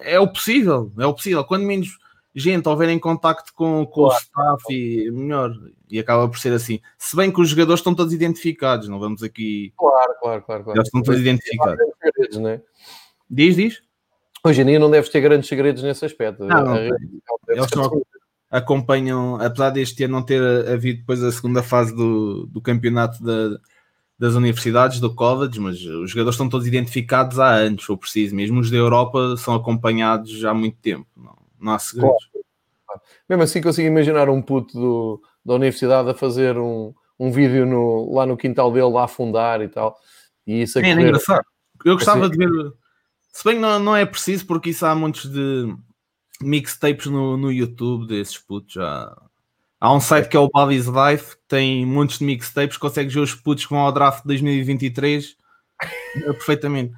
é 0.00 0.18
o 0.20 0.28
possível, 0.28 0.92
é 0.98 1.06
o 1.06 1.14
possível. 1.14 1.44
Quando 1.44 1.64
menos 1.64 1.98
gente, 2.36 2.68
houver 2.68 2.90
em 2.90 2.98
contacto 2.98 3.52
com, 3.54 3.86
com 3.86 4.02
claro. 4.02 4.14
o 4.14 4.18
staff 4.18 4.64
e 4.70 5.10
melhor, 5.10 5.52
e 5.90 5.98
acaba 5.98 6.28
por 6.28 6.38
ser 6.38 6.52
assim. 6.52 6.80
Se 6.98 7.16
bem 7.16 7.32
que 7.32 7.40
os 7.40 7.48
jogadores 7.48 7.80
estão 7.80 7.94
todos 7.94 8.12
identificados, 8.12 8.88
não 8.88 9.00
vamos 9.00 9.22
aqui. 9.22 9.72
Claro, 9.76 10.14
claro, 10.20 10.42
claro. 10.42 10.64
claro. 10.64 10.78
Eles 10.78 10.88
estão 10.88 11.02
todos 11.02 11.20
identificados. 11.20 11.78
Segredos, 12.02 12.38
né? 12.38 12.60
Diz, 13.28 13.56
diz. 13.56 13.82
Hoje 14.44 14.62
em 14.62 14.66
dia 14.66 14.78
não 14.78 14.90
deves 14.90 15.08
ter 15.08 15.20
grandes 15.22 15.48
segredos 15.48 15.82
nesse 15.82 16.04
aspecto. 16.04 16.44
Não, 16.44 16.62
não, 16.62 16.76
eles 16.76 17.64
estão, 17.64 17.90
acompanham, 18.50 19.36
apesar 19.36 19.70
deste 19.70 20.04
ano 20.04 20.14
não 20.14 20.22
ter 20.22 20.40
havido 20.68 21.00
depois 21.00 21.22
a 21.22 21.32
segunda 21.32 21.62
fase 21.62 21.94
do, 21.94 22.46
do 22.46 22.60
campeonato 22.60 23.22
da, 23.22 23.58
das 24.18 24.34
universidades, 24.34 25.00
do 25.00 25.14
college, 25.14 25.60
mas 25.60 25.76
os 25.76 26.10
jogadores 26.10 26.34
estão 26.34 26.48
todos 26.48 26.66
identificados 26.66 27.38
há 27.38 27.50
anos, 27.50 27.88
ou 27.88 27.96
preciso, 27.96 28.34
mesmo 28.34 28.60
os 28.60 28.70
da 28.70 28.76
Europa 28.76 29.36
são 29.36 29.54
acompanhados 29.54 30.44
há 30.44 30.54
muito 30.54 30.78
tempo. 30.78 31.06
Não, 31.16 31.36
não 31.60 31.72
há 31.72 31.78
segredos. 31.78 32.28
Claro. 32.86 33.00
Mesmo 33.28 33.42
assim 33.42 33.60
consigo 33.60 33.88
imaginar 33.88 34.28
um 34.28 34.40
puto 34.40 34.78
do, 34.78 35.22
da 35.44 35.54
universidade 35.54 36.08
a 36.08 36.14
fazer 36.14 36.56
um, 36.56 36.94
um 37.18 37.30
vídeo 37.30 37.66
no, 37.66 38.14
lá 38.14 38.24
no 38.24 38.36
quintal 38.36 38.72
dele, 38.72 38.88
lá 38.88 39.02
a 39.02 39.04
afundar 39.04 39.60
e 39.60 39.68
tal. 39.68 39.98
E 40.46 40.62
isso 40.62 40.78
é, 40.78 40.88
é 40.88 40.92
engraçado. 40.92 41.44
Eu 41.84 41.94
gostava 41.94 42.26
assim, 42.26 42.38
de 42.38 42.38
ver, 42.38 42.72
se 43.32 43.44
bem 43.44 43.56
que 43.56 43.60
não, 43.60 43.78
não 43.78 43.96
é 43.96 44.06
preciso, 44.06 44.46
porque 44.46 44.70
isso 44.70 44.86
há 44.86 44.94
muitos 44.94 45.30
de 45.30 45.76
mixtapes 46.40 47.06
no, 47.06 47.36
no 47.36 47.50
YouTube 47.50 48.06
desses 48.06 48.38
putos. 48.38 48.74
Já. 48.74 49.16
Há 49.80 49.92
um 49.92 50.00
site 50.00 50.28
que 50.28 50.36
é 50.36 50.40
o 50.40 50.48
Body's 50.48 50.86
Life, 50.86 51.36
que 51.36 51.42
tem 51.48 51.84
muitos 51.84 52.18
de 52.18 52.24
mixtapes, 52.24 52.76
consegues 52.76 53.14
ver 53.14 53.20
os 53.20 53.34
putos 53.34 53.66
que 53.66 53.72
vão 53.72 53.80
ao 53.80 53.92
draft 53.92 54.22
de 54.22 54.28
2023 54.28 55.36
perfeitamente. 56.14 56.92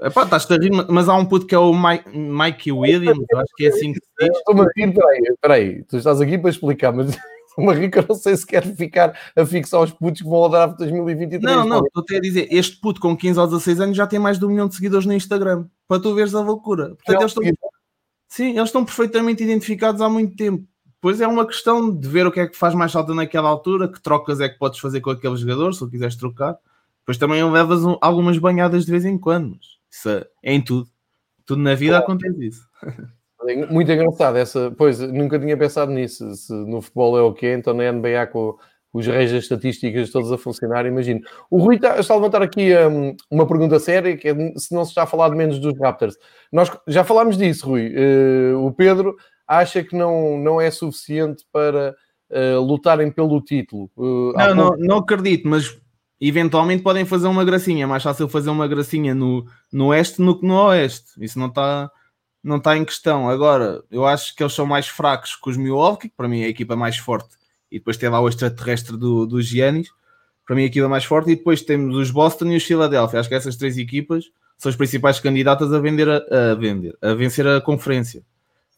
Epá, 0.00 0.24
estás 0.24 0.50
a 0.50 0.56
rir, 0.56 0.70
mas 0.88 1.08
há 1.08 1.14
um 1.14 1.24
puto 1.24 1.46
que 1.46 1.54
é 1.54 1.58
o 1.58 1.72
Mike, 1.72 2.16
Mikey 2.16 2.72
Williams, 2.72 3.24
acho 3.36 3.52
que 3.56 3.66
é 3.66 3.68
assim 3.68 3.92
que 3.92 4.00
se 4.00 4.10
diz. 4.18 4.36
Estou-me 4.38 4.62
a 4.62 4.68
rir, 4.76 4.92
peraí, 4.92 5.36
peraí, 5.40 5.84
tu 5.84 5.96
estás 5.96 6.20
aqui 6.20 6.36
para 6.36 6.50
explicar, 6.50 6.92
mas 6.92 7.16
estou-me 7.48 7.70
a 7.70 7.74
rir 7.74 7.88
que 7.88 7.98
eu 8.00 8.06
não 8.08 8.16
sei 8.16 8.36
se 8.36 8.44
quer 8.44 8.64
ficar 8.64 9.16
a 9.36 9.46
fixar 9.46 9.80
os 9.80 9.92
putos 9.92 10.22
que 10.22 10.28
vão 10.28 10.38
ao 10.38 10.48
draft 10.48 10.76
2023. 10.78 11.42
Não, 11.42 11.64
não, 11.64 11.84
estou 11.84 12.02
até 12.02 12.16
a 12.16 12.20
dizer, 12.20 12.48
este 12.50 12.80
puto 12.80 13.00
com 13.00 13.16
15 13.16 13.38
ou 13.38 13.46
16 13.46 13.80
anos 13.80 13.96
já 13.96 14.06
tem 14.06 14.18
mais 14.18 14.40
de 14.40 14.44
um 14.44 14.48
milhão 14.48 14.66
de 14.66 14.74
seguidores 14.74 15.06
no 15.06 15.12
Instagram, 15.12 15.66
para 15.86 16.02
tu 16.02 16.14
veres 16.14 16.34
a 16.34 16.40
loucura. 16.40 16.96
Portanto, 16.96 17.20
eles 17.20 17.30
estão, 17.30 17.70
sim, 18.32 18.50
eles 18.52 18.68
estão 18.68 18.82
perfeitamente 18.82 19.42
identificados 19.42 20.00
há 20.00 20.08
muito 20.08 20.34
tempo. 20.36 20.66
Pois 21.00 21.20
é 21.20 21.26
uma 21.26 21.46
questão 21.46 21.94
de 21.94 22.08
ver 22.08 22.26
o 22.26 22.32
que 22.32 22.40
é 22.40 22.46
que 22.46 22.56
faz 22.56 22.74
mais 22.74 22.90
falta 22.92 23.14
naquela 23.14 23.48
altura, 23.48 23.88
que 23.88 24.00
trocas 24.00 24.40
é 24.40 24.48
que 24.48 24.58
podes 24.58 24.78
fazer 24.78 25.00
com 25.00 25.10
aquele 25.10 25.36
jogador, 25.36 25.74
se 25.74 25.84
o 25.84 25.90
quiseres 25.90 26.16
trocar. 26.16 26.56
Depois 27.00 27.18
também 27.18 27.44
levas 27.50 27.84
um, 27.84 27.98
algumas 28.00 28.38
banhadas 28.38 28.86
de 28.86 28.90
vez 28.90 29.04
em 29.04 29.18
quando, 29.18 29.50
mas 29.50 29.66
isso 29.90 30.08
é, 30.08 30.26
em 30.42 30.62
tudo. 30.62 30.88
Tudo 31.44 31.60
na 31.60 31.74
vida 31.74 32.00
claro. 32.00 32.04
acontece 32.04 32.46
isso. 32.46 32.68
Muito 33.70 33.90
engraçado 33.90 34.36
essa. 34.36 34.70
Pois, 34.70 35.00
nunca 35.00 35.38
tinha 35.38 35.56
pensado 35.56 35.90
nisso. 35.90 36.32
Se 36.34 36.52
no 36.52 36.80
futebol 36.80 37.18
é 37.18 37.22
o 37.22 37.34
quê, 37.34 37.52
então 37.52 37.74
na 37.74 37.90
NBA 37.90 38.28
com 38.28 38.56
os 38.92 39.06
reis 39.06 39.32
das 39.32 39.44
estatísticas 39.44 40.10
todos 40.10 40.30
a 40.30 40.38
funcionar, 40.38 40.84
imagino. 40.84 41.20
O 41.50 41.58
Rui 41.58 41.76
está, 41.76 41.98
está 41.98 42.12
a 42.12 42.16
levantar 42.16 42.42
aqui 42.42 42.76
um, 42.76 43.16
uma 43.30 43.46
pergunta 43.46 43.78
séria, 43.78 44.16
que 44.16 44.28
é 44.28 44.34
se 44.56 44.74
não 44.74 44.84
se 44.84 44.90
está 44.90 45.04
a 45.04 45.06
falar 45.06 45.30
de 45.30 45.36
menos 45.36 45.58
dos 45.58 45.78
Raptors. 45.78 46.16
Nós 46.52 46.70
já 46.86 47.02
falámos 47.02 47.38
disso, 47.38 47.66
Rui. 47.66 47.92
Uh, 47.94 48.66
o 48.66 48.72
Pedro 48.72 49.16
acha 49.48 49.82
que 49.82 49.96
não, 49.96 50.36
não 50.36 50.60
é 50.60 50.70
suficiente 50.70 51.44
para 51.50 51.94
uh, 52.30 52.60
lutarem 52.60 53.10
pelo 53.10 53.40
título. 53.40 53.90
Uh, 53.96 54.32
não, 54.36 54.54
não, 54.54 54.76
não 54.76 54.96
acredito, 54.98 55.48
mas 55.48 55.74
eventualmente 56.20 56.82
podem 56.82 57.06
fazer 57.06 57.28
uma 57.28 57.44
gracinha. 57.44 57.84
É 57.84 57.86
mais 57.86 58.02
fácil 58.02 58.28
fazer 58.28 58.50
uma 58.50 58.68
gracinha 58.68 59.14
no, 59.14 59.46
no 59.72 59.86
oeste 59.86 60.22
do 60.22 60.38
que 60.38 60.46
no 60.46 60.54
oeste. 60.66 61.12
Isso 61.18 61.38
não 61.38 61.46
está 61.46 61.90
não 62.42 62.56
está 62.56 62.76
em 62.76 62.84
questão. 62.84 63.28
Agora, 63.28 63.82
eu 63.90 64.04
acho 64.04 64.34
que 64.34 64.42
eles 64.42 64.52
são 64.52 64.66
mais 64.66 64.88
fracos 64.88 65.36
que 65.36 65.48
os 65.48 65.56
Milwaukee, 65.56 66.08
que 66.08 66.16
para 66.16 66.28
mim 66.28 66.42
é 66.42 66.46
a 66.46 66.48
equipa 66.48 66.74
mais 66.74 66.96
forte, 66.96 67.36
e 67.72 67.78
depois 67.78 67.96
tem 67.96 68.08
lá 68.08 68.20
o 68.20 68.28
extraterrestre 68.28 68.96
do, 68.96 69.26
do 69.26 69.42
Giannis, 69.42 69.88
para 70.46 70.54
mim 70.54 70.62
a 70.62 70.66
equipa 70.66 70.88
mais 70.88 71.04
forte, 71.04 71.30
e 71.30 71.36
depois 71.36 71.62
temos 71.62 71.96
os 71.96 72.10
Boston 72.10 72.46
e 72.52 72.56
os 72.56 72.64
Philadelphia. 72.64 73.18
Acho 73.18 73.28
que 73.28 73.34
essas 73.34 73.56
três 73.56 73.78
equipas 73.78 74.30
são 74.58 74.70
as 74.70 74.76
principais 74.76 75.18
candidatas 75.18 75.72
a 75.72 75.80
vender 75.80 76.08
a, 76.08 76.52
a 76.52 76.54
vender, 76.54 76.96
a 77.02 77.14
vencer 77.14 77.46
a 77.46 77.60
conferência. 77.60 78.22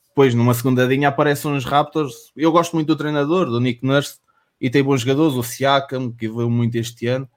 Depois, 0.09 0.35
numa 0.35 0.55
segunda 0.55 0.85
linha, 0.85 1.09
aparecem 1.09 1.53
os 1.55 1.65
Raptors. 1.65 2.33
Eu 2.37 2.53
gosto 2.53 2.75
muito 2.75 2.87
do 2.87 2.97
treinador, 2.97 3.47
do 3.47 3.61
Nick 3.61 3.85
Nurse, 3.85 4.19
e 4.61 4.71
tem 4.71 4.83
bons 4.83 5.01
jogadores, 5.01 5.35
o 5.35 5.43
Siakam, 5.43 6.13
que 6.13 6.27
evoluiu 6.27 6.49
muito 6.49 6.77
este 6.77 7.07
ano 7.07 7.29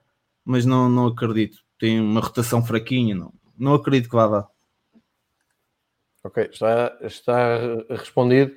mas 0.48 0.64
não, 0.64 0.88
não 0.88 1.08
acredito. 1.08 1.58
Tem 1.78 2.00
uma 2.00 2.22
rotação 2.22 2.64
fraquinha, 2.64 3.14
não, 3.14 3.34
não 3.56 3.74
acredito 3.74 4.08
que 4.08 4.16
vá 4.16 4.26
dar. 4.26 4.48
Ok, 6.24 6.48
está, 6.50 6.96
está 7.02 7.58
respondido. 7.90 8.56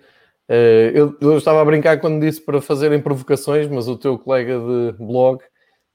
Uh, 0.52 0.92
eu, 0.94 1.18
eu, 1.22 1.38
estava 1.38 1.62
a 1.62 1.66
brincar 1.66 2.02
quando 2.02 2.20
disse 2.20 2.42
para 2.42 2.60
fazerem 2.60 3.02
provocações, 3.02 3.70
mas 3.70 3.88
o 3.88 3.96
teu 3.96 4.20
colega 4.20 4.60
de 4.60 4.98
blog, 4.98 5.42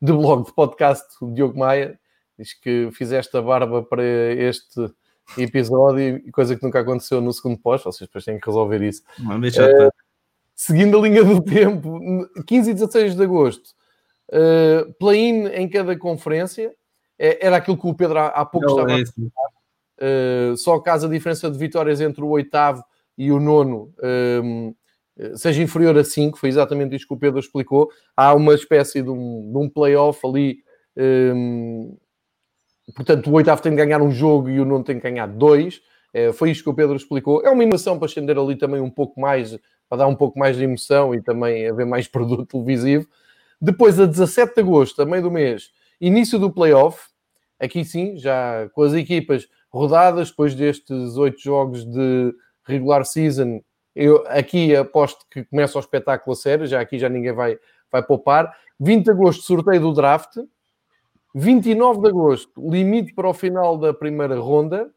de 0.00 0.12
blog, 0.12 0.46
de 0.46 0.52
podcast, 0.54 1.04
o 1.20 1.30
Diogo 1.30 1.58
Maia, 1.58 2.00
diz 2.38 2.54
que 2.54 2.88
fizeste 2.92 3.36
a 3.36 3.42
barba 3.42 3.82
para 3.82 4.02
este 4.02 4.90
episódio, 5.36 6.22
coisa 6.32 6.56
que 6.56 6.62
nunca 6.62 6.80
aconteceu 6.80 7.20
no 7.20 7.34
segundo 7.34 7.58
pós, 7.58 7.84
vocês 7.84 8.08
depois 8.08 8.24
têm 8.24 8.40
que 8.40 8.46
resolver 8.46 8.80
isso. 8.80 9.02
Não, 9.18 9.38
uh, 9.38 9.92
seguindo 10.54 10.98
a 10.98 11.02
linha 11.02 11.22
do 11.22 11.42
tempo, 11.42 12.00
15 12.46 12.70
e 12.70 12.74
16 12.74 13.14
de 13.14 13.22
agosto, 13.22 13.76
Uh, 14.28 14.92
play-in 14.94 15.46
em 15.48 15.68
cada 15.68 15.96
conferência. 15.96 16.74
É, 17.18 17.46
era 17.46 17.56
aquilo 17.56 17.78
que 17.78 17.86
o 17.86 17.94
Pedro 17.94 18.18
há, 18.18 18.26
há 18.26 18.44
pouco 18.44 18.66
Não, 18.66 18.74
estava 18.74 19.00
é 19.00 19.04
a. 19.04 20.52
Uh, 20.52 20.56
só 20.56 20.78
caso 20.80 21.06
a 21.06 21.10
diferença 21.10 21.50
de 21.50 21.56
vitórias 21.56 22.00
entre 22.00 22.22
o 22.22 22.28
oitavo 22.28 22.84
e 23.16 23.32
o 23.32 23.40
nono 23.40 23.92
um, 24.02 24.74
ehm, 25.22 25.36
seja 25.36 25.62
inferior 25.62 25.96
a 25.96 26.04
5, 26.04 26.38
foi 26.38 26.48
exatamente 26.48 26.94
isso 26.94 27.06
que 27.06 27.14
o 27.14 27.18
Pedro 27.18 27.40
explicou. 27.40 27.90
Há 28.16 28.34
uma 28.34 28.54
espécie 28.54 29.02
de 29.02 29.10
um, 29.10 29.50
de 29.50 29.58
um 29.58 29.68
playoff 29.68 30.20
ali. 30.26 30.58
Um, 30.96 31.96
portanto, 32.94 33.30
o 33.30 33.32
oitavo 33.34 33.62
tem 33.62 33.72
de 33.72 33.78
ganhar 33.78 34.02
um 34.02 34.10
jogo 34.10 34.50
e 34.50 34.60
o 34.60 34.64
nono 34.64 34.84
tem 34.84 34.96
de 34.96 35.02
ganhar 35.02 35.26
dois. 35.26 35.80
É, 36.12 36.32
foi 36.32 36.50
isto 36.50 36.64
que 36.64 36.70
o 36.70 36.74
Pedro 36.74 36.96
explicou. 36.96 37.42
É 37.44 37.50
uma 37.50 37.62
emoção 37.62 37.98
para 37.98 38.06
estender 38.06 38.38
ali 38.38 38.56
também 38.56 38.80
um 38.80 38.90
pouco 38.90 39.20
mais, 39.20 39.58
para 39.88 39.98
dar 39.98 40.06
um 40.06 40.14
pouco 40.14 40.38
mais 40.38 40.56
de 40.56 40.64
emoção 40.64 41.14
e 41.14 41.22
também 41.22 41.66
haver 41.68 41.86
mais 41.86 42.06
produto 42.08 42.46
televisivo. 42.46 43.08
Depois, 43.60 43.98
a 43.98 44.04
17 44.04 44.54
de 44.54 44.60
agosto, 44.60 45.00
a 45.00 45.06
meio 45.06 45.22
do 45.22 45.30
mês, 45.30 45.70
início 46.00 46.38
do 46.38 46.50
playoff. 46.50 47.08
Aqui 47.58 47.86
sim, 47.86 48.18
já 48.18 48.68
com 48.74 48.82
as 48.82 48.92
equipas 48.92 49.48
rodadas, 49.70 50.28
depois 50.28 50.54
destes 50.54 51.16
oito 51.16 51.40
jogos 51.40 51.86
de 51.86 52.34
regular 52.66 53.04
season, 53.04 53.60
eu 53.94 54.24
aqui 54.28 54.76
aposto 54.76 55.24
que 55.30 55.44
começa 55.44 55.78
o 55.78 55.80
espetáculo 55.80 56.34
a 56.34 56.36
sério, 56.36 56.66
já 56.66 56.80
aqui 56.80 56.98
já 56.98 57.08
ninguém 57.08 57.32
vai, 57.32 57.58
vai 57.90 58.02
poupar. 58.02 58.54
20 58.78 59.04
de 59.04 59.10
agosto, 59.10 59.42
sorteio 59.42 59.80
do 59.80 59.94
draft. 59.94 60.36
29 61.34 62.00
de 62.00 62.08
agosto, 62.08 62.70
limite 62.70 63.14
para 63.14 63.28
o 63.28 63.34
final 63.34 63.78
da 63.78 63.92
primeira 63.92 64.38
ronda. 64.38 64.90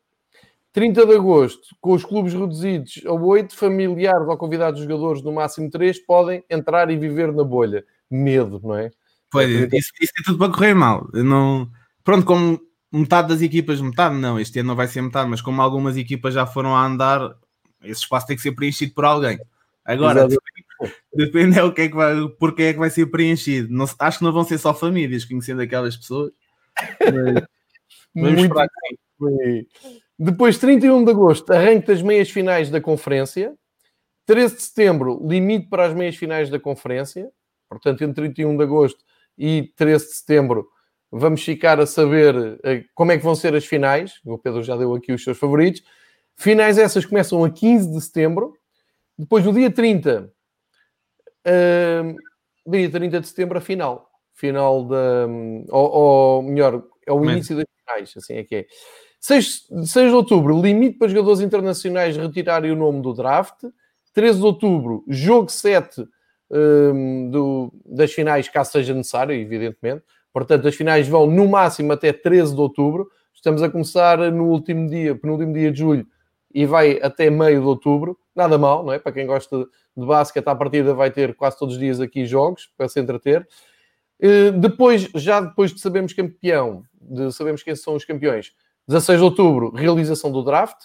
30 0.71 1.05
de 1.05 1.15
agosto, 1.15 1.75
com 1.81 1.93
os 1.93 2.05
clubes 2.05 2.33
reduzidos 2.33 3.01
a 3.05 3.11
8, 3.11 3.55
familiares 3.55 4.27
ou 4.27 4.37
convidados 4.37 4.81
jogadores 4.81 5.21
no 5.21 5.31
máximo 5.31 5.69
3 5.69 5.99
podem 6.05 6.43
entrar 6.49 6.89
e 6.91 6.97
viver 6.97 7.33
na 7.33 7.43
bolha 7.43 7.83
medo, 8.09 8.61
não 8.63 8.75
é? 8.75 8.91
Pois, 9.31 9.49
isso, 9.49 9.91
isso 9.99 10.13
é 10.19 10.23
tudo 10.25 10.37
para 10.37 10.53
correr 10.53 10.73
mal. 10.73 11.07
Eu 11.13 11.23
não... 11.23 11.69
Pronto, 12.03 12.25
como 12.25 12.59
metade 12.91 13.29
das 13.29 13.41
equipas, 13.41 13.81
metade 13.81 14.15
não, 14.15 14.39
este 14.39 14.59
ano 14.59 14.69
não 14.69 14.75
vai 14.75 14.87
ser 14.87 15.01
metade, 15.01 15.29
mas 15.29 15.41
como 15.41 15.61
algumas 15.61 15.97
equipas 15.97 16.33
já 16.33 16.45
foram 16.45 16.75
a 16.75 16.85
andar, 16.85 17.35
esse 17.83 18.01
espaço 18.01 18.27
tem 18.27 18.35
que 18.35 18.41
ser 18.41 18.51
preenchido 18.51 18.93
por 18.93 19.05
alguém. 19.05 19.39
Agora, 19.85 20.27
depende, 20.27 20.95
depende 21.13 21.59
é 21.59 21.63
o 21.63 21.73
que 21.73 21.81
é 21.81 21.87
que 21.89 21.95
vai, 21.95 22.15
porque 22.39 22.63
é 22.63 22.73
que 22.73 22.79
vai 22.79 22.89
ser 22.89 23.07
preenchido. 23.07 23.73
Não, 23.73 23.85
acho 23.99 24.19
que 24.19 24.23
não 24.23 24.31
vão 24.31 24.43
ser 24.43 24.57
só 24.57 24.73
famílias, 24.73 25.25
conhecendo 25.25 25.61
aquelas 25.61 25.97
pessoas. 25.97 26.31
Mas, 27.01 27.43
Muito 28.13 28.55
bem. 28.55 29.67
Depois, 30.17 30.57
31 30.57 31.05
de 31.05 31.11
agosto, 31.11 31.51
arranque 31.51 31.87
das 31.87 32.01
meias 32.01 32.29
finais 32.29 32.69
da 32.69 32.81
conferência. 32.81 33.53
13 34.25 34.55
de 34.57 34.61
setembro, 34.61 35.25
limite 35.27 35.67
para 35.69 35.85
as 35.85 35.93
meias 35.93 36.15
finais 36.15 36.49
da 36.49 36.59
conferência. 36.59 37.29
Portanto, 37.67 38.03
entre 38.03 38.25
31 38.25 38.57
de 38.57 38.63
agosto 38.63 39.03
e 39.37 39.73
13 39.75 40.05
de 40.07 40.13
setembro, 40.15 40.67
vamos 41.11 41.43
ficar 41.43 41.79
a 41.79 41.85
saber 41.85 42.59
eh, 42.63 42.83
como 42.93 43.11
é 43.11 43.17
que 43.17 43.23
vão 43.23 43.33
ser 43.33 43.55
as 43.55 43.65
finais. 43.65 44.19
O 44.25 44.37
Pedro 44.37 44.61
já 44.61 44.75
deu 44.75 44.93
aqui 44.93 45.11
os 45.11 45.23
seus 45.23 45.37
favoritos. 45.37 45.81
Finais 46.39 46.77
essas 46.77 47.05
começam 47.05 47.43
a 47.43 47.49
15 47.49 47.91
de 47.91 47.99
setembro. 47.99 48.53
Depois, 49.17 49.43
no 49.43 49.51
dia 49.51 49.69
30, 49.69 50.31
uh, 51.45 52.71
dia 52.71 52.89
30 52.89 53.19
de 53.19 53.27
setembro, 53.27 53.57
a 53.57 53.61
final. 53.61 54.09
Final 54.33 54.85
da. 54.85 55.27
Ou, 55.69 55.91
ou 55.91 56.41
melhor, 56.41 56.81
é 57.05 57.11
o 57.11 57.29
início 57.29 57.57
das 57.57 57.65
finais, 57.77 58.13
assim 58.15 58.35
é 58.35 58.43
que 58.45 58.55
é. 58.55 58.65
6, 59.19 59.67
6 59.83 60.09
de 60.11 60.15
outubro, 60.15 60.61
limite 60.61 60.97
para 60.97 61.09
jogadores 61.09 61.41
internacionais 61.41 62.15
retirarem 62.15 62.71
o 62.71 62.75
nome 62.75 63.01
do 63.01 63.13
draft. 63.13 63.65
13 64.13 64.39
de 64.39 64.45
outubro, 64.45 65.03
jogo 65.09 65.49
7 65.51 66.07
um, 66.49 67.29
do, 67.29 67.73
das 67.85 68.13
finais, 68.13 68.47
caso 68.47 68.71
seja 68.71 68.93
necessário, 68.93 69.35
evidentemente. 69.35 70.03
Portanto, 70.31 70.69
as 70.69 70.75
finais 70.75 71.05
vão 71.05 71.27
no 71.27 71.49
máximo 71.49 71.91
até 71.91 72.13
13 72.13 72.55
de 72.55 72.61
outubro. 72.61 73.09
Estamos 73.35 73.61
a 73.61 73.69
começar 73.69 74.17
no 74.31 74.45
último 74.45 74.89
dia, 74.89 75.13
penúltimo 75.15 75.53
dia 75.53 75.69
de 75.69 75.79
julho, 75.79 76.07
e 76.53 76.65
vai 76.65 76.99
até 77.01 77.29
meio 77.29 77.61
de 77.61 77.67
outubro. 77.67 78.17
Nada 78.35 78.57
mal, 78.57 78.83
não 78.83 78.93
é? 78.93 78.99
Para 78.99 79.11
quem 79.11 79.25
gosta 79.25 79.67
de 79.95 80.05
basquete, 80.05 80.47
à 80.47 80.55
partida 80.55 80.93
vai 80.93 81.11
ter 81.11 81.35
quase 81.35 81.57
todos 81.57 81.75
os 81.75 81.79
dias 81.79 81.99
aqui 81.99 82.25
jogos 82.25 82.71
para 82.77 82.87
se 82.87 82.99
entreter. 82.99 83.47
Uh, 84.21 84.51
depois, 84.59 85.09
já 85.15 85.39
depois 85.41 85.73
de 85.73 85.79
sabermos 85.79 86.13
campeão, 86.13 86.83
de 86.99 87.31
sabermos 87.31 87.63
quem 87.63 87.75
são 87.75 87.95
os 87.95 88.05
campeões, 88.05 88.53
16 88.87 89.19
de 89.19 89.23
outubro, 89.23 89.71
realização 89.71 90.31
do 90.31 90.43
draft. 90.43 90.77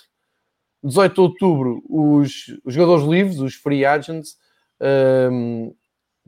18 0.82 1.14
de 1.14 1.20
outubro, 1.20 1.82
os, 1.88 2.44
jogadores 2.66 3.06
livres, 3.06 3.38
os 3.38 3.54
free 3.54 3.86
agents, 3.86 4.36
um, 4.78 4.86
ehm, 4.86 5.74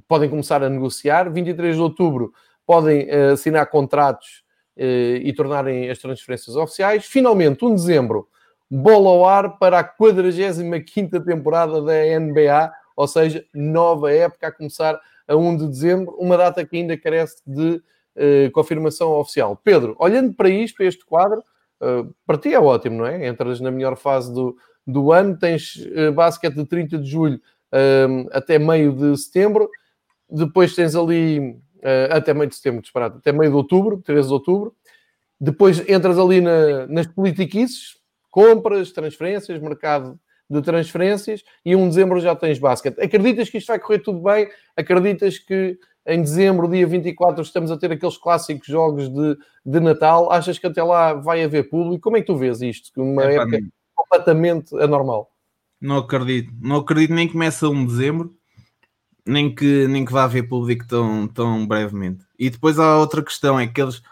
podem 0.08 0.30
começar 0.30 0.62
a 0.62 0.70
negociar. 0.70 1.30
23 1.30 1.76
de 1.76 1.82
outubro, 1.82 2.32
podem 2.66 3.06
uh, 3.06 3.32
assinar 3.34 3.68
contratos 3.68 4.42
uh, 4.78 5.16
e 5.22 5.30
tornarem 5.34 5.90
as 5.90 5.98
transferências 5.98 6.56
oficiais. 6.56 7.04
Finalmente, 7.04 7.62
1 7.62 7.68
de 7.68 7.74
dezembro, 7.74 8.28
bola 8.70 9.08
ao 9.08 9.26
ar 9.26 9.58
para 9.58 9.78
a 9.78 9.84
45 9.84 11.20
temporada 11.20 11.80
da 11.82 11.94
NBA, 12.18 12.72
ou 12.96 13.06
seja, 13.06 13.44
nova 13.54 14.12
época 14.12 14.48
a 14.48 14.52
começar 14.52 14.98
a 15.28 15.36
1 15.36 15.56
de 15.56 15.68
dezembro, 15.68 16.16
uma 16.18 16.36
data 16.36 16.64
que 16.64 16.76
ainda 16.76 16.96
carece 16.96 17.42
de 17.46 17.82
uh, 18.16 18.50
confirmação 18.52 19.10
oficial. 19.12 19.60
Pedro, 19.62 19.96
olhando 19.98 20.32
para 20.34 20.48
isto, 20.48 20.76
para 20.76 20.86
este 20.86 21.04
quadro, 21.04 21.42
uh, 21.80 22.14
para 22.26 22.38
ti 22.38 22.54
é 22.54 22.60
ótimo, 22.60 22.98
não 22.98 23.06
é? 23.06 23.26
Entras 23.26 23.60
na 23.60 23.70
melhor 23.70 23.96
fase 23.96 24.32
do, 24.32 24.56
do 24.86 25.12
ano, 25.12 25.36
tens 25.38 25.76
uh, 25.76 26.12
basquete 26.12 26.54
de 26.54 26.64
30 26.64 26.98
de 26.98 27.10
julho 27.10 27.40
até 28.32 28.58
meio 28.58 28.90
de 28.92 29.14
setembro, 29.18 29.68
depois 30.30 30.74
tens 30.74 30.94
ali 30.94 31.60
até 32.08 32.32
meio 32.32 32.48
de 32.48 32.54
setembro, 32.54 32.80
disparado, 32.80 33.18
até 33.18 33.32
meio 33.32 33.50
de 33.50 33.56
outubro, 33.56 34.00
13 34.02 34.28
de 34.28 34.32
outubro, 34.32 34.74
depois 35.38 35.86
entras 35.86 36.18
ali 36.18 36.40
na, 36.40 36.86
nas 36.86 37.06
politiquices, 37.06 37.96
compras, 38.36 38.92
transferências, 38.92 39.58
mercado 39.62 40.20
de 40.48 40.60
transferências 40.60 41.42
e 41.64 41.74
1 41.74 41.80
de 41.80 41.88
dezembro 41.88 42.20
já 42.20 42.36
tens 42.36 42.58
basquete. 42.58 43.00
Acreditas 43.00 43.48
que 43.48 43.56
isto 43.56 43.68
vai 43.68 43.78
correr 43.78 44.00
tudo 44.00 44.20
bem? 44.20 44.50
Acreditas 44.76 45.38
que 45.38 45.78
em 46.06 46.20
dezembro, 46.20 46.68
dia 46.68 46.86
24, 46.86 47.40
estamos 47.40 47.70
a 47.70 47.78
ter 47.78 47.90
aqueles 47.90 48.18
clássicos 48.18 48.68
jogos 48.68 49.08
de, 49.08 49.38
de 49.64 49.80
Natal? 49.80 50.30
Achas 50.30 50.58
que 50.58 50.66
até 50.66 50.82
lá 50.82 51.14
vai 51.14 51.42
haver 51.42 51.70
público? 51.70 52.02
Como 52.02 52.18
é 52.18 52.20
que 52.20 52.26
tu 52.26 52.36
vês 52.36 52.60
isto? 52.60 52.90
Uma 53.02 53.24
é, 53.24 53.36
época 53.36 53.58
pá, 53.58 53.66
completamente 53.94 54.78
anormal. 54.82 55.32
Não 55.80 55.96
acredito. 55.96 56.52
Não 56.60 56.76
acredito 56.76 57.14
nem 57.14 57.26
que 57.26 57.32
começa 57.32 57.66
1 57.66 57.86
de 57.86 57.92
dezembro, 57.92 58.36
nem 59.24 59.52
que, 59.52 59.88
nem 59.88 60.04
que 60.04 60.12
vá 60.12 60.24
haver 60.24 60.42
público 60.42 60.86
tão, 60.86 61.26
tão 61.26 61.66
brevemente. 61.66 62.22
E 62.38 62.50
depois 62.50 62.78
há 62.78 62.98
outra 62.98 63.22
questão, 63.22 63.58
é 63.58 63.66
que 63.66 63.80
eles 63.80 64.02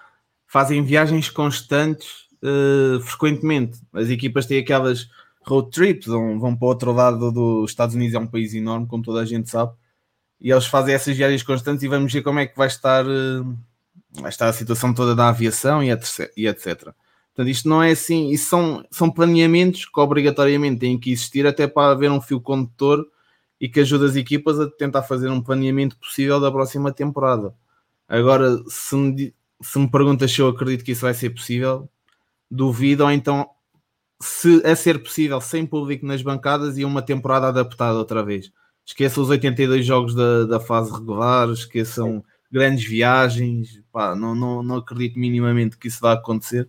fazem 0.47 0.83
viagens 0.83 1.29
constantes 1.29 2.24
uh, 2.45 3.01
frequentemente. 3.01 3.81
As 3.93 4.09
equipas 4.09 4.47
têm 4.47 4.59
aquelas 4.59 5.09
road 5.43 5.71
trips, 5.71 6.07
vão, 6.07 6.39
vão 6.39 6.57
para 6.57 6.67
o 6.67 6.69
outro 6.69 6.93
lado 6.93 7.33
dos 7.33 7.71
Estados 7.71 7.95
Unidos, 7.95 8.15
é 8.15 8.19
um 8.19 8.27
país 8.27 8.55
enorme, 8.55 8.87
como 8.87 9.03
toda 9.03 9.21
a 9.21 9.25
gente 9.25 9.51
sabe, 9.51 9.73
e 10.41 10.51
eles 10.51 10.67
fazem 10.67 10.95
essas 10.95 11.17
viagens 11.17 11.43
constantes 11.43 11.83
e 11.83 11.89
vamos 11.89 12.13
ver 12.13 12.23
como 12.23 12.39
é 12.39 12.47
que 12.47 12.57
vai 12.57 12.67
estar, 12.67 13.05
uh, 13.07 13.59
vai 14.13 14.31
estar 14.31 14.49
a 14.49 14.53
situação 14.53 14.93
toda 14.93 15.15
da 15.15 15.29
aviação 15.29 15.83
e 15.83 15.91
etc. 15.91 16.31
E 16.37 16.47
etc. 16.47 16.93
Portanto, 17.35 17.51
isto 17.51 17.69
não 17.69 17.83
é 17.83 17.91
assim, 17.91 18.31
isso 18.31 18.49
são, 18.49 18.85
são 18.91 19.11
planeamentos 19.11 19.87
que 19.87 20.01
obrigatoriamente 20.01 20.81
têm 20.81 20.99
que 20.99 21.11
existir 21.11 21.47
até 21.47 21.67
para 21.67 21.93
haver 21.93 22.11
um 22.11 22.21
fio 22.21 22.41
condutor 22.41 23.05
e 23.61 23.69
que 23.69 23.81
ajuda 23.81 24.07
as 24.07 24.15
equipas 24.15 24.61
a 24.61 24.71
tentar 24.71 25.03
fazer 25.03 25.29
um 25.31 25.41
planeamento 25.41 25.97
possível 25.99 26.39
da 26.39 26.51
próxima 26.53 26.93
temporada. 26.93 27.53
Agora, 28.09 28.63
se 28.69 28.95
me, 28.95 29.35
se 29.61 29.79
me 29.79 29.91
perguntas 29.91 30.31
se 30.31 30.41
eu 30.41 30.49
acredito 30.49 30.85
que 30.85 30.93
isso 30.93 31.03
vai 31.03 31.15
ser 31.15 31.31
possível, 31.31 31.89
duvido, 32.51 33.05
ou 33.05 33.11
então 33.11 33.49
se 34.21 34.63
a 34.65 34.75
ser 34.75 35.03
possível, 35.03 35.41
sem 35.41 35.67
público 35.67 36.07
nas 36.07 36.23
bancadas 36.23 36.79
e 36.79 36.85
uma 36.85 37.03
temporada 37.03 37.49
adaptada 37.49 37.99
outra 37.99 38.23
vez. 38.23 38.51
Esqueçam 38.87 39.23
os 39.23 39.31
82 39.31 39.85
jogos 39.85 40.15
da, 40.15 40.45
da 40.45 40.61
fase 40.61 40.93
regular, 40.93 41.49
esqueçam 41.51 42.25
grandes 42.51 42.85
viagens, 42.85 43.83
pá, 43.93 44.15
não, 44.15 44.35
não, 44.35 44.63
não 44.63 44.77
acredito 44.77 45.19
minimamente 45.19 45.77
que 45.77 45.89
isso 45.89 46.01
vá 46.01 46.13
acontecer. 46.13 46.69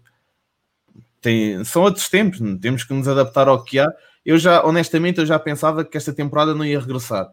Tem, 1.21 1.63
são 1.63 1.83
outros 1.83 2.09
tempos, 2.09 2.39
temos 2.59 2.83
que 2.83 2.93
nos 2.93 3.07
adaptar 3.07 3.47
ao 3.47 3.63
que 3.63 3.79
há. 3.79 3.91
Eu 4.25 4.37
já, 4.37 4.63
honestamente, 4.65 5.19
eu 5.19 5.25
já 5.25 5.37
pensava 5.37 5.85
que 5.85 5.97
esta 5.97 6.13
temporada 6.13 6.55
não 6.55 6.65
ia 6.65 6.79
regressar. 6.79 7.29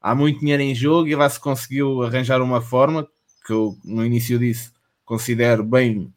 Há 0.00 0.14
muito 0.14 0.40
dinheiro 0.40 0.62
em 0.62 0.74
jogo 0.74 1.08
e 1.08 1.14
lá 1.14 1.28
se 1.28 1.40
conseguiu 1.40 2.02
arranjar 2.02 2.42
uma 2.42 2.60
forma 2.60 3.08
que 3.46 3.52
eu 3.52 3.76
no 3.84 4.04
início 4.04 4.38
disse 4.38 4.70
considero 5.04 5.64
bem 5.64 6.12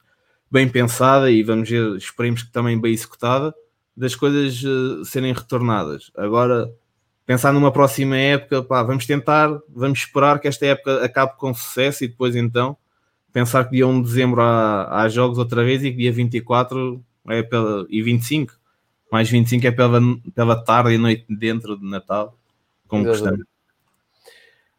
bem 0.51 0.67
pensada 0.67 1.29
e 1.29 1.43
vamos 1.43 1.69
ver, 1.69 1.95
esperemos 1.95 2.43
que 2.43 2.51
também 2.51 2.79
bem 2.79 2.93
executada, 2.93 3.53
das 3.95 4.15
coisas 4.15 4.63
uh, 4.63 5.03
serem 5.05 5.33
retornadas. 5.33 6.11
Agora, 6.15 6.71
pensar 7.25 7.53
numa 7.53 7.71
próxima 7.71 8.17
época, 8.17 8.63
pá, 8.63 8.81
vamos 8.81 9.05
tentar, 9.05 9.49
vamos 9.69 9.99
esperar 9.99 10.39
que 10.39 10.47
esta 10.47 10.65
época 10.65 11.03
acabe 11.03 11.37
com 11.37 11.53
sucesso 11.53 12.03
e 12.03 12.07
depois 12.07 12.35
então 12.35 12.77
pensar 13.31 13.65
que 13.65 13.71
dia 13.71 13.87
1 13.87 14.01
de 14.01 14.07
dezembro 14.07 14.41
há, 14.41 15.01
há 15.01 15.09
jogos 15.09 15.37
outra 15.37 15.63
vez 15.63 15.83
e 15.83 15.91
que 15.91 15.97
dia 15.97 16.11
24 16.11 17.03
é 17.27 17.43
pela, 17.43 17.85
e 17.89 18.01
25, 18.01 18.53
mais 19.11 19.29
25 19.29 19.67
é 19.67 19.71
pela, 19.71 19.99
pela 20.33 20.63
tarde 20.63 20.93
e 20.93 20.97
noite 20.97 21.25
dentro 21.29 21.77
de 21.77 21.85
Natal, 21.85 22.35
como 22.87 23.03
gostamos. 23.03 23.45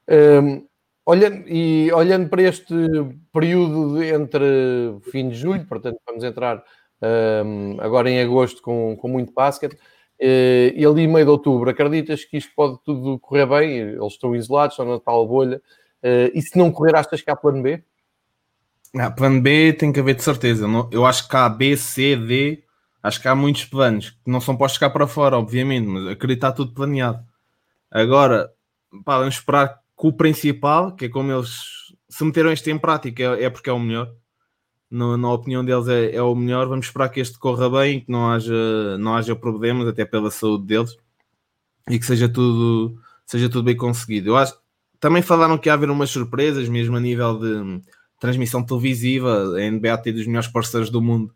Um, 0.08 0.66
Olhando, 1.10 1.42
e 1.48 1.90
olhando 1.92 2.28
para 2.28 2.42
este 2.42 2.72
período 3.32 4.00
entre 4.00 4.96
fim 5.10 5.28
de 5.28 5.34
julho, 5.34 5.66
portanto, 5.66 5.98
vamos 6.06 6.22
entrar 6.22 6.62
um, 7.44 7.80
agora 7.80 8.08
em 8.08 8.20
agosto 8.20 8.62
com, 8.62 8.96
com 8.96 9.08
muito 9.08 9.32
basquete, 9.32 9.74
uh, 9.74 10.72
e 10.72 10.86
ali 10.86 11.08
meio 11.08 11.24
de 11.24 11.30
outubro, 11.32 11.68
acreditas 11.68 12.24
que 12.24 12.36
isto 12.36 12.52
pode 12.54 12.78
tudo 12.84 13.18
correr 13.18 13.44
bem? 13.46 13.76
Eles 13.76 14.12
estão 14.12 14.36
isolados, 14.36 14.74
estão 14.74 14.86
na 14.86 15.00
tal 15.00 15.26
bolha, 15.26 15.56
uh, 15.56 16.30
e 16.32 16.40
se 16.40 16.56
não 16.56 16.70
correr, 16.70 16.94
achas 16.94 17.20
que 17.20 17.28
há 17.28 17.34
plano 17.34 17.60
B? 17.60 17.82
Ah, 18.94 19.10
plano 19.10 19.42
B 19.42 19.72
tem 19.72 19.92
que 19.92 19.98
haver 19.98 20.14
de 20.14 20.22
certeza. 20.22 20.64
Eu 20.92 21.04
acho 21.04 21.28
que 21.28 21.36
há 21.36 21.48
B, 21.48 21.76
C, 21.76 22.14
D, 22.14 22.62
acho 23.02 23.20
que 23.20 23.26
há 23.26 23.34
muitos 23.34 23.64
planos 23.64 24.10
que 24.10 24.30
não 24.30 24.40
são 24.40 24.56
postos 24.56 24.78
cá 24.78 24.88
para 24.88 25.08
fora, 25.08 25.36
obviamente, 25.36 25.88
mas 25.88 26.02
acredito 26.04 26.38
que 26.38 26.46
está 26.46 26.52
tudo 26.52 26.72
planeado. 26.72 27.18
Agora, 27.90 28.52
pá, 29.04 29.18
vamos 29.18 29.34
esperar 29.34 29.80
com 30.00 30.08
o 30.08 30.12
principal, 30.14 30.96
que 30.96 31.04
é 31.04 31.08
como 31.10 31.30
eles 31.30 31.50
se 32.08 32.24
meteram 32.24 32.50
isto 32.50 32.70
em 32.70 32.78
prática, 32.78 33.22
é, 33.22 33.44
é 33.44 33.50
porque 33.50 33.68
é 33.68 33.72
o 33.72 33.78
melhor. 33.78 34.10
No, 34.90 35.14
na 35.18 35.30
opinião 35.30 35.62
deles 35.62 35.88
é, 35.88 36.16
é, 36.16 36.22
o 36.22 36.34
melhor. 36.34 36.66
Vamos 36.68 36.86
esperar 36.86 37.10
que 37.10 37.20
este 37.20 37.38
corra 37.38 37.68
bem, 37.68 38.00
que 38.00 38.10
não 38.10 38.30
haja, 38.30 38.96
não 38.96 39.14
haja 39.14 39.36
problemas, 39.36 39.86
até 39.86 40.06
pela 40.06 40.30
saúde 40.30 40.64
deles, 40.64 40.96
e 41.86 41.98
que 41.98 42.06
seja 42.06 42.30
tudo, 42.30 42.98
seja 43.26 43.50
tudo 43.50 43.64
bem 43.64 43.76
conseguido. 43.76 44.30
Eu 44.30 44.38
acho, 44.38 44.58
também 44.98 45.20
falaram 45.20 45.58
que 45.58 45.68
ia 45.68 45.74
haver 45.74 45.90
umas 45.90 46.08
surpresas, 46.08 46.66
mesmo 46.66 46.96
a 46.96 47.00
nível 47.00 47.38
de 47.38 47.82
transmissão 48.18 48.64
televisiva. 48.64 49.54
A 49.54 49.70
NBA 49.70 49.98
tem 49.98 50.14
dos 50.14 50.26
melhores 50.26 50.48
parceiros 50.48 50.88
do 50.88 51.02
mundo 51.02 51.30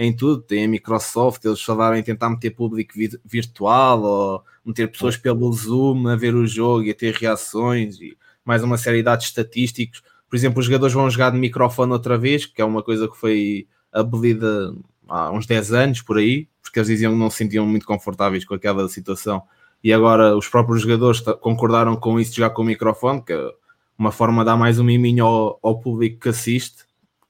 em 0.00 0.16
tudo. 0.16 0.40
Tem 0.40 0.64
a 0.64 0.68
Microsoft, 0.68 1.44
eles 1.44 1.62
falaram 1.62 1.96
em 1.96 2.02
tentar 2.02 2.30
meter 2.30 2.50
público 2.50 2.94
virtual 3.24 4.02
ou 4.02 4.44
meter 4.64 4.90
pessoas 4.90 5.16
pelo 5.16 5.52
Zoom 5.52 6.08
a 6.08 6.16
ver 6.16 6.34
o 6.34 6.46
jogo 6.46 6.84
e 6.84 6.90
a 6.90 6.94
ter 6.94 7.14
reações 7.14 8.00
e 8.00 8.16
mais 8.42 8.62
uma 8.62 8.78
série 8.78 8.98
de 8.98 9.02
dados 9.02 9.26
estatísticos. 9.26 10.02
Por 10.28 10.36
exemplo, 10.36 10.60
os 10.60 10.64
jogadores 10.64 10.94
vão 10.94 11.10
jogar 11.10 11.30
de 11.30 11.38
microfone 11.38 11.92
outra 11.92 12.16
vez, 12.16 12.46
que 12.46 12.62
é 12.62 12.64
uma 12.64 12.82
coisa 12.82 13.06
que 13.08 13.16
foi 13.16 13.66
abolida 13.92 14.74
há 15.06 15.30
uns 15.32 15.46
10 15.46 15.72
anos 15.72 16.02
por 16.02 16.16
aí, 16.16 16.48
porque 16.62 16.78
eles 16.78 16.88
diziam 16.88 17.12
que 17.12 17.18
não 17.18 17.28
se 17.28 17.36
sentiam 17.36 17.66
muito 17.66 17.86
confortáveis 17.86 18.44
com 18.44 18.54
aquela 18.54 18.88
situação. 18.88 19.42
E 19.84 19.92
agora 19.92 20.34
os 20.34 20.48
próprios 20.48 20.80
jogadores 20.80 21.20
concordaram 21.40 21.94
com 21.94 22.18
isso 22.18 22.34
já 22.34 22.48
com 22.48 22.62
o 22.62 22.64
microfone, 22.64 23.22
que 23.22 23.34
é 23.34 23.50
uma 23.98 24.12
forma 24.12 24.42
de 24.42 24.46
dar 24.46 24.56
mais 24.56 24.78
um 24.78 24.84
miminho 24.84 25.26
ao, 25.26 25.58
ao 25.62 25.78
público 25.78 26.20
que 26.20 26.28
assiste. 26.30 26.84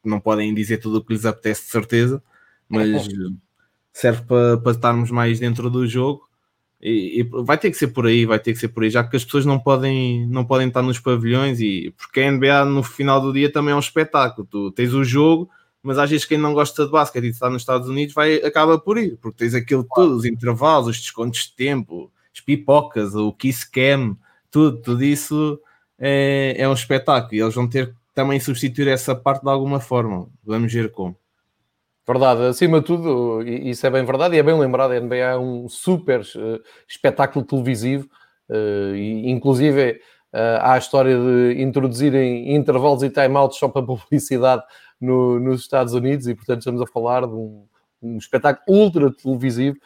Não 0.04 0.20
podem 0.20 0.54
dizer 0.54 0.78
tudo 0.78 0.98
o 0.98 1.04
que 1.04 1.12
lhes 1.12 1.26
apetece, 1.26 1.64
de 1.64 1.70
certeza 1.70 2.22
mas 2.70 3.08
serve 3.92 4.22
para, 4.22 4.56
para 4.56 4.72
estarmos 4.72 5.10
mais 5.10 5.40
dentro 5.40 5.68
do 5.68 5.86
jogo. 5.86 6.28
E, 6.80 7.20
e, 7.20 7.22
vai 7.42 7.58
ter 7.58 7.70
que 7.70 7.76
ser 7.76 7.88
por 7.88 8.06
aí, 8.06 8.24
vai 8.24 8.38
ter 8.38 8.54
que 8.54 8.58
ser 8.58 8.68
por 8.68 8.82
aí, 8.82 8.88
já 8.88 9.04
que 9.04 9.14
as 9.14 9.24
pessoas 9.24 9.44
não 9.44 9.58
podem, 9.58 10.26
não 10.28 10.46
podem 10.46 10.68
estar 10.68 10.80
nos 10.80 10.98
pavilhões 10.98 11.60
e 11.60 11.92
porque 11.98 12.20
a 12.20 12.30
NBA 12.30 12.64
no 12.64 12.82
final 12.82 13.20
do 13.20 13.34
dia 13.34 13.52
também 13.52 13.72
é 13.72 13.76
um 13.76 13.80
espetáculo. 13.80 14.46
Tu 14.50 14.70
tens 14.70 14.94
o 14.94 15.04
jogo, 15.04 15.50
mas 15.82 15.98
às 15.98 16.08
vezes 16.08 16.24
quem 16.24 16.38
não 16.38 16.54
gosta 16.54 16.86
de 16.86 16.90
basquete 16.90 17.24
e 17.24 17.28
está 17.28 17.50
nos 17.50 17.62
Estados 17.62 17.88
Unidos 17.88 18.14
vai, 18.14 18.36
acaba 18.36 18.78
por 18.78 18.96
ir, 18.96 19.18
porque 19.20 19.38
tens 19.38 19.54
aquilo 19.54 19.86
tudo, 19.94 20.14
os 20.16 20.24
intervalos, 20.24 20.88
os 20.88 21.00
descontos 21.00 21.40
de 21.40 21.52
tempo, 21.54 22.10
as 22.34 22.40
pipocas, 22.40 23.14
o 23.14 23.32
kiss 23.32 23.68
cam, 23.70 24.16
tudo, 24.50 24.80
tudo 24.80 25.04
isso 25.04 25.60
é, 25.98 26.54
é 26.56 26.68
um 26.68 26.72
espetáculo 26.72 27.34
e 27.34 27.40
eles 27.40 27.54
vão 27.54 27.68
ter 27.68 27.88
que 27.88 27.94
também 28.14 28.40
substituir 28.40 28.88
essa 28.88 29.14
parte 29.14 29.42
de 29.42 29.50
alguma 29.50 29.80
forma. 29.80 30.28
Vamos 30.42 30.72
ver 30.72 30.90
como. 30.90 31.16
Verdade, 32.06 32.44
acima 32.44 32.80
de 32.80 32.86
tudo, 32.86 33.42
isso 33.42 33.86
é 33.86 33.90
bem 33.90 34.04
verdade 34.04 34.34
e 34.34 34.38
é 34.38 34.42
bem 34.42 34.58
lembrado, 34.58 34.92
a 34.92 35.00
NBA 35.00 35.16
é 35.16 35.36
um 35.36 35.68
super 35.68 36.20
uh, 36.20 36.60
espetáculo 36.88 37.44
televisivo, 37.44 38.08
uh, 38.48 38.94
e, 38.96 39.30
inclusive 39.30 40.00
uh, 40.32 40.58
há 40.60 40.72
a 40.74 40.78
história 40.78 41.16
de 41.16 41.62
introduzirem 41.62 42.54
intervalos 42.54 43.02
e 43.02 43.10
timeouts 43.10 43.58
só 43.58 43.68
para 43.68 43.84
publicidade 43.86 44.62
no, 45.00 45.38
nos 45.38 45.60
Estados 45.60 45.92
Unidos 45.92 46.26
e 46.26 46.34
portanto 46.34 46.60
estamos 46.60 46.80
a 46.80 46.86
falar 46.86 47.26
de 47.26 47.34
um, 47.34 47.66
um 48.02 48.16
espetáculo 48.16 48.78
ultra 48.78 49.12
televisivo 49.12 49.76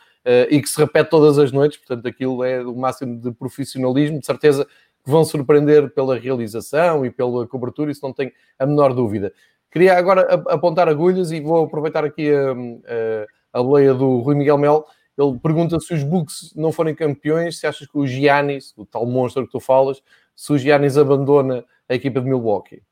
e 0.48 0.62
que 0.62 0.68
se 0.70 0.78
repete 0.78 1.10
todas 1.10 1.38
as 1.38 1.52
noites, 1.52 1.76
portanto 1.76 2.08
aquilo 2.08 2.42
é 2.42 2.62
o 2.62 2.74
máximo 2.74 3.20
de 3.20 3.30
profissionalismo, 3.32 4.18
de 4.18 4.24
certeza 4.24 4.64
que 5.04 5.10
vão 5.10 5.22
surpreender 5.22 5.90
pela 5.90 6.18
realização 6.18 7.04
e 7.04 7.10
pela 7.10 7.46
cobertura, 7.46 7.90
isso 7.90 8.00
não 8.02 8.12
tem 8.14 8.32
a 8.58 8.64
menor 8.64 8.94
dúvida. 8.94 9.34
Queria 9.74 9.98
agora 9.98 10.22
apontar 10.50 10.88
agulhas 10.88 11.32
e 11.32 11.40
vou 11.40 11.64
aproveitar 11.64 12.04
aqui 12.04 12.32
a, 12.32 12.52
a, 12.52 13.58
a 13.58 13.60
boleia 13.60 13.92
do 13.92 14.20
Rui 14.20 14.36
Miguel 14.36 14.56
Mel. 14.56 14.86
Ele 15.18 15.36
pergunta 15.40 15.80
se 15.80 15.92
os 15.92 16.04
Bucks 16.04 16.54
não 16.54 16.70
forem 16.70 16.94
campeões, 16.94 17.58
se 17.58 17.66
achas 17.66 17.88
que 17.88 17.98
o 17.98 18.06
Giannis, 18.06 18.72
o 18.76 18.86
tal 18.86 19.04
monstro 19.04 19.44
que 19.44 19.50
tu 19.50 19.58
falas, 19.58 20.00
se 20.32 20.52
o 20.52 20.56
Giannis 20.56 20.96
abandona 20.96 21.64
a 21.88 21.94
equipa 21.96 22.20
de 22.20 22.28
Milwaukee. 22.28 22.84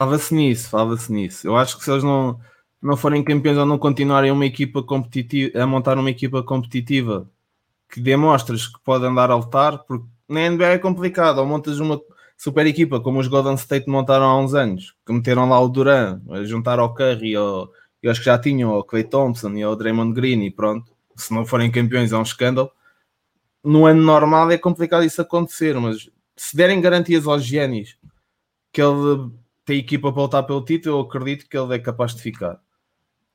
Falava-se 0.00 0.34
nisso, 0.34 0.70
falava-se 0.70 1.12
nisso. 1.12 1.46
Eu 1.46 1.54
acho 1.54 1.76
que 1.76 1.84
se 1.84 1.90
eles 1.90 2.02
não, 2.02 2.40
não 2.80 2.96
forem 2.96 3.22
campeões 3.22 3.58
ou 3.58 3.66
não 3.66 3.76
continuarem 3.76 4.30
uma 4.30 4.46
equipa 4.46 4.82
competitiva, 4.82 5.62
a 5.62 5.66
montar 5.66 5.98
uma 5.98 6.08
equipa 6.08 6.42
competitiva 6.42 7.30
que 7.90 8.00
demonstres 8.00 8.66
que 8.66 8.80
pode 8.82 9.04
andar 9.04 9.30
a 9.30 9.36
lutar, 9.36 9.84
porque 9.84 10.06
na 10.26 10.48
NBA 10.48 10.66
é 10.68 10.78
complicado, 10.78 11.40
ou 11.40 11.46
montas 11.46 11.78
uma 11.78 12.00
super 12.38 12.64
equipa 12.66 13.00
como 13.00 13.18
os 13.18 13.26
Golden 13.26 13.56
State 13.56 13.90
montaram 13.90 14.24
há 14.24 14.40
uns 14.40 14.54
anos, 14.54 14.94
que 15.04 15.12
meteram 15.12 15.48
lá 15.48 15.60
o 15.60 15.68
Duran, 15.68 16.22
a 16.30 16.44
juntar 16.44 16.78
ao 16.78 16.94
Curry, 16.94 17.36
ou, 17.36 17.70
eu 18.00 18.10
acho 18.12 18.20
que 18.20 18.26
já 18.26 18.38
tinham 18.38 18.70
o 18.70 18.84
Clay 18.84 19.02
Thompson 19.02 19.50
e 19.54 19.66
o 19.66 19.74
Draymond 19.74 20.14
Green 20.14 20.44
e 20.44 20.50
pronto, 20.50 20.92
se 21.16 21.34
não 21.34 21.44
forem 21.44 21.70
campeões 21.70 22.12
é 22.12 22.16
um 22.16 22.22
escândalo. 22.22 22.70
No 23.62 23.86
ano 23.86 24.00
normal 24.00 24.50
é 24.52 24.56
complicado 24.56 25.04
isso 25.04 25.20
acontecer, 25.20 25.74
mas 25.80 26.08
se 26.36 26.56
derem 26.56 26.80
garantias 26.80 27.26
aos 27.26 27.44
Giannis 27.44 27.98
que 28.72 28.80
ele 28.80 29.30
tem 29.64 29.80
equipa 29.80 30.12
para 30.12 30.22
lutar 30.22 30.46
pelo 30.46 30.64
título, 30.64 30.96
eu 30.96 31.00
acredito 31.00 31.48
que 31.48 31.58
ele 31.58 31.74
é 31.74 31.78
capaz 31.80 32.14
de 32.14 32.22
ficar. 32.22 32.60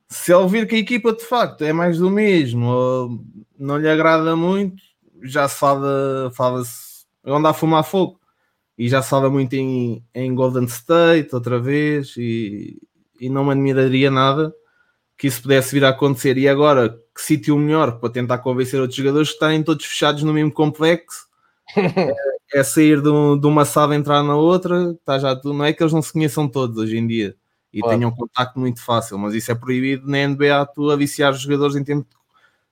Se 0.07 0.33
ele 0.33 0.47
vir 0.47 0.67
que 0.67 0.75
a 0.75 0.79
equipa 0.79 1.11
de 1.11 1.25
facto 1.25 1.63
é 1.63 1.73
mais 1.73 1.97
do 1.97 2.09
mesmo, 2.09 3.21
não 3.59 3.77
lhe 3.77 3.89
agrada 3.89 4.35
muito, 4.35 4.81
já 5.23 5.47
se 5.49 5.59
fala, 5.59 6.31
fala-se, 6.33 7.05
anda 7.25 7.49
a 7.49 7.53
fumar 7.53 7.83
fogo 7.83 8.22
e 8.77 8.89
já 8.89 9.01
se 9.01 9.09
fala 9.09 9.29
muito 9.29 9.53
em, 9.53 10.03
em 10.13 10.33
Golden 10.33 10.65
State 10.65 11.33
outra 11.33 11.59
vez 11.59 12.15
e, 12.17 12.81
e 13.19 13.29
não 13.29 13.45
me 13.45 13.51
admiraria 13.51 14.09
nada 14.09 14.53
que 15.17 15.27
isso 15.27 15.41
pudesse 15.41 15.73
vir 15.73 15.85
a 15.85 15.89
acontecer. 15.89 16.37
E 16.37 16.49
agora, 16.49 16.89
que 17.15 17.21
sítio 17.21 17.57
melhor 17.57 17.99
para 17.99 18.09
tentar 18.09 18.39
convencer 18.39 18.79
outros 18.79 18.97
jogadores 18.97 19.29
que 19.29 19.35
estarem 19.35 19.63
todos 19.63 19.85
fechados 19.85 20.23
no 20.23 20.33
mesmo 20.33 20.51
complexo 20.51 21.27
é, 21.77 22.59
é, 22.59 22.63
sair 22.63 23.01
de, 23.01 23.09
um, 23.09 23.39
de, 23.39 23.47
uma 23.47 23.63
sala 23.63 23.95
entrar 23.95 24.23
na 24.23 24.35
outra, 24.35 24.91
está 24.91 25.19
já 25.19 25.35
tudo. 25.35 25.53
Não 25.53 25.65
é 25.65 25.71
que 25.71 25.81
eles 25.81 25.93
não 25.93 26.01
se 26.01 26.11
conheçam 26.11 26.47
todos 26.47 26.77
hoje 26.77 26.97
em 26.97 27.07
dia 27.07 27.35
e 27.71 27.79
claro. 27.79 27.97
tenham 27.97 28.11
um 28.11 28.15
contacto 28.15 28.59
muito 28.59 28.83
fácil, 28.83 29.17
mas 29.17 29.33
isso 29.33 29.51
é 29.51 29.55
proibido 29.55 30.07
na 30.07 30.27
NBA 30.27 30.65
tu 30.75 30.91
a 30.91 30.95
viciar 30.95 31.33
os 31.33 31.41
jogadores 31.41 31.75
em 31.75 31.83
tempo 31.83 32.07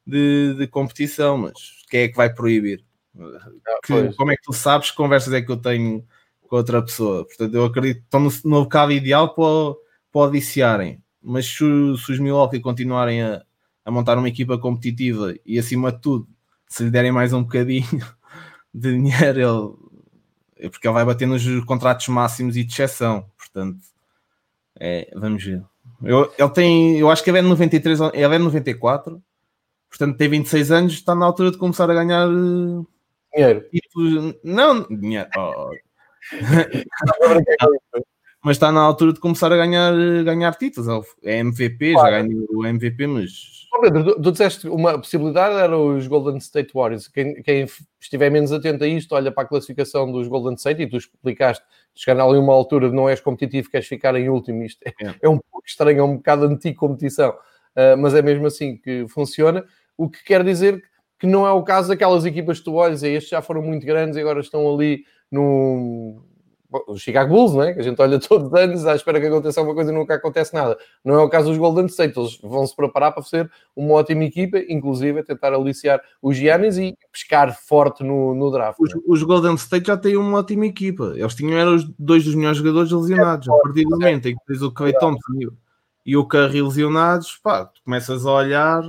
de, 0.06 0.54
de 0.56 0.68
competição, 0.68 1.38
mas 1.38 1.54
quem 1.90 2.02
é 2.02 2.08
que 2.08 2.16
vai 2.16 2.32
proibir? 2.32 2.84
Ah, 3.20 3.80
que, 3.84 4.14
como 4.14 4.32
é 4.32 4.36
que 4.36 4.44
tu 4.44 4.54
sabes 4.54 4.92
que 4.92 4.98
conversas 4.98 5.34
é 5.34 5.42
que 5.42 5.52
eu 5.52 5.58
tenho 5.58 6.06
com 6.48 6.56
outra 6.56 6.82
pessoa? 6.82 7.26
Portanto, 7.26 7.54
eu 7.54 7.66
acredito 7.66 7.98
que 7.98 8.04
estão 8.04 8.20
no, 8.20 8.32
no 8.46 8.64
bocado 8.64 8.92
ideal 8.92 9.34
para, 9.34 9.76
para 10.12 10.32
viciarem, 10.32 11.02
mas 11.22 11.46
se, 11.46 11.58
se 11.58 12.12
os 12.12 12.20
Milwaukee 12.20 12.60
continuarem 12.60 13.22
a, 13.22 13.44
a 13.86 13.92
montar 13.92 14.18
uma 14.18 14.30
equipa 14.30 14.58
competitiva 14.58 15.34
e 15.46 15.60
acima 15.60 15.92
de 15.92 16.00
tudo, 16.00 16.28
se 16.68 16.84
lhe 16.84 16.92
derem 16.92 17.12
mais 17.12 17.34
um 17.34 17.44
bocadinho 17.44 17.86
de 18.74 18.92
dinheiro, 18.94 19.40
ele, 19.40 20.66
é 20.66 20.70
porque 20.70 20.88
ele 20.88 20.94
vai 20.94 21.06
bater 21.06 21.28
nos 21.28 21.44
contratos 21.66 22.08
máximos 22.08 22.56
e 22.56 22.64
de 22.64 22.72
exceção, 22.72 23.26
portanto, 23.38 23.80
é, 24.80 25.12
vamos 25.16 25.44
ver. 25.44 25.64
Eu, 26.02 26.32
ele 26.38 26.50
tem, 26.50 26.98
eu 26.98 27.12
acho 27.12 27.24
que 27.24 27.30
ele 27.30 27.40
é 27.40 27.42
de 27.42 27.48
93, 27.48 28.00
ele 28.14 28.24
é 28.24 28.38
de 28.38 28.44
94, 28.44 29.22
portanto 29.90 30.18
tem 30.18 30.30
26 30.30 30.72
anos, 30.72 30.94
está 30.94 31.14
na 31.14 31.26
altura 31.26 31.52
de 31.52 31.58
começar 31.58 31.90
a 31.90 31.94
ganhar 31.94 32.28
dinheiro. 33.34 33.62
Tipo, 33.70 34.40
não, 34.44 34.84
dinheiro. 34.88 35.30
Oh. 35.38 35.70
mas 38.44 38.58
está 38.58 38.72
na 38.72 38.82
altura 38.82 39.14
de 39.14 39.20
começar 39.20 39.54
a 39.54 39.58
ganhar, 39.58 39.94
ganhar 40.24 40.56
títulos. 40.56 41.08
É 41.24 41.38
MVP, 41.38 41.94
claro. 41.94 42.12
já 42.12 42.22
ganhou 42.22 42.48
o 42.52 42.66
MVP, 42.66 43.06
mas. 43.06 43.68
Oh, 43.74 43.82
Pedro, 43.82 44.04
tu, 44.04 44.22
tu 44.22 44.32
disseste 44.32 44.68
uma 44.68 44.98
possibilidade 44.98 45.56
era 45.56 45.78
os 45.78 46.08
Golden 46.08 46.38
State 46.38 46.72
Warriors. 46.74 47.08
Quem, 47.08 47.42
quem, 47.44 47.68
estiver 48.00 48.32
menos 48.32 48.52
atento 48.52 48.84
a 48.84 48.88
isto, 48.88 49.14
olha 49.14 49.32
para 49.32 49.44
a 49.44 49.48
classificação 49.48 50.12
dos 50.12 50.28
Golden 50.28 50.56
State 50.56 50.82
e 50.82 50.90
tu 50.90 50.98
explicaste, 50.98 51.64
chegar 51.94 52.20
ali 52.24 52.40
uma 52.40 52.54
altura 52.54 52.92
não 52.92 53.08
és 53.08 53.22
competitivo, 53.22 53.70
queres 53.70 53.88
ficar 53.88 54.16
em 54.16 54.28
último. 54.28 54.64
Isto 54.64 54.82
é, 54.86 54.94
é. 55.06 55.16
é 55.22 55.30
um 55.30 55.38
pouco 55.38 55.68
estranho, 55.68 56.00
é 56.00 56.04
um 56.04 56.18
bocado 56.18 56.46
anti-competição, 56.46 57.30
uh, 57.30 57.98
mas 57.98 58.16
é 58.16 58.24
mesmo 58.24 58.48
assim 58.48 58.76
que 58.76 59.06
funciona. 59.08 59.64
O 59.96 60.10
que 60.10 60.24
quer 60.24 60.44
dizer 60.44 60.82
que 60.82 60.88
não 61.28 61.46
é 61.46 61.52
o 61.52 61.64
caso 61.64 61.90
daquelas 61.90 62.26
equipas 62.26 62.60
que 62.60 62.66
tu 62.66 62.74
olhas, 62.74 63.04
e 63.04 63.10
estes 63.10 63.30
já 63.30 63.42
foram 63.42 63.62
muito 63.62 63.86
grandes 63.86 64.18
e 64.18 64.20
agora 64.22 64.40
estão 64.40 64.74
ali 64.74 65.04
no, 65.32 66.24
os 66.88 67.02
Chicago 67.02 67.34
Bulls, 67.34 67.54
não 67.54 67.64
é? 67.64 67.74
Que 67.74 67.80
a 67.80 67.84
gente 67.84 68.02
olha 68.02 68.20
todos 68.20 68.48
os 68.48 68.54
anos 68.54 68.86
à 68.86 68.96
espera 68.96 69.20
que 69.20 69.28
aconteça 69.28 69.60
alguma 69.60 69.76
coisa 69.76 69.92
e 69.92 69.96
nunca 69.96 70.16
acontece 70.16 70.54
nada. 70.54 70.78
Não 71.04 71.16
é 71.16 71.24
o 71.24 71.30
caso 71.30 71.50
dos 71.50 71.58
Golden 71.58 71.86
State, 71.88 72.18
eles 72.18 72.38
vão 72.42 72.66
se 72.66 72.76
preparar 72.76 73.12
para 73.14 73.24
ser 73.24 73.52
uma 73.76 73.96
ótima 73.96 74.24
equipa, 74.24 74.60
inclusive 74.70 75.24
tentar 75.24 75.54
aliciar 75.54 76.02
os 76.22 76.38
Giannis 76.38 76.78
e 76.78 76.98
pescar 77.12 77.58
forte 77.68 78.04
no, 78.04 78.34
no 78.34 78.52
draft. 78.52 78.80
Os, 78.80 78.94
é? 78.94 78.98
os, 79.06 79.24
Golden 79.24 79.56
State 79.56 79.88
já 79.88 79.98
têm 79.98 80.16
uma 80.16 80.40
ótima 80.40 80.66
equipa, 80.66 81.14
eles 81.16 81.36
tinham 81.36 81.58
eram 81.58 81.76
os 81.76 81.84
dois 82.00 82.24
dos 82.24 82.36
melhores 82.36 82.58
jogadores 82.58 82.92
lesionados. 82.92 83.48
É, 83.48 83.52
a 83.52 83.58
partir 83.58 83.84
do 83.84 83.90
momento 83.92 84.28
em 84.28 84.36
que 84.36 84.46
tens 84.46 84.62
o 84.62 84.72
Clay 84.72 84.94
Thompson 84.94 85.34
e 86.06 86.18
o, 86.18 86.26
Curry 86.26 86.62
lesionados, 86.62 87.38
pá, 87.44 87.66
tu 87.66 87.82
começas 87.84 88.26
a 88.26 88.32
olhar, 88.32 88.82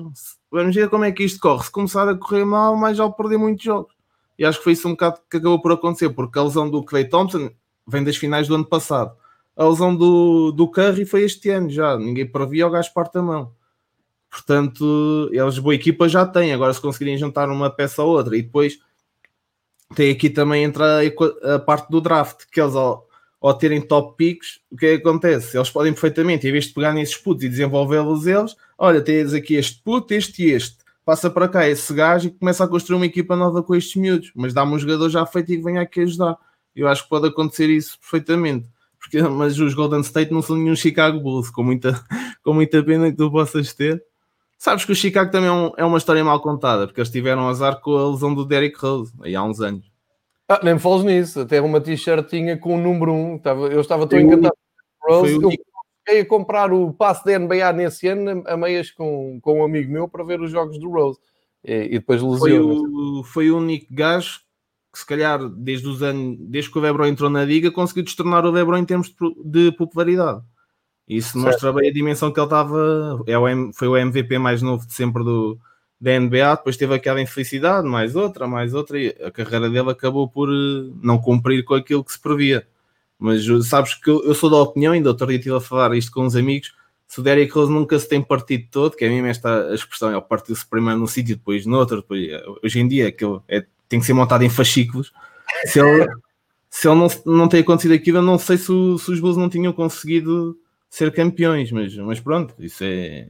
vamos 0.53 0.77
ver 0.77 0.89
como 0.91 1.05
é 1.05 1.11
que 1.11 1.25
isto 1.25 1.41
corre. 1.41 1.65
Se 1.65 1.71
começar 1.71 2.09
a 2.09 2.15
correr 2.15 2.45
mal, 2.45 2.77
mais 2.77 2.97
já 2.97 3.09
perder 3.09 3.39
muitos 3.39 3.65
jogos. 3.65 3.93
E 4.39 4.45
acho 4.45 4.59
que 4.59 4.65
foi 4.65 4.75
isso 4.75 4.87
um 4.87 4.93
bocado 4.93 5.21
que 5.31 5.39
acabou 5.39 5.61
por 5.61 5.73
acontecer, 5.73 6.11
porque 6.11 6.39
a 6.39 6.43
lesão 6.43 6.69
do 6.71 6.85
Clay 6.85 7.09
Thompson 7.09 7.51
vem 7.87 8.05
das 8.05 8.17
finais 8.17 8.47
do 8.47 8.55
ano 8.55 8.65
passado. 8.65 9.17
A 9.57 9.65
lesão 9.65 9.95
do, 9.95 10.53
do 10.53 10.69
Curry 10.69 11.05
foi 11.05 11.23
este 11.23 11.51
ano 11.51 11.71
já, 11.71 11.97
ninguém 11.97 12.27
previa 12.27 12.67
o 12.67 12.71
gajo 12.71 12.93
parte 12.93 13.19
a 13.19 13.23
mão. 13.23 13.53
Portanto, 14.31 15.29
eles 15.33 15.59
boa 15.59 15.75
equipa 15.75 16.09
já 16.09 16.25
têm, 16.27 16.55
agora 16.55 16.73
se 16.73 16.81
conseguirem 16.81 17.19
juntar 17.19 17.51
uma 17.51 17.71
peça 17.71 18.03
ou 18.03 18.17
outra. 18.17 18.37
E 18.37 18.43
depois 18.43 18.79
tem 19.95 20.11
aqui 20.11 20.31
também 20.31 20.65
entra 20.65 21.01
a, 21.01 21.55
a 21.55 21.59
parte 21.59 21.91
do 21.91 22.01
draft, 22.01 22.47
que 22.51 22.61
eles 22.61 22.75
ao 23.43 23.55
terem 23.55 23.81
top 23.81 24.17
picks, 24.17 24.61
o 24.71 24.77
que 24.77 24.87
é 24.87 24.97
que 24.97 25.07
acontece? 25.07 25.57
Eles 25.57 25.71
podem 25.71 25.93
perfeitamente, 25.93 26.47
em 26.47 26.53
vez 26.53 26.67
de 26.67 26.75
pegar 26.75 26.93
nesses 26.93 27.17
putos 27.17 27.45
e 27.45 27.49
desenvolvê-los 27.49 28.27
eles, 28.27 28.57
olha, 28.79 29.03
tens 29.03 29.35
aqui 29.35 29.55
este 29.55 29.83
puto, 29.83 30.15
este 30.15 30.45
e 30.45 30.51
este, 30.53 30.79
passa 31.05 31.29
para 31.29 31.49
cá 31.49 31.69
esse 31.69 31.93
gajo 31.93 32.29
e 32.29 32.31
começa 32.31 32.65
a 32.65 32.69
construir 32.69 32.97
uma 32.97 33.07
equipa 33.07 33.35
nova 33.35 33.63
com 33.63 33.75
estes 33.75 33.97
miúdos, 33.97 34.31
mas 34.35 34.55
dá-me 34.55 34.75
um 34.75 34.79
jogador 34.79 35.11
já 35.11 35.27
feito 35.27 35.53
e 35.53 35.57
que 35.57 35.63
venha 35.63 35.83
aqui 35.83 36.01
ajudar. 36.01 36.39
Eu 36.75 36.89
acho 36.89 37.03
que 37.03 37.09
pode 37.09 37.27
acontecer 37.27 37.69
isso 37.69 37.99
perfeitamente. 37.99 38.69
Porque, 38.99 39.21
mas 39.29 39.59
os 39.59 39.75
Golden 39.75 40.01
State 40.01 40.33
não 40.33 40.41
são 40.41 40.57
nenhum 40.57 40.77
Chicago 40.77 41.21
Bulls, 41.21 41.51
com 41.51 41.63
muita, 41.63 42.03
com 42.43 42.55
muita 42.55 42.83
pena 42.83 43.11
que 43.11 43.17
tu 43.17 43.31
possas 43.31 43.73
ter. 43.75 44.03
Sabes 44.57 44.85
que 44.85 44.93
o 44.93 44.97
Chicago 44.97 45.31
também 45.31 45.49
é, 45.49 45.53
um, 45.53 45.73
é 45.77 45.85
uma 45.85 45.99
história 45.99 46.25
mal 46.25 46.41
contada, 46.41 46.87
porque 46.87 47.01
eles 47.01 47.11
tiveram 47.11 47.49
azar 47.49 47.81
com 47.81 47.97
a 47.97 48.11
lesão 48.11 48.33
do 48.33 48.45
Derrick 48.45 48.79
Rose, 48.79 49.13
aí 49.21 49.35
há 49.35 49.43
uns 49.43 49.61
anos. 49.61 49.92
Ah, 50.53 50.61
nem 50.63 50.75
me 50.75 50.81
falas 50.81 51.03
nisso, 51.03 51.41
até 51.41 51.63
uma 51.63 51.81
t-shirtinha 51.81 52.59
com 52.59 52.75
o 52.75 52.79
número 52.79 53.11
1, 53.11 53.41
eu 53.71 53.81
estava 53.81 54.07
tão 54.07 54.21
encantado. 54.21 54.55
Rose, 55.01 55.33
eu 55.33 55.51
cheguei 56.07 56.23
a 56.23 56.27
comprar 56.27 56.71
o 56.71 56.93
passe 56.93 57.25
da 57.25 57.39
NBA 57.39 57.73
nesse 57.73 58.07
ano, 58.07 58.45
a 58.47 58.55
meias 58.55 58.91
com, 58.91 59.41
com 59.41 59.61
um 59.61 59.65
amigo 59.65 59.91
meu, 59.91 60.07
para 60.07 60.23
ver 60.23 60.43
os 60.43 60.51
jogos 60.51 60.79
do 60.79 60.91
Rose. 60.91 61.19
E, 61.65 61.85
e 61.85 61.89
depois 61.93 62.21
lesionou. 62.21 63.25
Foi 63.25 63.33
foi 63.33 63.51
o 63.51 63.57
único 63.57 63.87
gajo 63.95 64.41
que 64.93 64.99
se 64.99 65.07
calhar 65.07 65.43
desde 65.49 65.89
os 65.89 66.03
anos, 66.03 66.37
desde 66.39 66.71
que 66.71 66.79
o 66.79 66.83
Lebron 66.83 67.07
entrou 67.07 67.31
na 67.31 67.47
liga, 67.47 67.71
conseguiu 67.71 68.05
destornar 68.05 68.45
o 68.45 68.51
Lebron 68.51 68.77
em 68.77 68.85
termos 68.85 69.11
de 69.43 69.73
popularidade. 69.73 70.43
Isso 71.09 71.33
certo. 71.33 71.47
mostra 71.47 71.73
bem 71.73 71.89
a 71.89 71.93
dimensão 71.93 72.31
que 72.31 72.39
ele 72.39 72.45
estava. 72.45 73.23
É 73.27 73.39
o, 73.39 73.73
foi 73.73 73.89
o 73.89 73.97
MVP 73.97 74.39
mais 74.39 74.61
novo 74.61 74.87
de 74.87 74.93
sempre 74.93 75.25
do, 75.25 75.59
da 76.03 76.19
NBA, 76.19 76.57
depois 76.57 76.77
teve 76.77 76.93
aquela 76.97 77.23
infelicidade, 77.23 77.87
mais 77.87 78.17
outra, 78.17 78.49
mais 78.49 78.75
outra, 78.75 78.99
e 78.99 79.15
a 79.23 79.31
carreira 79.31 79.71
dele 79.71 79.89
acabou 79.89 80.29
por 80.29 80.49
eh, 80.49 80.91
não 81.01 81.17
cumprir 81.17 81.65
com 81.65 81.75
aquilo 81.75 82.03
que 82.03 82.13
se 82.13 82.19
previa. 82.19 82.67
Mas 83.17 83.49
eh, 83.49 83.63
sabes 83.63 83.95
que 83.95 84.11
eu, 84.11 84.35
sou 84.35 84.51
da 84.51 84.57
opinião, 84.57 84.95
ainda 84.95 85.11
outro 85.11 85.29
dia 85.29 85.37
estive 85.37 85.55
a 85.55 85.61
falar 85.61 85.97
isto 85.97 86.11
com 86.11 86.25
uns 86.25 86.35
amigos, 86.35 86.75
se 87.07 87.21
o 87.21 87.23
Derrick 87.23 87.53
Rose 87.55 87.71
nunca 87.71 87.97
se 88.01 88.09
tem 88.09 88.21
partido 88.21 88.67
todo, 88.69 88.97
que 88.97 89.05
é 89.05 89.09
mesmo 89.09 89.29
esta 89.29 89.73
expressão, 89.73 90.11
ele 90.11 90.21
partiu-se 90.23 90.67
primeiro 90.67 90.99
num 90.99 91.07
sítio, 91.07 91.37
depois 91.37 91.65
no 91.67 91.79
outro, 91.79 91.99
depois, 91.99 92.29
eh, 92.29 92.45
hoje 92.65 92.81
em 92.81 92.89
dia 92.89 93.13
que 93.13 93.25
é 93.47 93.65
tem 93.89 94.01
que 94.01 94.07
ser 94.07 94.15
montado 94.15 94.43
em 94.43 94.51
fascículos. 94.51 95.13
Se 95.67 95.79
ele, 95.79 96.09
se 96.69 96.89
ele 96.89 96.97
não, 96.97 97.09
não 97.27 97.49
tem 97.49 97.61
acontecido 97.61 97.95
aquilo, 97.95 98.19
eu 98.19 98.23
não 98.23 98.39
sei 98.39 98.57
se, 98.59 98.73
o, 98.73 98.99
se 98.99 99.13
os 99.13 99.21
Bulls 99.21 99.37
não 99.37 99.49
tinham 99.49 99.73
conseguido 99.73 100.59
ser 100.91 101.13
campeões, 101.13 101.71
mas, 101.71 101.95
mas 101.97 102.19
pronto, 102.19 102.55
isso 102.59 102.83
é, 102.83 103.29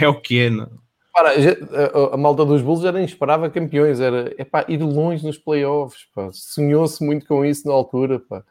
é 0.00 0.08
o 0.08 0.18
que 0.18 0.38
é. 0.38 0.48
Não? 0.48 0.70
Para, 1.18 2.10
a, 2.10 2.14
a, 2.14 2.16
malta 2.16 2.44
dos 2.44 2.62
Bulls 2.62 2.82
já 2.82 2.92
nem 2.92 3.04
esperava 3.04 3.50
campeões, 3.50 4.00
era 4.00 4.32
epá, 4.38 4.64
ir 4.68 4.82
longe 4.82 5.26
nos 5.26 5.36
playoffs, 5.38 6.06
sonhou-se 6.32 7.04
muito 7.04 7.26
com 7.26 7.44
isso 7.44 7.66
na 7.66 7.74
altura. 7.74 8.20
Pá. 8.20 8.44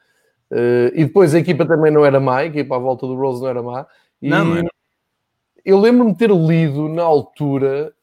Uh, 0.52 0.92
e 0.94 1.06
depois 1.06 1.34
a 1.34 1.40
equipa 1.40 1.66
também 1.66 1.92
não 1.92 2.06
era 2.06 2.20
má, 2.20 2.40
a 2.40 2.46
equipa 2.46 2.76
à 2.76 2.80
volta 2.80 3.08
do 3.08 3.16
Rose 3.16 3.42
não 3.42 3.50
era 3.50 3.62
má. 3.64 3.88
E 4.22 4.30
não, 4.30 4.46
não 4.46 4.58
era. 4.58 4.68
Eu 5.64 5.80
lembro-me 5.80 6.16
ter 6.16 6.30
lido 6.30 6.88
na 6.90 7.04
altura 7.04 7.94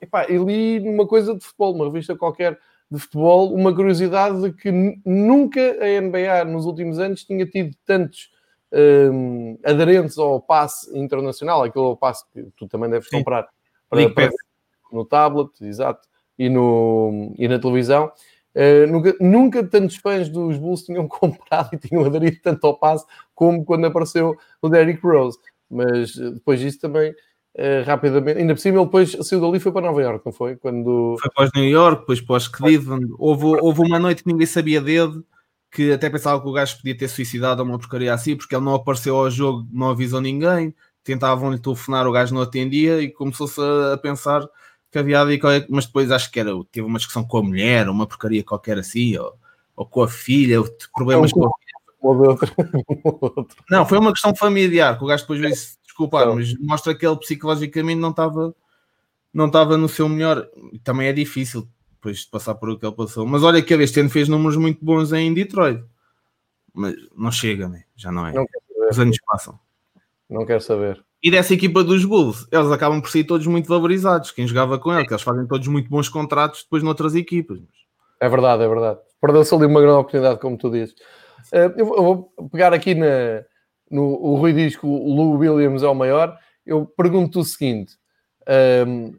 epá, 0.00 0.24
eu 0.28 0.44
li 0.44 0.80
numa 0.80 1.06
coisa 1.06 1.34
de 1.34 1.44
futebol, 1.44 1.74
uma 1.74 1.86
revista 1.86 2.16
qualquer 2.16 2.58
de 2.90 2.98
futebol, 2.98 3.52
uma 3.52 3.74
curiosidade 3.74 4.40
de 4.40 4.52
que 4.52 4.70
nunca 5.04 5.60
a 5.60 6.00
NBA 6.00 6.44
nos 6.46 6.64
últimos 6.64 6.98
anos 6.98 7.24
tinha 7.24 7.44
tido 7.44 7.76
tantos 7.84 8.30
um, 8.72 9.58
aderentes 9.64 10.16
ao 10.16 10.40
passe 10.40 10.96
internacional, 10.98 11.62
aquele 11.62 11.94
passe 11.96 12.24
que 12.32 12.44
tu 12.56 12.66
também 12.66 12.88
deves 12.88 13.08
Sim. 13.08 13.18
comprar 13.18 13.46
para, 13.88 14.10
para, 14.10 14.30
no 14.92 15.04
tablet, 15.04 15.50
exato, 15.62 16.06
e, 16.38 16.48
no, 16.48 17.34
e 17.38 17.48
na 17.48 17.58
televisão. 17.58 18.10
Uh, 18.54 18.90
nunca, 18.90 19.16
nunca 19.20 19.64
tantos 19.64 19.96
fãs 19.96 20.28
dos 20.28 20.56
Bulls 20.56 20.82
tinham 20.82 21.06
comprado 21.08 21.70
e 21.72 21.78
tinham 21.78 22.04
aderido 22.04 22.38
tanto 22.42 22.66
ao 22.66 22.78
passe 22.78 23.04
como 23.34 23.64
quando 23.64 23.86
apareceu 23.86 24.36
o 24.60 24.68
Derrick 24.68 25.00
Rose. 25.06 25.38
Mas 25.70 26.16
eh, 26.18 26.30
depois 26.30 26.58
disso 26.60 26.80
também 26.80 27.14
Uh, 27.58 27.82
rapidamente. 27.84 28.38
Ainda 28.38 28.54
por 28.54 28.60
cima, 28.60 28.78
ele 28.78 28.84
depois 28.84 29.16
saiu 29.22 29.40
dali 29.40 29.56
e 29.56 29.60
foi 29.60 29.72
para 29.72 29.84
Nova 29.84 30.00
York, 30.00 30.24
não 30.24 30.32
foi? 30.32 30.54
Quando... 30.54 31.16
Foi 31.20 31.30
para 31.34 31.50
New 31.56 31.68
York, 31.68 32.02
depois 32.02 32.20
para 32.20 32.36
os 32.36 32.46
Cleveland. 32.46 33.08
Houve, 33.18 33.46
houve 33.46 33.80
uma 33.80 33.98
noite 33.98 34.22
que 34.22 34.30
ninguém 34.30 34.46
sabia 34.46 34.80
dele, 34.80 35.24
que 35.72 35.90
até 35.92 36.08
pensava 36.08 36.40
que 36.40 36.48
o 36.48 36.52
gajo 36.52 36.76
podia 36.76 36.96
ter 36.96 37.08
suicidado 37.08 37.60
ou 37.60 37.68
uma 37.68 37.76
porcaria 37.76 38.14
assim, 38.14 38.36
porque 38.36 38.54
ele 38.54 38.64
não 38.64 38.76
apareceu 38.76 39.16
ao 39.16 39.28
jogo, 39.28 39.66
não 39.72 39.90
avisou 39.90 40.20
ninguém. 40.20 40.72
Tentavam-lhe 41.08 41.58
telefonar, 41.58 42.06
o 42.06 42.12
gajo 42.12 42.34
não 42.34 42.42
atendia 42.42 43.00
e 43.00 43.10
começou-se 43.10 43.58
a, 43.58 43.96
pensar 43.96 44.46
que 44.92 44.98
havia 44.98 45.18
ali 45.18 45.38
qualquer... 45.38 45.66
Mas 45.70 45.86
depois 45.86 46.10
acho 46.10 46.30
que 46.30 46.38
era, 46.38 46.50
teve 46.70 46.86
uma 46.86 46.98
discussão 46.98 47.24
com 47.24 47.38
a 47.38 47.42
mulher, 47.42 47.88
uma 47.88 48.06
porcaria 48.06 48.44
qualquer 48.44 48.78
assim, 48.78 49.16
ou, 49.16 49.34
ou 49.74 49.86
com 49.86 50.02
a 50.02 50.08
filha, 50.08 50.62
problemas 50.94 51.32
com 51.32 51.46
a 51.46 51.50
filha. 51.50 51.68
Não, 53.70 53.86
foi 53.86 53.98
uma 53.98 54.12
questão 54.12 54.36
familiar, 54.36 54.98
que 54.98 55.04
o 55.04 55.06
gajo 55.06 55.22
depois 55.22 55.40
veio-se 55.40 55.78
desculpar, 55.82 56.24
então, 56.24 56.36
mas 56.36 56.54
mostra 56.58 56.94
que 56.94 57.06
ele 57.06 57.16
psicologicamente 57.16 57.98
não 57.98 58.10
estava 58.10 58.54
não 59.32 59.46
estava 59.46 59.76
no 59.76 59.88
seu 59.88 60.08
melhor. 60.08 60.46
Também 60.84 61.08
é 61.08 61.12
difícil 61.12 61.66
depois 61.94 62.18
de 62.18 62.28
passar 62.28 62.54
por 62.54 62.68
o 62.68 62.78
que 62.78 62.86
ele 62.86 62.94
passou. 62.94 63.26
Mas 63.26 63.42
olha 63.42 63.62
que 63.62 63.74
este 63.74 64.00
ano 64.00 64.10
fez 64.10 64.28
números 64.28 64.56
muito 64.56 64.84
bons 64.84 65.12
em 65.12 65.32
Detroit. 65.32 65.82
Mas 66.72 66.94
não 67.16 67.32
chega, 67.32 67.68
né? 67.68 67.84
já 67.96 68.12
não 68.12 68.26
é. 68.26 68.32
Não 68.32 68.46
Os 68.90 68.98
anos 68.98 69.16
passam. 69.26 69.58
Não 70.28 70.44
quero 70.44 70.60
saber. 70.60 71.02
E 71.22 71.30
dessa 71.30 71.54
equipa 71.54 71.82
dos 71.82 72.04
Bulls, 72.04 72.46
eles 72.52 72.70
acabam 72.70 73.00
por 73.00 73.10
ser 73.10 73.24
todos 73.24 73.46
muito 73.46 73.68
valorizados. 73.68 74.30
Quem 74.30 74.46
jogava 74.46 74.78
com 74.78 74.92
ele, 74.92 75.06
que 75.06 75.12
eles 75.12 75.22
fazem 75.22 75.46
todos 75.46 75.66
muito 75.66 75.88
bons 75.88 76.08
contratos 76.08 76.62
depois 76.62 76.82
noutras 76.82 77.14
equipas. 77.14 77.58
É 78.20 78.28
verdade, 78.28 78.62
é 78.62 78.68
verdade. 78.68 79.00
Perdeu-se 79.20 79.54
ali 79.54 79.66
uma 79.66 79.80
grande 79.80 79.98
oportunidade, 79.98 80.40
como 80.40 80.56
tu 80.56 80.70
dizes. 80.70 80.94
Uh, 81.52 81.72
eu 81.76 81.86
vou 81.86 82.32
pegar 82.52 82.72
aqui 82.72 82.94
na, 82.94 83.42
no, 83.90 84.02
o 84.02 84.36
Rui 84.36 84.52
diz 84.52 84.76
que 84.76 84.86
o 84.86 85.14
Lou 85.14 85.38
Williams 85.38 85.82
é 85.82 85.88
o 85.88 85.94
maior. 85.94 86.36
Eu 86.64 86.86
pergunto 86.86 87.40
o 87.40 87.44
seguinte: 87.44 87.96
um, 88.86 89.14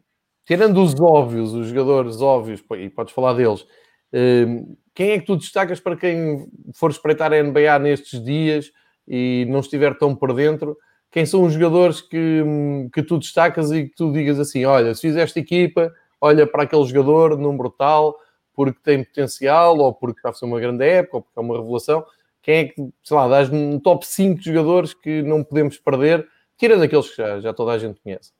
tirando 0.46 0.82
os 0.82 0.98
óbvios, 0.98 1.52
os 1.52 1.68
jogadores 1.68 2.20
óbvios, 2.20 2.62
e 2.78 2.88
podes 2.88 3.12
falar 3.12 3.34
deles, 3.34 3.66
um, 4.12 4.76
quem 4.94 5.10
é 5.10 5.18
que 5.18 5.26
tu 5.26 5.36
destacas 5.36 5.80
para 5.80 5.96
quem 5.96 6.46
for 6.74 6.90
espreitar 6.90 7.32
a 7.32 7.42
NBA 7.42 7.78
nestes 7.80 8.22
dias 8.22 8.70
e 9.06 9.46
não 9.48 9.60
estiver 9.60 9.96
tão 9.98 10.14
por 10.14 10.32
dentro? 10.32 10.76
Quem 11.10 11.26
são 11.26 11.42
os 11.42 11.52
jogadores 11.52 12.00
que, 12.00 12.44
que 12.92 13.02
tu 13.02 13.18
destacas 13.18 13.70
e 13.72 13.88
que 13.88 13.94
tu 13.96 14.12
digas 14.12 14.38
assim: 14.38 14.64
olha, 14.64 14.94
se 14.94 15.00
fizeste 15.00 15.40
equipa, 15.40 15.92
olha 16.20 16.46
para 16.46 16.62
aquele 16.62 16.84
jogador 16.84 17.36
num 17.36 17.56
brutal, 17.56 18.16
porque 18.54 18.78
tem 18.82 19.04
potencial, 19.04 19.78
ou 19.78 19.92
porque 19.92 20.18
está 20.18 20.30
a 20.30 20.32
fazer 20.32 20.46
uma 20.46 20.60
grande 20.60 20.84
época, 20.84 21.16
ou 21.16 21.22
porque 21.22 21.38
é 21.38 21.42
uma 21.42 21.56
revelação 21.56 22.04
quem 22.42 22.54
é 22.56 22.64
que, 22.64 22.92
sei 23.02 23.16
lá, 23.16 23.28
dás 23.28 23.50
um 23.50 23.78
top 23.78 24.06
5 24.06 24.42
jogadores 24.42 24.94
que 24.94 25.22
não 25.22 25.44
podemos 25.44 25.76
perder, 25.78 26.26
tirando 26.56 26.82
aqueles 26.82 27.10
que 27.10 27.16
já, 27.16 27.40
já 27.40 27.52
toda 27.52 27.72
a 27.72 27.78
gente 27.78 28.00
conhece? 28.00 28.32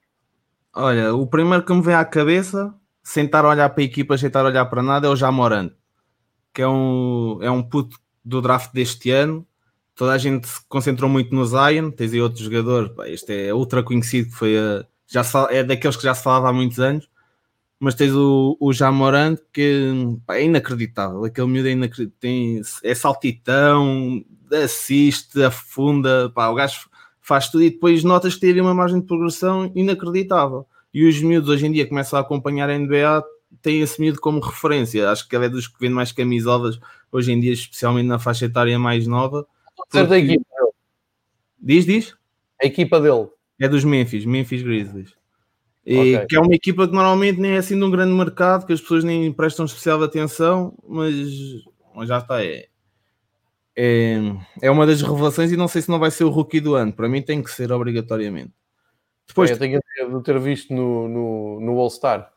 Olha, 0.75 1.15
o 1.15 1.27
primeiro 1.27 1.65
que 1.65 1.73
me 1.73 1.83
vem 1.83 1.95
à 1.95 2.05
cabeça, 2.05 2.75
sentar 3.03 3.45
a 3.45 3.49
olhar 3.49 3.69
para 3.71 3.83
a 3.83 3.85
equipa, 3.85 4.17
sem 4.17 4.29
estar 4.29 4.41
a 4.41 4.49
olhar 4.49 4.65
para 4.67 4.83
nada, 4.83 5.07
é 5.07 5.11
o 5.11 5.17
Jamorant, 5.17 5.73
que 6.55 6.63
é 6.63 6.69
um, 6.69 7.39
é 7.43 7.51
um 7.51 7.63
puto 7.63 7.99
do 8.25 8.41
draft 8.41 8.73
deste 8.73 9.11
ano. 9.11 9.47
Toda 10.01 10.15
a 10.15 10.19
gente 10.19 10.49
se 10.49 10.67
concentrou 10.67 11.11
muito 11.11 11.35
no 11.35 11.45
Zion, 11.45 11.91
tens 11.91 12.15
aí 12.15 12.23
outro 12.23 12.43
jogador, 12.43 12.89
pá, 12.95 13.07
este 13.07 13.49
é 13.49 13.53
ultra 13.53 13.83
conhecido, 13.83 14.31
que 14.31 14.35
foi 14.35 14.57
a, 14.57 14.83
já 15.07 15.21
é 15.51 15.63
daqueles 15.63 15.95
que 15.95 16.05
já 16.05 16.15
se 16.15 16.23
falava 16.23 16.49
há 16.49 16.53
muitos 16.55 16.81
anos, 16.81 17.07
mas 17.79 17.95
tens 17.95 18.15
o, 18.15 18.57
o 18.59 18.73
Jamorant 18.73 19.37
que 19.53 19.93
pá, 20.25 20.37
é 20.37 20.45
inacreditável. 20.45 21.23
Aquele 21.23 21.49
miúdo 21.49 21.69
é 21.69 21.73
inacreditável. 21.73 22.63
É 22.83 22.95
saltitão, 22.95 24.25
assiste, 24.51 25.43
afunda. 25.43 26.31
Pá, 26.35 26.49
o 26.49 26.55
gajo 26.55 26.89
faz 27.21 27.51
tudo 27.51 27.65
e 27.65 27.69
depois 27.69 28.03
notas 28.03 28.33
que 28.33 28.41
tem 28.41 28.59
uma 28.59 28.73
margem 28.73 29.01
de 29.01 29.07
progressão 29.07 29.71
inacreditável. 29.75 30.67
E 30.95 31.07
os 31.07 31.21
miúdos 31.21 31.51
hoje 31.51 31.67
em 31.67 31.73
dia 31.73 31.87
começam 31.87 32.19
a 32.19 32.23
acompanhar 32.23 32.71
a 32.71 32.79
NBA, 32.79 33.23
têm 33.61 33.83
esse 33.83 34.01
miúdo 34.01 34.19
como 34.19 34.41
referência. 34.41 35.11
Acho 35.11 35.29
que 35.29 35.37
ele 35.37 35.45
é 35.45 35.51
dos 35.51 35.69
que 35.69 35.79
vende 35.79 35.93
mais 35.93 36.11
camisolas 36.11 36.81
hoje 37.13 37.33
em 37.33 37.39
dia, 37.39 37.53
especialmente 37.53 38.07
na 38.07 38.19
faixa 38.19 38.47
etária 38.47 38.79
mais 38.79 39.07
nova. 39.07 39.47
Porque... 39.89 40.07
da 40.07 40.19
equipa 40.19 40.45
dele. 40.57 40.73
Diz, 41.59 41.87
diz? 41.87 42.17
A 42.63 42.67
equipa 42.67 43.01
dele. 43.01 43.29
É 43.61 43.69
dos 43.69 43.85
Memphis, 43.85 44.25
Memphis 44.25 44.63
Grizzlies. 44.63 45.15
E 45.85 46.15
okay. 46.17 46.27
que 46.27 46.37
é 46.37 46.41
uma 46.41 46.55
equipa 46.55 46.87
que 46.87 46.95
normalmente 46.95 47.41
nem 47.41 47.53
é 47.53 47.59
assim 47.59 47.77
de 47.77 47.85
um 47.85 47.91
grande 47.91 48.13
mercado, 48.13 48.67
que 48.67 48.73
as 48.73 48.81
pessoas 48.81 49.03
nem 49.03 49.33
prestam 49.33 49.65
especial 49.65 50.03
atenção, 50.03 50.77
mas, 50.87 51.15
mas 51.95 52.09
já 52.09 52.19
está. 52.19 52.45
É, 52.45 52.69
é, 53.77 54.17
é 54.63 54.71
uma 54.71 54.87
das 54.87 55.01
revelações 55.01 55.51
e 55.53 55.57
não 55.57 55.69
sei 55.69 55.83
se 55.83 55.89
não 55.89 55.99
vai 55.99 56.11
ser 56.11 56.25
o 56.25 56.31
rookie 56.31 56.61
do 56.61 56.75
ano. 56.75 56.93
Para 56.93 57.09
mim 57.09 57.23
tem 57.23 57.43
que 57.43 57.51
ser 57.51 57.73
obrigatoriamente. 57.73 58.53
Depois, 59.27 59.51
é, 59.51 59.55
eu 59.55 59.59
tenho 59.59 59.81
de 59.81 60.23
ter 60.23 60.39
visto 60.39 60.75
no, 60.75 61.09
no, 61.09 61.61
no 61.61 61.79
All-Star. 61.79 62.33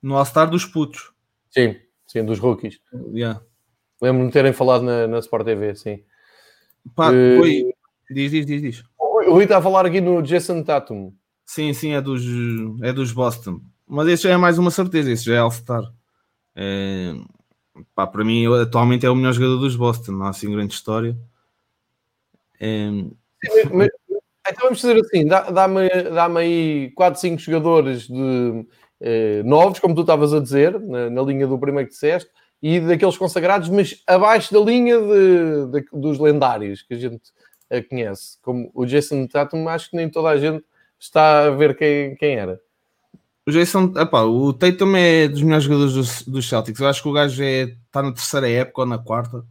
No 0.00 0.16
All-Star 0.16 0.48
dos 0.48 0.64
putos. 0.64 1.12
Sim, 1.50 1.76
sim, 2.06 2.24
dos 2.24 2.38
rookies. 2.38 2.80
Yeah. 3.12 3.40
Lembro-me 4.00 4.28
de 4.28 4.32
terem 4.32 4.52
falado 4.52 4.82
na, 4.82 5.06
na 5.06 5.18
Sport 5.18 5.44
TV, 5.44 5.74
sim. 5.74 6.04
Pá, 6.94 7.10
uh, 7.10 7.74
Diz, 8.10 8.30
diz, 8.30 8.46
diz, 8.46 8.62
diz. 8.62 8.84
O 8.98 9.32
Rui 9.32 9.44
está 9.44 9.58
a 9.58 9.62
falar 9.62 9.86
aqui 9.86 10.00
no 10.00 10.22
Jason 10.22 10.62
Tatum. 10.62 11.12
Sim, 11.46 11.72
sim, 11.72 11.92
é 11.92 12.00
dos, 12.00 12.22
é 12.82 12.92
dos 12.92 13.12
Boston. 13.12 13.60
Mas 13.86 14.08
esse 14.08 14.24
já 14.24 14.30
é 14.30 14.36
mais 14.36 14.58
uma 14.58 14.70
certeza, 14.70 15.10
esse 15.10 15.24
já 15.24 15.34
é 15.34 15.38
All-Star. 15.38 15.82
É, 16.54 17.14
pá, 17.94 18.06
para 18.06 18.24
mim, 18.24 18.46
atualmente 18.60 19.06
é 19.06 19.10
o 19.10 19.16
melhor 19.16 19.32
jogador 19.32 19.58
dos 19.58 19.76
Boston, 19.76 20.12
não 20.12 20.26
há 20.26 20.30
assim 20.30 20.50
grande 20.50 20.74
história. 20.74 21.16
É... 22.60 22.88
Sim, 22.88 23.16
mas, 23.72 23.88
então 24.50 24.64
vamos 24.64 24.80
fazer 24.80 25.00
assim: 25.00 25.26
dá-me 25.26 25.88
dá 26.10 26.26
aí 26.38 26.90
4, 26.94 27.20
5 27.20 27.40
jogadores 27.40 28.06
de, 28.06 28.66
eh, 29.00 29.42
novos, 29.42 29.80
como 29.80 29.94
tu 29.94 30.02
estavas 30.02 30.32
a 30.32 30.40
dizer, 30.40 30.78
na, 30.80 31.10
na, 31.10 31.22
linha 31.22 31.46
do 31.46 31.58
primeiro 31.58 31.88
que 31.88 31.94
disseste, 31.94 32.30
e 32.66 32.80
daqueles 32.80 33.18
consagrados, 33.18 33.68
mas 33.68 34.02
abaixo 34.06 34.50
da 34.50 34.58
linha 34.58 34.98
de, 34.98 35.66
de, 35.66 35.86
dos 35.92 36.18
lendários 36.18 36.80
que 36.80 36.94
a 36.94 36.96
gente 36.96 37.30
eh, 37.68 37.82
conhece. 37.82 38.38
Como 38.40 38.70
o 38.72 38.86
Jason 38.86 39.26
Tatum, 39.26 39.68
acho 39.68 39.90
que 39.90 39.96
nem 39.98 40.08
toda 40.08 40.30
a 40.30 40.38
gente 40.38 40.64
está 40.98 41.44
a 41.44 41.50
ver 41.50 41.76
quem, 41.76 42.16
quem 42.16 42.36
era. 42.36 42.58
O 43.46 43.50
Jason, 43.50 43.92
epá, 43.98 44.22
o 44.22 44.50
Tatum 44.54 44.96
é 44.96 45.28
dos 45.28 45.42
melhores 45.42 45.64
jogadores 45.64 45.92
dos, 45.92 46.22
dos 46.22 46.48
Celtics. 46.48 46.80
Eu 46.80 46.88
acho 46.88 47.02
que 47.02 47.08
o 47.10 47.12
gajo 47.12 47.42
é, 47.42 47.64
está 47.64 48.02
na 48.02 48.12
terceira 48.12 48.48
época 48.48 48.80
ou 48.80 48.86
na 48.86 48.96
quarta. 48.96 49.44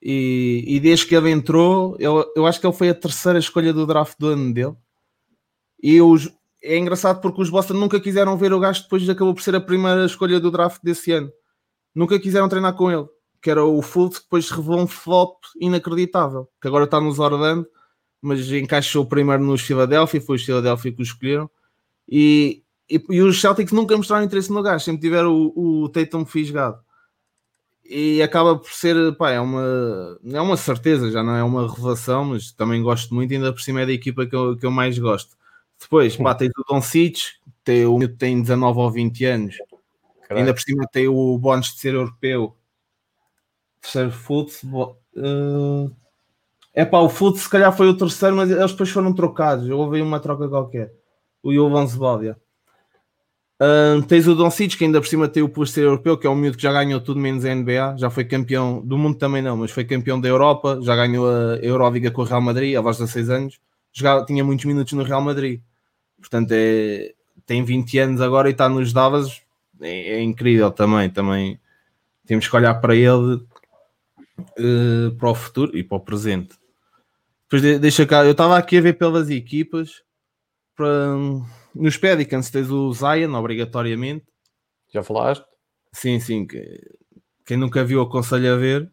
E, 0.00 0.64
e 0.66 0.80
desde 0.80 1.06
que 1.06 1.14
ele 1.14 1.30
entrou, 1.30 1.94
eu, 1.98 2.24
eu 2.34 2.46
acho 2.46 2.58
que 2.58 2.66
ele 2.66 2.72
foi 2.72 2.88
a 2.88 2.94
terceira 2.94 3.38
escolha 3.38 3.70
do 3.70 3.86
draft 3.86 4.18
do 4.18 4.28
ano 4.28 4.54
dele. 4.54 4.74
E 5.82 6.00
os, 6.00 6.32
é 6.62 6.78
engraçado 6.78 7.20
porque 7.20 7.42
os 7.42 7.50
Boston 7.50 7.74
nunca 7.74 8.00
quiseram 8.00 8.38
ver 8.38 8.54
o 8.54 8.60
gajo 8.60 8.84
depois 8.84 9.02
de 9.02 9.10
acabou 9.10 9.34
por 9.34 9.42
ser 9.42 9.54
a 9.54 9.60
primeira 9.60 10.06
escolha 10.06 10.40
do 10.40 10.50
draft 10.50 10.80
desse 10.82 11.12
ano. 11.12 11.30
Nunca 11.94 12.18
quiseram 12.18 12.48
treinar 12.48 12.74
com 12.74 12.90
ele. 12.90 13.06
Que 13.40 13.50
era 13.50 13.64
o 13.64 13.80
Fultz, 13.82 14.18
que 14.18 14.24
depois 14.24 14.50
revelou 14.50 14.80
um 14.80 14.86
flop 14.86 15.36
inacreditável. 15.60 16.48
Que 16.60 16.68
agora 16.68 16.84
está 16.84 17.00
nos 17.00 17.18
Orlando 17.18 17.66
mas 18.24 18.50
encaixou 18.50 19.04
primeiro 19.04 19.44
nos 19.44 19.60
Philadelphia, 19.60 20.18
foi 20.18 20.36
os 20.36 20.44
Philadelphia 20.44 20.90
que 20.90 21.00
o 21.00 21.02
escolheram. 21.02 21.50
E, 22.08 22.62
e, 22.88 23.04
e, 23.10 23.20
os 23.20 23.38
Celtics 23.38 23.70
nunca 23.70 23.94
mostraram 23.94 24.24
interesse 24.24 24.50
no 24.50 24.62
gajo, 24.62 24.82
sempre 24.82 25.02
tiveram 25.02 25.30
o, 25.54 25.82
o 25.82 25.88
Tatum 25.90 26.24
fisgado. 26.24 26.82
E 27.84 28.22
acaba 28.22 28.56
por 28.56 28.72
ser, 28.72 29.14
pá, 29.16 29.30
é 29.30 29.38
uma, 29.38 30.18
é 30.24 30.40
uma 30.40 30.56
certeza, 30.56 31.10
já 31.10 31.22
não 31.22 31.36
é 31.36 31.44
uma 31.44 31.68
revelação, 31.70 32.24
mas 32.24 32.50
também 32.50 32.82
gosto 32.82 33.14
muito, 33.14 33.34
ainda 33.34 33.52
por 33.52 33.60
cima 33.60 33.82
é 33.82 33.86
da 33.86 33.92
equipa 33.92 34.24
que 34.24 34.34
eu, 34.34 34.56
que 34.56 34.64
eu 34.64 34.70
mais 34.70 34.98
gosto. 34.98 35.36
Depois, 35.78 36.16
pá, 36.16 36.34
tem 36.34 36.48
o 36.48 36.64
Don 36.66 36.80
Cic, 36.80 37.20
tem, 37.62 37.84
o 37.84 38.08
tem 38.08 38.40
19 38.40 38.78
ou 38.78 38.90
20 38.90 39.24
anos, 39.26 39.56
Caralho. 40.28 40.46
ainda 40.46 40.54
por 40.54 40.60
cima 40.60 40.86
tem 40.90 41.08
o 41.08 41.38
bónus 41.38 41.74
de 41.74 41.80
ser 41.80 41.94
europeu. 41.94 42.56
Terceiro 43.80 44.10
futebol. 44.10 44.98
Uh, 45.16 45.90
é 46.72 46.84
pá, 46.84 46.98
o 46.98 47.08
Foot 47.08 47.38
se 47.38 47.48
calhar 47.48 47.74
foi 47.74 47.88
o 47.88 47.96
terceiro, 47.96 48.34
mas 48.34 48.50
eles 48.50 48.72
depois 48.72 48.90
foram 48.90 49.12
trocados. 49.12 49.68
Houve 49.68 49.96
aí 49.96 50.02
uma 50.02 50.18
troca 50.18 50.48
qualquer. 50.48 50.92
O 51.42 51.54
Jovan 51.54 51.86
Zebália. 51.86 52.36
Uh, 53.60 54.02
tens 54.02 54.26
o 54.26 54.34
Doncic, 54.34 54.76
que 54.76 54.84
ainda 54.84 55.00
por 55.00 55.06
cima 55.06 55.28
tem 55.28 55.42
o 55.42 55.48
posto 55.48 55.78
europeu, 55.78 56.18
que 56.18 56.26
é 56.26 56.30
um 56.30 56.34
miúdo 56.34 56.56
que 56.56 56.62
já 56.62 56.72
ganhou 56.72 57.00
tudo 57.00 57.20
menos 57.20 57.44
a 57.44 57.54
NBA, 57.54 57.96
já 57.96 58.10
foi 58.10 58.24
campeão 58.24 58.82
do 58.84 58.98
mundo 58.98 59.16
também 59.16 59.40
não, 59.40 59.56
mas 59.56 59.70
foi 59.70 59.84
campeão 59.84 60.20
da 60.20 60.28
Europa, 60.28 60.80
já 60.82 60.96
ganhou 60.96 61.28
a 61.28 61.56
Euroliga 61.62 62.10
com 62.10 62.22
o 62.22 62.24
Real 62.24 62.40
Madrid, 62.40 62.74
aos 62.74 62.98
16 62.98 63.30
anos, 63.30 63.60
jogava, 63.92 64.26
tinha 64.26 64.42
muitos 64.42 64.64
minutos 64.64 64.92
no 64.94 65.04
Real 65.04 65.20
Madrid. 65.20 65.60
Portanto, 66.18 66.50
é, 66.50 67.14
tem 67.46 67.62
20 67.62 67.98
anos 68.00 68.20
agora 68.20 68.48
e 68.48 68.52
está 68.52 68.68
nos 68.68 68.92
Dallas, 68.92 69.40
é, 69.80 70.14
é 70.14 70.22
incrível 70.22 70.70
também, 70.70 71.10
também 71.10 71.60
temos 72.26 72.48
que 72.48 72.56
olhar 72.56 72.74
para 72.76 72.94
ele 72.94 73.34
uh, 74.58 75.14
para 75.18 75.30
o 75.30 75.34
futuro 75.34 75.76
e 75.76 75.82
para 75.82 75.96
o 75.96 76.00
presente. 76.00 76.56
Depois 77.44 77.62
de, 77.62 77.78
deixa 77.78 78.06
cá, 78.06 78.24
eu 78.24 78.32
estava 78.32 78.56
aqui 78.56 78.78
a 78.78 78.80
ver 78.80 78.94
pelas 78.94 79.30
equipas 79.30 80.02
para, 80.74 81.14
nos 81.74 81.96
Pelicans 81.96 82.50
tens 82.50 82.70
o 82.70 82.92
Zion, 82.92 83.34
obrigatoriamente. 83.34 84.24
Já 84.92 85.02
falaste? 85.02 85.44
Sim, 85.92 86.18
sim. 86.18 86.46
Que, 86.46 86.80
quem 87.44 87.56
nunca 87.56 87.84
viu 87.84 88.00
aconselho 88.00 88.54
a 88.54 88.56
ver 88.56 88.90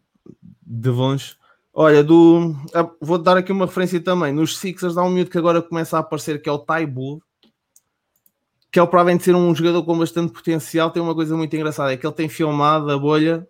de 0.62 0.90
longe. 0.90 1.36
Olha, 1.72 2.04
do, 2.04 2.54
ah, 2.74 2.90
vou 3.00 3.18
dar 3.18 3.36
aqui 3.36 3.50
uma 3.50 3.66
referência 3.66 4.00
também. 4.00 4.32
Nos 4.32 4.58
Sixers 4.58 4.96
há 4.96 5.02
um 5.02 5.10
miúdo 5.10 5.30
que 5.30 5.38
agora 5.38 5.62
começa 5.62 5.96
a 5.96 6.00
aparecer 6.00 6.40
que 6.40 6.48
é 6.48 6.52
o 6.52 6.64
Bull, 6.86 7.22
que 8.72 8.80
ele 8.80 8.86
provavelmente 8.86 9.24
ser 9.24 9.36
um 9.36 9.54
jogador 9.54 9.84
com 9.84 9.98
bastante 9.98 10.32
potencial. 10.32 10.90
Tem 10.90 11.02
uma 11.02 11.14
coisa 11.14 11.36
muito 11.36 11.54
engraçada: 11.54 11.92
é 11.92 11.96
que 11.96 12.06
ele 12.06 12.14
tem 12.14 12.28
filmado 12.28 12.90
a 12.90 12.98
bolha, 12.98 13.46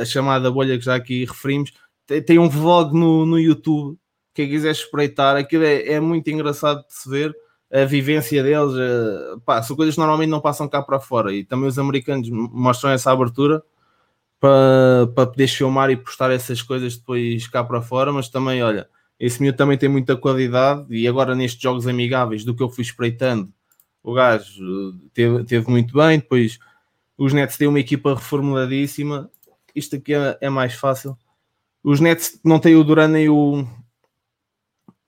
a 0.00 0.04
chamada 0.04 0.50
bolha 0.50 0.76
que 0.76 0.84
já 0.84 0.96
aqui 0.96 1.24
referimos. 1.24 1.72
Tem, 2.06 2.20
tem 2.22 2.38
um 2.38 2.48
vlog 2.48 2.92
no, 2.92 3.24
no 3.24 3.38
YouTube. 3.38 3.96
Quem 4.34 4.48
quiser 4.48 4.72
espreitar, 4.72 5.36
aquilo 5.36 5.64
é, 5.64 5.92
é 5.92 6.00
muito 6.00 6.28
engraçado 6.28 6.86
de 6.86 6.92
se 6.92 7.08
ver 7.08 7.34
a 7.72 7.84
vivência 7.84 8.42
deles, 8.42 8.72
uh, 8.74 9.40
pá, 9.40 9.62
são 9.62 9.76
coisas 9.76 9.94
que 9.94 10.00
normalmente 10.00 10.30
não 10.30 10.40
passam 10.40 10.68
cá 10.68 10.82
para 10.82 11.00
fora 11.00 11.34
e 11.34 11.44
também 11.44 11.66
os 11.68 11.78
americanos 11.78 12.28
mostram 12.30 12.90
essa 12.90 13.10
abertura 13.10 13.62
para, 14.38 15.08
para 15.14 15.26
poderes 15.26 15.54
filmar 15.54 15.90
e 15.90 15.96
postar 15.96 16.30
essas 16.30 16.62
coisas 16.62 16.96
depois 16.96 17.48
cá 17.48 17.64
para 17.64 17.82
fora, 17.82 18.12
mas 18.12 18.28
também, 18.28 18.62
olha, 18.62 18.88
esse 19.18 19.42
miúdo 19.42 19.56
também 19.58 19.78
tem 19.78 19.88
muita 19.88 20.16
qualidade 20.16 20.86
e 20.90 21.08
agora 21.08 21.34
nestes 21.34 21.60
jogos 21.60 21.86
amigáveis 21.86 22.44
do 22.44 22.54
que 22.54 22.62
eu 22.62 22.70
fui 22.70 22.82
espreitando, 22.82 23.52
o 24.06 24.14
gajo 24.14 24.94
teve, 25.12 25.42
teve 25.42 25.68
muito 25.68 25.92
bem, 25.92 26.20
depois 26.20 26.60
os 27.18 27.32
Nets 27.32 27.56
têm 27.56 27.66
uma 27.66 27.80
equipa 27.80 28.14
reformuladíssima, 28.14 29.28
isto 29.74 29.96
aqui 29.96 30.14
é, 30.14 30.38
é 30.42 30.48
mais 30.48 30.74
fácil. 30.74 31.18
Os 31.82 31.98
Nets 31.98 32.40
não 32.44 32.60
têm 32.60 32.76
o 32.76 32.84
Duran 32.84 33.08
nem 33.08 33.28
o 33.28 33.66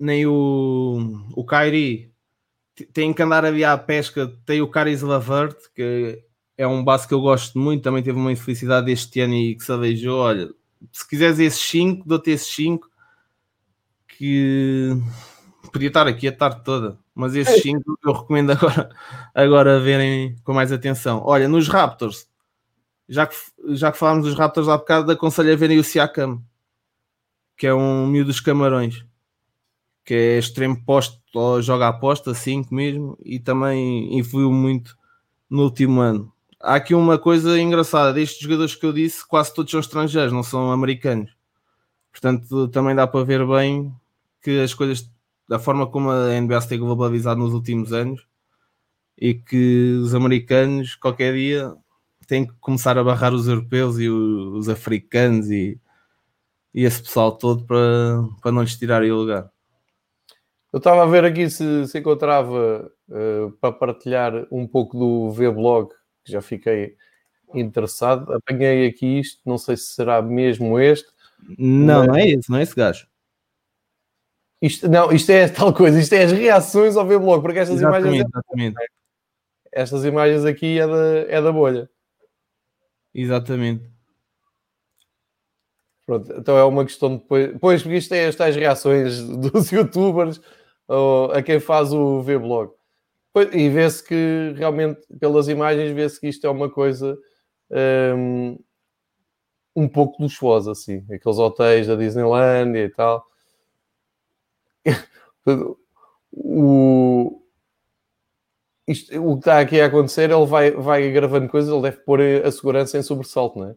nem 0.01 0.27
o, 0.27 1.25
o 1.33 1.45
Kyrie 1.45 2.13
tem 2.93 3.13
que 3.15 3.23
andar 3.23 3.45
ali 3.45 3.65
à 3.65 3.79
pesca. 3.79 4.33
Tem 4.45 4.61
o 4.61 4.69
Caris 4.69 5.03
Lavert, 5.03 5.57
que 5.75 6.21
é 6.57 6.67
um 6.67 6.83
base 6.83 7.07
que 7.07 7.15
eu 7.15 7.21
gosto 7.21 7.57
muito, 7.57 7.83
também 7.85 8.03
teve 8.03 8.19
uma 8.19 8.33
infelicidade 8.33 8.91
este 8.91 9.21
ano 9.21 9.35
e 9.35 9.55
que 9.55 9.65
se 9.65 9.71
aleijou. 9.71 10.19
Olha, 10.19 10.49
se 10.93 11.09
quiseres 11.09 11.39
esses 11.39 11.61
5, 11.61 12.07
dou-te 12.07 12.31
esses 12.31 12.53
5 12.53 12.89
que 14.09 14.91
podia 15.71 15.89
estar 15.89 16.07
aqui 16.07 16.29
a 16.29 16.33
tarde 16.33 16.63
toda, 16.65 16.99
mas 17.15 17.35
esses 17.35 17.63
5 17.63 17.99
eu 18.05 18.13
recomendo 18.13 18.53
agora, 18.53 18.91
agora 19.35 19.81
verem 19.81 20.37
com 20.45 20.53
mais 20.53 20.73
atenção. 20.73 21.23
Olha, 21.25 21.49
nos 21.49 21.69
Raptors, 21.69 22.29
já 23.09 23.27
que, 23.27 23.37
já 23.71 23.93
que 23.93 23.99
falámos 23.99 24.27
dos 24.27 24.37
Raptors 24.37 24.69
há 24.69 24.77
bocado, 24.77 25.11
aconselho 25.13 25.53
a 25.53 25.57
verem 25.57 25.79
o 25.79 25.85
Siakam, 25.85 26.43
que 27.57 27.67
é 27.67 27.75
um 27.75 28.07
miúdo 28.07 28.29
dos 28.29 28.41
Camarões 28.41 29.09
que 30.09 30.15
é 30.15 30.39
extremo 30.39 30.83
posto, 30.87 31.21
joga 31.61 31.85
a 31.85 31.89
aposta 31.91 32.33
5 32.33 32.75
mesmo, 32.75 33.19
e 33.23 33.39
também 33.39 34.19
influiu 34.19 34.51
muito 34.51 34.97
no 35.51 35.65
último 35.65 36.01
ano. 36.01 36.33
Há 36.59 36.77
aqui 36.77 36.95
uma 36.95 37.19
coisa 37.19 37.61
engraçada, 37.61 38.15
destes 38.15 38.41
jogadores 38.41 38.75
que 38.75 38.87
eu 38.87 38.93
disse, 38.95 39.29
quase 39.29 39.53
todos 39.53 39.71
são 39.71 39.79
estrangeiros, 39.79 40.33
não 40.33 40.43
são 40.43 40.73
americanos. 40.73 41.31
Portanto, 42.11 42.69
também 42.69 42.95
dá 42.95 43.07
para 43.07 43.23
ver 43.23 43.47
bem 43.47 43.95
que 44.41 44.59
as 44.63 44.73
coisas, 44.73 45.11
da 45.49 45.59
forma 45.59 45.87
como 45.87 46.11
a 46.11 46.39
NBA 46.41 46.61
se 46.61 46.69
tem 46.69 46.79
globalizado 46.79 47.41
nos 47.41 47.55
últimos 47.55 47.93
anos, 47.93 48.27
e 49.17 49.35
que 49.35 49.99
os 50.03 50.15
americanos, 50.15 50.95
qualquer 50.95 51.35
dia, 51.35 51.75
têm 52.27 52.47
que 52.47 52.53
começar 52.61 52.99
a 52.99 53.05
barrar 53.05 53.33
os 53.33 53.49
europeus 53.49 53.99
e 53.99 54.09
os 54.09 54.69
africanos 54.69 55.51
e, 55.51 55.81
e 56.75 56.85
esse 56.85 57.03
pessoal 57.03 57.33
todo 57.33 57.65
para, 57.65 58.23
para 58.43 58.53
não 58.53 58.63
lhes 58.63 58.77
tirarem 58.77 59.11
o 59.11 59.17
lugar. 59.17 59.51
Eu 60.71 60.77
estava 60.77 61.03
a 61.03 61.07
ver 61.07 61.25
aqui 61.25 61.49
se, 61.49 61.89
se 61.89 61.99
encontrava 61.99 62.93
uh, 63.09 63.51
para 63.53 63.73
partilhar 63.73 64.47
um 64.53 64.67
pouco 64.67 64.99
do 64.99 65.31
V-Blog, 65.33 65.89
que 66.23 66.31
já 66.31 66.43
fiquei 66.43 66.95
interessado. 67.55 68.31
Apanhei 68.35 68.87
aqui 68.87 69.21
isto, 69.21 69.41
não 69.47 69.57
sei 69.57 69.79
se 69.79 69.95
será 69.95 70.21
mesmo 70.21 70.79
este. 70.79 71.09
Não, 71.59 72.01
mas... 72.01 72.09
não 72.09 72.17
é 72.17 72.29
esse, 72.29 72.51
não 72.51 72.59
é 72.59 72.63
esse 72.63 72.75
gajo. 72.75 73.07
Isto, 74.61 74.89
não, 74.89 75.13
isto 75.13 75.31
é 75.31 75.49
tal 75.49 75.73
coisa, 75.73 76.01
isto 76.01 76.13
é 76.15 76.25
as 76.25 76.33
reações 76.33 76.97
ao 76.97 77.07
V-Blog, 77.07 77.43
porque 77.43 77.61
estas 77.61 77.77
exatamente, 77.77 78.07
imagens. 78.07 78.27
Exatamente. 78.27 78.77
Estas 79.71 80.05
imagens 80.05 80.45
aqui 80.45 80.79
é 80.81 80.87
da, 80.87 81.19
é 81.29 81.41
da 81.41 81.53
bolha. 81.53 81.89
Exatamente. 83.15 83.85
Pronto, 86.05 86.33
então 86.33 86.57
é 86.57 86.65
uma 86.65 86.85
questão 86.85 87.11
de 87.11 87.23
depois. 87.23 87.57
Pois, 87.61 87.83
porque 87.83 87.99
isto 87.99 88.15
é 88.15 88.27
as 88.27 88.35
tais 88.35 88.57
reações 88.57 89.21
dos 89.29 89.71
youtubers 89.71 90.41
ou, 90.89 91.31
a 91.33 91.43
quem 91.43 91.61
faz 91.61 91.93
o 91.93 92.23
V-Blog. 92.23 92.73
E 93.53 93.69
vê-se 93.69 94.03
que 94.03 94.55
realmente, 94.57 95.01
pelas 95.21 95.49
imagens, 95.49 95.93
vê-se 95.93 96.19
que 96.19 96.29
isto 96.29 96.47
é 96.47 96.51
uma 96.51 96.69
coisa 96.69 97.17
um, 98.17 98.59
um 99.77 99.89
pouco 99.89 100.21
luxuosa, 100.23 100.73
assim. 100.73 101.05
Aqueles 101.13 101.39
hotéis 101.39 101.87
da 101.87 101.95
Disneylandia 101.95 102.85
e 102.85 102.89
tal. 102.89 103.25
O, 106.33 107.43
isto, 108.87 109.21
o 109.23 109.35
que 109.35 109.41
está 109.41 109.61
aqui 109.61 109.81
a 109.81 109.87
acontecer, 109.87 110.31
ele 110.31 110.47
vai, 110.47 110.71
vai 110.71 111.11
gravando 111.11 111.49
coisas, 111.49 111.71
ele 111.71 111.83
deve 111.83 111.99
pôr 111.99 112.21
a 112.21 112.51
segurança 112.51 112.99
em 112.99 113.03
sobressalto, 113.03 113.59
não 113.59 113.71
é? 113.71 113.75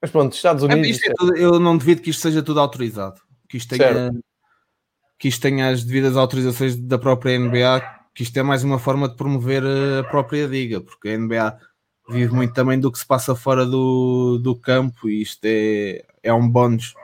Mas 0.00 0.10
pronto, 0.10 0.34
Estados 0.34 0.62
Unidos. 0.62 1.02
É, 1.02 1.10
é 1.10 1.14
tudo, 1.14 1.36
eu 1.36 1.60
não 1.60 1.76
devido 1.76 2.00
que 2.00 2.10
isto 2.10 2.22
seja 2.22 2.42
tudo 2.42 2.60
autorizado. 2.60 3.20
Que 3.48 3.56
isto 3.56 3.76
tenha, 3.76 4.12
que 5.18 5.28
isto 5.28 5.42
tenha 5.42 5.68
as 5.68 5.84
devidas 5.84 6.16
autorizações 6.16 6.76
da 6.76 6.98
própria 6.98 7.38
NBA, 7.38 7.80
que 8.14 8.22
isto 8.22 8.36
é 8.38 8.42
mais 8.42 8.64
uma 8.64 8.78
forma 8.78 9.08
de 9.08 9.16
promover 9.16 9.62
a 9.64 10.04
própria 10.04 10.46
liga, 10.46 10.80
porque 10.80 11.10
a 11.10 11.18
NBA 11.18 11.58
vive 12.08 12.34
muito 12.34 12.54
também 12.54 12.78
do 12.78 12.90
que 12.90 12.98
se 12.98 13.06
passa 13.06 13.34
fora 13.36 13.64
do, 13.64 14.38
do 14.38 14.56
campo 14.56 15.08
e 15.08 15.22
isto 15.22 15.44
é, 15.44 16.04
é 16.22 16.32
um 16.32 16.48
bónus 16.48 16.94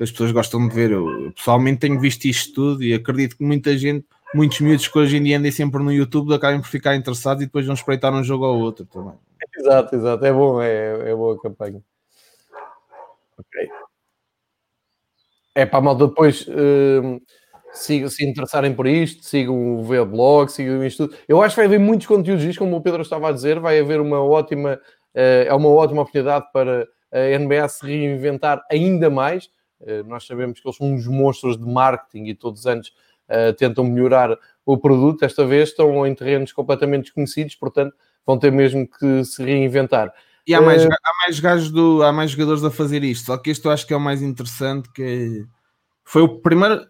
as 0.00 0.10
pessoas 0.10 0.32
gostam 0.32 0.66
de 0.66 0.74
ver. 0.74 0.90
Eu 0.90 1.32
pessoalmente 1.34 1.80
tenho 1.80 2.00
visto 2.00 2.24
isto 2.24 2.54
tudo 2.54 2.82
e 2.82 2.94
acredito 2.94 3.36
que 3.36 3.44
muita 3.44 3.76
gente, 3.76 4.06
muitos 4.34 4.60
miúdos 4.60 4.88
que 4.88 4.98
hoje 4.98 5.16
em 5.18 5.22
dia 5.22 5.38
andem 5.38 5.52
sempre 5.52 5.82
no 5.82 5.92
YouTube 5.92 6.34
acabem 6.34 6.60
por 6.60 6.68
ficar 6.68 6.96
interessados 6.96 7.42
e 7.42 7.46
depois 7.46 7.66
vão 7.66 7.74
espreitar 7.74 8.12
um 8.12 8.24
jogo 8.24 8.46
ao 8.46 8.58
outro 8.58 8.86
também. 8.86 9.14
Exato, 9.58 9.94
exato. 9.94 10.24
É 10.24 10.32
bom, 10.32 10.62
é, 10.62 11.10
é 11.10 11.14
boa 11.14 11.36
a 11.36 11.40
campanha. 11.40 11.82
Ok. 13.38 13.68
É 15.54 15.66
para 15.66 15.78
a 15.78 15.82
malta 15.82 16.06
depois 16.06 16.46
uh, 16.48 17.20
se, 17.72 18.08
se 18.08 18.24
interessarem 18.24 18.74
por 18.74 18.86
isto, 18.86 19.24
sigam 19.24 19.80
o 19.80 19.84
V-Blog, 19.84 20.50
sigam 20.50 20.84
isto 20.84 21.08
tudo. 21.08 21.18
Eu 21.28 21.42
acho 21.42 21.54
que 21.54 21.60
vai 21.60 21.66
haver 21.66 21.80
muitos 21.80 22.06
conteúdos 22.06 22.44
disto, 22.44 22.60
como 22.60 22.76
o 22.76 22.80
Pedro 22.80 23.02
estava 23.02 23.28
a 23.28 23.32
dizer, 23.32 23.58
vai 23.58 23.78
haver 23.78 24.00
uma 24.00 24.22
ótima, 24.22 24.74
uh, 24.74 25.46
é 25.46 25.52
uma 25.52 25.68
ótima 25.68 26.02
oportunidade 26.02 26.46
para 26.52 26.86
a 27.12 27.38
NBA 27.38 27.68
se 27.68 27.84
reinventar 27.84 28.64
ainda 28.70 29.10
mais. 29.10 29.50
Uh, 29.80 30.06
nós 30.06 30.26
sabemos 30.26 30.60
que 30.60 30.68
eles 30.68 30.76
são 30.76 30.92
uns 30.92 31.06
monstros 31.06 31.56
de 31.56 31.64
marketing 31.64 32.26
e 32.26 32.34
todos 32.34 32.60
os 32.60 32.66
anos 32.66 32.88
uh, 33.28 33.52
tentam 33.56 33.84
melhorar 33.84 34.36
o 34.64 34.76
produto. 34.78 35.24
Esta 35.24 35.44
vez 35.44 35.70
estão 35.70 36.06
em 36.06 36.14
terrenos 36.14 36.52
completamente 36.52 37.04
desconhecidos, 37.04 37.54
portanto 37.54 37.94
vão 38.26 38.38
ter 38.38 38.52
mesmo 38.52 38.86
que 38.86 39.24
se 39.24 39.42
reinventar. 39.42 40.12
E 40.46 40.54
há 40.54 40.60
mais, 40.60 40.84
uh, 40.84 40.88
há 40.88 41.26
mais 41.26 41.40
gajos 41.40 41.70
do, 41.70 42.02
há 42.02 42.12
mais 42.12 42.30
jogadores 42.30 42.62
a 42.64 42.70
fazer 42.70 43.02
isto, 43.02 43.26
só 43.26 43.36
que 43.36 43.50
este 43.50 43.64
eu 43.64 43.72
acho 43.72 43.86
que 43.86 43.94
é 43.94 43.96
o 43.96 44.00
mais 44.00 44.22
interessante, 44.22 44.90
que 44.92 45.46
foi 46.04 46.22
o 46.22 46.40
primeiro 46.40 46.86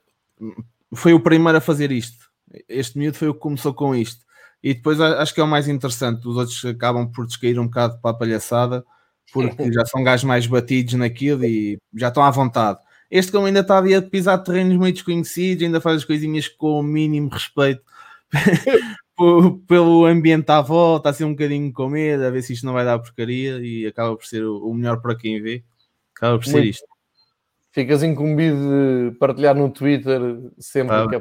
foi 0.95 1.13
o 1.13 1.21
primeiro 1.21 1.59
a 1.59 1.61
fazer 1.61 1.93
isto. 1.93 2.31
Este 2.69 2.99
miúdo 2.99 3.17
foi 3.17 3.29
o 3.29 3.35
que 3.35 3.41
começou 3.41 3.73
com 3.73 3.95
isto. 3.95 4.25
E 4.63 4.75
depois 4.75 5.01
acho 5.01 5.35
que 5.35 5.41
é 5.41 5.45
o 5.45 5.49
mais 5.49 5.69
interessante. 5.69 6.27
Os 6.27 6.37
outros 6.37 6.65
acabam 6.65 7.11
por 7.11 7.27
descair 7.27 7.59
um 7.59 7.67
bocado 7.67 7.99
para 8.01 8.11
a 8.11 8.15
palhaçada, 8.15 8.85
porque 9.33 9.71
já 9.73 9.85
são 9.87 10.03
gajos 10.03 10.25
mais 10.25 10.47
batidos 10.47 10.95
naquilo 10.95 11.45
e 11.45 11.79
já 11.95 12.09
estão 12.09 12.23
à 12.23 12.31
vontade. 12.31 12.79
Este 13.11 13.33
como 13.33 13.47
ainda 13.47 13.61
está 13.61 13.79
ali 13.79 13.95
a 13.95 14.03
pisar 14.03 14.39
terrenos 14.39 14.79
meio 14.79 14.93
desconhecidos, 14.93 15.65
ainda 15.65 15.81
faz 15.81 15.97
as 15.97 16.05
coisinhas 16.05 16.47
com 16.49 16.79
o 16.79 16.83
mínimo 16.83 17.29
respeito 17.29 17.83
pelo 19.67 20.07
ambiente 20.07 20.49
à 20.51 20.61
volta, 20.61 21.11
assim 21.11 21.25
um 21.25 21.33
bocadinho 21.33 21.73
com 21.73 21.89
medo, 21.89 22.25
a 22.25 22.31
ver 22.31 22.43
se 22.43 22.53
isto 22.53 22.65
não 22.65 22.73
vai 22.73 22.85
dar 22.85 22.99
porcaria 22.99 23.59
e 23.61 23.87
acaba 23.87 24.17
por 24.17 24.25
ser 24.25 24.45
o 24.45 24.73
melhor 24.73 25.03
para 25.03 25.17
quem 25.17 25.43
vê. 25.43 25.65
Acaba 26.17 26.39
por 26.39 26.45
ser 26.45 26.59
Muito. 26.59 26.71
isto. 26.71 26.87
Ficas 27.73 28.03
incumbido 28.03 28.57
de 28.57 29.17
partilhar 29.19 29.55
no 29.55 29.71
Twitter 29.71 30.21
sempre 30.59 30.95
ah. 30.95 31.07
que 31.09 31.17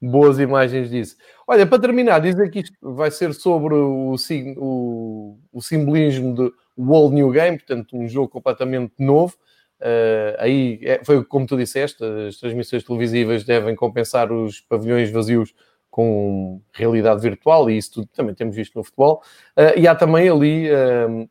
boas 0.00 0.38
imagens 0.38 0.90
disso. 0.90 1.16
Olha, 1.46 1.66
para 1.66 1.78
terminar, 1.80 2.18
dizer 2.20 2.50
que 2.50 2.60
isto 2.60 2.94
vai 2.94 3.10
ser 3.10 3.32
sobre 3.34 3.74
o, 3.74 4.14
o, 4.56 5.38
o 5.52 5.62
simbolismo 5.62 6.34
do 6.76 6.90
World 6.90 7.14
New 7.14 7.30
Game, 7.30 7.58
portanto, 7.58 7.96
um 7.96 8.08
jogo 8.08 8.28
completamente 8.28 8.94
novo. 8.98 9.36
Uh, 9.80 10.32
aí 10.38 10.78
é, 10.82 11.04
foi 11.04 11.22
como 11.24 11.46
tu 11.46 11.56
disseste, 11.56 12.02
as 12.28 12.36
transmissões 12.38 12.84
televisivas 12.84 13.44
devem 13.44 13.74
compensar 13.74 14.32
os 14.32 14.60
pavilhões 14.60 15.10
vazios 15.10 15.52
com 15.90 16.60
realidade 16.72 17.20
virtual, 17.20 17.68
e 17.70 17.76
isso 17.76 17.92
tudo 17.92 18.08
também 18.14 18.34
temos 18.34 18.56
visto 18.56 18.76
no 18.76 18.84
futebol. 18.84 19.22
Uh, 19.56 19.78
e 19.78 19.86
há 19.86 19.94
também 19.94 20.28
ali 20.28 20.70
uh, 20.70 21.28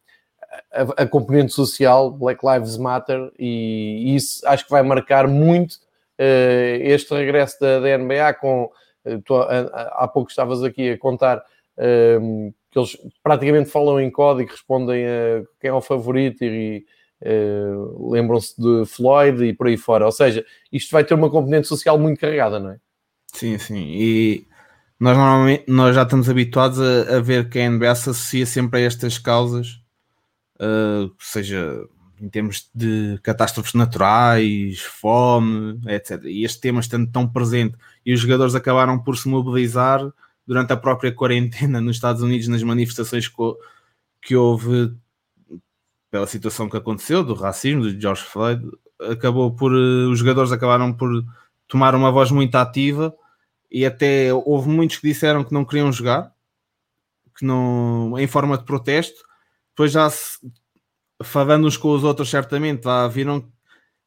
a, 0.71 1.03
a, 1.03 1.07
componente 1.07 1.51
social, 1.51 2.11
Black 2.11 2.45
Lives 2.45 2.77
Matter, 2.77 3.31
e, 3.39 4.15
isso 4.15 4.47
acho 4.47 4.65
que 4.65 4.71
vai 4.71 4.83
marcar 4.83 5.27
muito 5.27 5.77
este 6.79 7.13
regresso 7.13 7.59
da, 7.59 7.79
da 7.79 7.97
NBA 7.97 8.35
com. 8.35 8.69
Tu, 9.25 9.35
há 9.35 10.07
pouco 10.07 10.29
estavas 10.29 10.63
aqui 10.63 10.91
a 10.91 10.97
contar 10.97 11.43
que 12.73 12.79
eles 12.79 12.97
praticamente 13.23 13.69
falam 13.69 14.01
em 14.01 14.09
código, 14.09 14.51
respondem 14.51 15.05
a 15.05 15.43
quem 15.61 15.69
é 15.69 15.73
o 15.73 15.81
favorito 15.81 16.43
e, 16.43 16.85
Uh, 17.25 18.11
lembram-se 18.11 18.53
de 18.61 18.85
Floyd 18.85 19.45
e 19.45 19.53
por 19.53 19.67
aí 19.67 19.77
fora. 19.77 20.05
Ou 20.05 20.11
seja, 20.11 20.45
isto 20.69 20.91
vai 20.91 21.05
ter 21.05 21.13
uma 21.13 21.29
componente 21.29 21.69
social 21.69 21.97
muito 21.97 22.19
carregada, 22.19 22.59
não 22.59 22.71
é? 22.71 22.77
Sim, 23.33 23.57
sim. 23.57 23.87
E 23.95 24.45
nós 24.99 25.15
normalmente 25.15 25.63
nós 25.67 25.95
já 25.95 26.03
estamos 26.03 26.29
habituados 26.29 26.81
a, 26.81 27.15
a 27.15 27.19
ver 27.21 27.47
que 27.47 27.59
a 27.59 27.69
NBA 27.69 27.95
se 27.95 28.09
associa 28.09 28.45
sempre 28.45 28.81
a 28.81 28.83
estas 28.83 29.17
causas, 29.17 29.79
uh, 30.59 31.09
seja 31.17 31.87
em 32.19 32.27
termos 32.27 32.69
de 32.75 33.17
catástrofes 33.23 33.73
naturais, 33.73 34.81
fome, 34.81 35.79
etc. 35.87 36.23
E 36.25 36.43
este 36.43 36.59
tema 36.59 36.81
estando 36.81 37.09
tão 37.09 37.25
presente 37.25 37.77
e 38.05 38.13
os 38.13 38.19
jogadores 38.19 38.53
acabaram 38.53 38.99
por 38.99 39.17
se 39.17 39.29
mobilizar 39.29 40.01
durante 40.45 40.73
a 40.73 40.77
própria 40.77 41.11
quarentena 41.11 41.79
nos 41.79 41.95
Estados 41.95 42.21
Unidos 42.21 42.47
nas 42.47 42.63
manifestações 42.63 43.31
que 44.21 44.35
houve 44.35 44.93
pela 46.11 46.27
situação 46.27 46.69
que 46.69 46.77
aconteceu 46.77 47.23
do 47.23 47.33
racismo 47.33 47.89
de 47.89 47.99
George 47.99 48.23
Floyd 48.23 48.63
acabou 48.99 49.51
por 49.51 49.71
eh, 49.73 50.05
os 50.07 50.19
jogadores 50.19 50.51
acabaram 50.51 50.93
por 50.93 51.09
tomar 51.67 51.95
uma 51.95 52.11
voz 52.11 52.31
muito 52.31 52.55
ativa 52.55 53.13
e 53.71 53.85
até 53.85 54.33
houve 54.33 54.69
muitos 54.69 54.97
que 54.97 55.07
disseram 55.07 55.43
que 55.43 55.53
não 55.53 55.65
queriam 55.65 55.91
jogar, 55.91 56.31
que 57.35 57.43
não, 57.45 58.13
em 58.19 58.27
forma 58.27 58.57
de 58.57 58.63
protesto, 58.63 59.23
depois 59.69 59.91
já 59.91 60.07
se, 60.09 60.37
falando 61.23 61.65
uns 61.65 61.77
com 61.77 61.89
os 61.89 62.03
outros 62.03 62.29
certamente, 62.29 62.85
lá 62.85 63.07
viram 63.07 63.51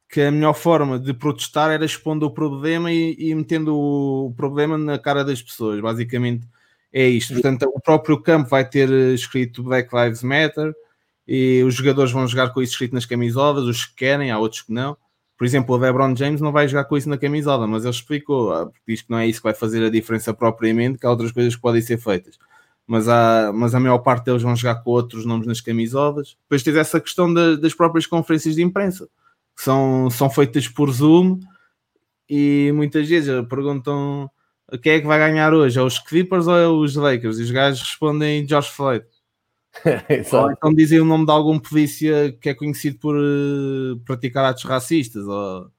que 0.09 0.21
a 0.21 0.31
melhor 0.31 0.53
forma 0.53 0.97
de 0.97 1.13
protestar 1.13 1.71
era 1.71 1.85
expondo 1.85 2.25
o 2.25 2.31
problema 2.31 2.91
e, 2.91 3.15
e 3.19 3.35
metendo 3.35 3.75
o 3.75 4.33
problema 4.35 4.77
na 4.77 4.97
cara 4.97 5.23
das 5.23 5.41
pessoas, 5.41 5.81
basicamente 5.81 6.47
é 6.93 7.07
isto. 7.07 7.33
Portanto, 7.33 7.69
o 7.73 7.81
próprio 7.81 8.21
campo 8.21 8.49
vai 8.49 8.67
ter 8.67 8.89
escrito 9.13 9.63
Black 9.63 9.93
Lives 9.95 10.23
Matter 10.23 10.73
e 11.27 11.61
os 11.63 11.75
jogadores 11.75 12.11
vão 12.11 12.27
jogar 12.27 12.49
com 12.49 12.61
isso 12.61 12.73
escrito 12.73 12.93
nas 12.93 13.05
camisolas, 13.05 13.65
os 13.65 13.85
que 13.85 13.95
querem, 13.95 14.31
há 14.31 14.39
outros 14.39 14.61
que 14.61 14.71
não. 14.71 14.97
Por 15.37 15.45
exemplo, 15.45 15.75
o 15.75 15.77
LeBron 15.77 16.15
James 16.15 16.41
não 16.41 16.51
vai 16.51 16.67
jogar 16.67 16.85
com 16.85 16.97
isso 16.97 17.09
na 17.09 17.17
camisola, 17.17 17.67
mas 17.67 17.83
ele 17.83 17.93
explicou, 17.93 18.51
ah, 18.51 18.71
diz 18.87 19.03
que 19.03 19.11
não 19.11 19.19
é 19.19 19.27
isso 19.27 19.39
que 19.39 19.43
vai 19.43 19.53
fazer 19.53 19.83
a 19.83 19.89
diferença 19.89 20.33
propriamente, 20.33 20.97
que 20.97 21.05
há 21.05 21.11
outras 21.11 21.31
coisas 21.31 21.55
que 21.55 21.61
podem 21.61 21.81
ser 21.81 21.99
feitas. 21.99 22.39
Mas, 22.87 23.07
há, 23.07 23.51
mas 23.53 23.75
a 23.75 23.79
maior 23.79 23.99
parte 23.99 24.25
deles 24.25 24.41
vão 24.41 24.55
jogar 24.55 24.75
com 24.75 24.89
outros 24.89 25.25
nomes 25.25 25.45
nas 25.45 25.61
camisolas. 25.61 26.37
Depois 26.43 26.63
tens 26.63 26.77
essa 26.77 26.99
questão 26.99 27.31
das 27.31 27.73
próprias 27.73 28.07
conferências 28.07 28.55
de 28.55 28.63
imprensa, 28.63 29.07
são, 29.57 30.09
são 30.09 30.29
feitas 30.29 30.67
por 30.67 30.91
Zoom 30.91 31.39
e 32.29 32.71
muitas 32.73 33.07
vezes 33.09 33.33
perguntam 33.47 34.29
quem 34.81 34.93
é 34.93 34.99
que 34.99 35.07
vai 35.07 35.17
ganhar 35.17 35.53
hoje, 35.53 35.79
é 35.79 35.81
os 35.81 35.97
Clippers 35.97 36.45
ou 36.45 36.57
é 36.57 36.67
os 36.67 36.95
Lakers? 36.95 37.39
E 37.39 37.43
os 37.43 37.51
gajos 37.51 37.81
respondem 37.81 38.45
Josh 38.45 38.67
Floyd. 38.67 39.05
ou 40.33 40.51
então 40.51 40.73
dizem 40.73 40.99
o 40.99 41.05
nome 41.05 41.25
de 41.25 41.31
algum 41.31 41.57
polícia 41.57 42.31
que 42.41 42.49
é 42.49 42.53
conhecido 42.53 42.97
por 42.99 43.15
uh, 43.15 43.97
praticar 44.05 44.45
atos 44.45 44.63
racistas. 44.63 45.25
Ou... 45.25 45.71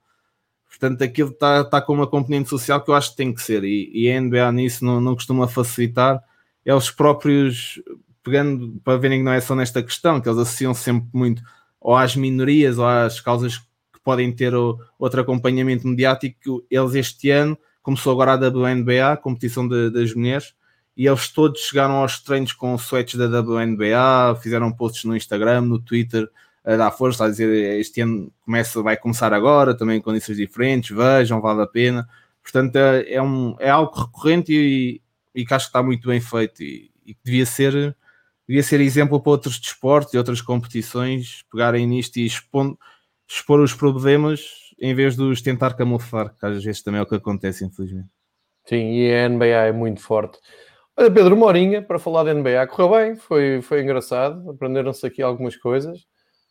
Portanto, 0.69 1.03
aquilo 1.03 1.31
está 1.31 1.65
tá 1.65 1.83
com 1.83 1.93
uma 1.93 2.07
componente 2.07 2.49
social 2.49 2.83
que 2.83 2.91
eu 2.91 2.95
acho 2.95 3.11
que 3.11 3.17
tem 3.17 3.35
que 3.35 3.43
ser. 3.43 3.63
E, 3.63 3.91
e 3.93 4.11
a 4.11 4.21
NBA 4.21 4.53
nisso 4.53 4.85
não, 4.85 5.01
não 5.01 5.15
costuma 5.15 5.47
facilitar. 5.47 6.23
Eles 6.65 6.91
próprios, 6.91 7.81
pegando 8.23 8.81
para 8.83 8.99
verem 8.99 9.21
que 9.21 9.25
não 9.25 9.33
é 9.33 9.41
só 9.41 9.55
nesta 9.55 9.83
questão, 9.83 10.21
que 10.21 10.29
eles 10.29 10.39
associam 10.39 10.73
sempre 10.73 11.09
muito 11.13 11.43
ou 11.81 11.97
às 11.97 12.17
minorias 12.17 12.79
ou 12.79 12.87
às 12.87 13.21
causas 13.21 13.59
que 13.59 13.68
podem 14.09 14.33
ter 14.33 14.55
outro 14.55 15.21
acompanhamento 15.21 15.87
mediático. 15.87 16.65
Eles 16.71 16.95
este 16.95 17.29
ano, 17.29 17.59
começou 17.83 18.11
agora 18.11 18.33
a 18.33 18.49
WNBA, 18.49 19.19
competição 19.19 19.69
de, 19.69 19.91
das 19.91 20.15
mulheres, 20.15 20.55
e 20.97 21.07
eles 21.07 21.29
todos 21.29 21.61
chegaram 21.61 21.97
aos 21.97 22.19
treinos 22.19 22.55
com 22.55 22.75
sweats 22.77 23.17
da 23.17 23.27
WNBA, 23.39 24.35
fizeram 24.43 24.73
posts 24.73 25.05
no 25.05 25.15
Instagram, 25.15 25.61
no 25.61 25.79
Twitter, 25.79 26.27
a 26.65 26.75
dar 26.77 26.91
força, 26.91 27.27
a 27.27 27.29
dizer 27.29 27.79
este 27.79 28.01
ano 28.01 28.33
começa, 28.47 28.83
vai 28.83 28.97
começar 28.97 29.35
agora, 29.35 29.77
também 29.77 30.01
condições 30.01 30.39
diferentes, 30.39 30.97
vejam, 30.97 31.39
vale 31.43 31.61
a 31.61 31.67
pena. 31.67 32.09
Portanto, 32.43 32.77
é, 32.77 33.13
é 33.13 33.23
um, 33.23 33.57
é 33.59 33.69
algo 33.69 33.95
recorrente 33.95 34.55
e, 34.55 35.03
e 35.35 35.45
que 35.45 35.53
acho 35.53 35.67
que 35.67 35.69
está 35.69 35.83
muito 35.83 36.09
bem 36.09 36.19
feito 36.19 36.63
e, 36.63 36.91
e 37.05 37.13
que 37.13 37.21
devia 37.23 37.45
ser, 37.45 37.95
devia 38.49 38.63
ser 38.63 38.81
exemplo 38.81 39.21
para 39.21 39.33
outros 39.33 39.61
desportos 39.61 40.15
e 40.15 40.17
outras 40.17 40.41
competições 40.41 41.45
pegarem 41.53 41.87
nisto 41.87 42.17
e 42.17 42.25
expor, 42.25 42.75
expor 43.29 43.61
os 43.61 43.75
problemas 43.75 44.41
em 44.81 44.95
vez 44.95 45.17
de 45.17 45.23
os 45.23 45.43
tentar 45.43 45.75
camuflar, 45.75 46.35
que 46.39 46.47
às 46.47 46.63
vezes 46.63 46.83
também 46.83 47.01
é 47.01 47.03
o 47.03 47.07
que 47.07 47.17
acontece, 47.17 47.65
infelizmente. 47.65 48.09
Sim, 48.65 48.93
e 48.93 49.15
a 49.15 49.29
NBA 49.29 49.47
é 49.47 49.73
muito 49.73 50.01
forte. 50.01 50.39
Olha, 50.97 51.11
Pedro, 51.11 51.35
uma 51.35 51.47
horinha 51.47 51.81
para 51.83 51.99
falar 51.99 52.25
da 52.25 52.35
NBA. 52.35 52.67
Correu 52.67 52.91
bem, 52.91 53.17
foi, 53.17 53.63
foi 53.63 53.83
engraçado. 53.83 54.51
Aprenderam-se 54.51 55.07
aqui 55.07 55.23
algumas 55.23 55.57
coisas. 55.57 56.01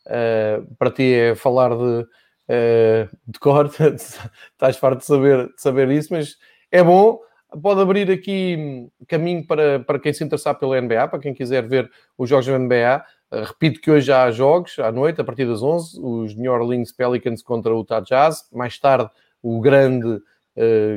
Uh, 0.06 0.74
para 0.76 0.90
ti 0.90 1.12
é 1.12 1.34
falar 1.34 1.70
de, 1.70 2.02
uh, 2.02 3.18
de 3.26 3.38
cor, 3.38 3.70
estás 3.94 4.76
farto 4.78 5.00
de 5.00 5.04
saber, 5.04 5.48
de 5.48 5.60
saber 5.60 5.90
isso, 5.90 6.12
mas 6.12 6.36
é 6.72 6.82
bom. 6.82 7.20
Pode 7.62 7.80
abrir 7.80 8.10
aqui 8.10 8.88
caminho 9.06 9.46
para, 9.46 9.80
para 9.80 9.98
quem 9.98 10.12
se 10.12 10.24
interessar 10.24 10.54
pela 10.58 10.80
NBA, 10.80 11.08
para 11.08 11.18
quem 11.18 11.32
quiser 11.32 11.66
ver 11.66 11.90
os 12.16 12.28
jogos 12.28 12.46
da 12.46 12.58
NBA. 12.58 13.04
Uh, 13.30 13.36
eh, 13.36 13.44
repito 13.44 13.80
que 13.80 13.90
hoje 13.90 14.12
há 14.12 14.30
jogos 14.30 14.78
à 14.78 14.90
noite, 14.90 15.20
a 15.20 15.24
partir 15.24 15.46
das 15.46 15.62
11, 15.62 16.00
os 16.00 16.34
New 16.34 16.52
Orleans 16.52 16.92
Pelicans 16.92 17.42
contra 17.42 17.74
o 17.74 17.80
Utah 17.80 18.00
Jazz. 18.00 18.48
Mais 18.52 18.78
tarde, 18.78 19.10
o 19.42 19.60
grande 19.60 20.20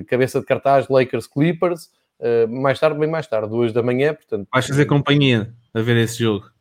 cabeça 0.08 0.40
de 0.40 0.46
cartaz 0.46 0.88
Lakers 0.90 1.28
Clippers. 1.28 1.90
Uh, 2.20 2.48
mais 2.48 2.80
tarde, 2.80 3.00
bem 3.00 3.10
mais 3.10 3.26
tarde, 3.26 3.50
duas 3.50 3.74
da 3.74 3.82
manhã, 3.82 4.14
portanto... 4.14 4.48
Vais 4.54 4.68
fazer 4.68 4.86
companhia 4.86 5.52
a 5.74 5.82
ver 5.82 5.98
esse 5.98 6.20
jogo? 6.20 6.52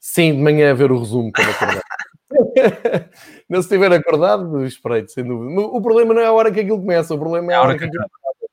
Sim, 0.00 0.34
de 0.34 0.42
manhã 0.42 0.72
a 0.72 0.74
ver 0.74 0.90
o 0.90 0.98
resumo 0.98 1.30
acordar. 1.30 1.82
não 3.48 3.62
se 3.62 3.68
estiver 3.68 3.92
acordado, 3.92 4.64
espreito, 4.64 5.12
sem 5.12 5.22
dúvida. 5.22 5.60
O 5.60 5.80
problema 5.80 6.12
não 6.12 6.20
é 6.20 6.26
a 6.26 6.32
hora 6.32 6.50
que 6.50 6.58
aquilo 6.58 6.80
começa, 6.80 7.14
o 7.14 7.18
problema 7.18 7.52
é 7.52 7.54
a 7.54 7.62
hora 7.62 7.78
que 7.78 7.84
aquilo 7.84 8.02
começa. 8.02 8.52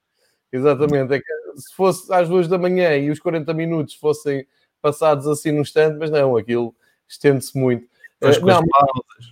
Exatamente, 0.52 1.16
é 1.16 1.20
que 1.20 1.60
se 1.60 1.74
fosse 1.76 2.14
às 2.14 2.30
duas 2.30 2.48
da 2.48 2.60
manhã 2.60 2.96
e 2.96 3.10
os 3.10 3.20
40 3.20 3.52
minutos 3.56 3.96
fossem 3.96 4.46
passados 4.84 5.28
assim 5.28 5.52
no 5.52 5.62
instante, 5.62 5.98
mas 5.98 6.12
não, 6.12 6.38
aquilo 6.38 6.76
estende-se 7.08 7.58
muito. 7.58 7.86
Uh, 8.22 8.46
não, 8.46 8.62
mas, 8.62 9.28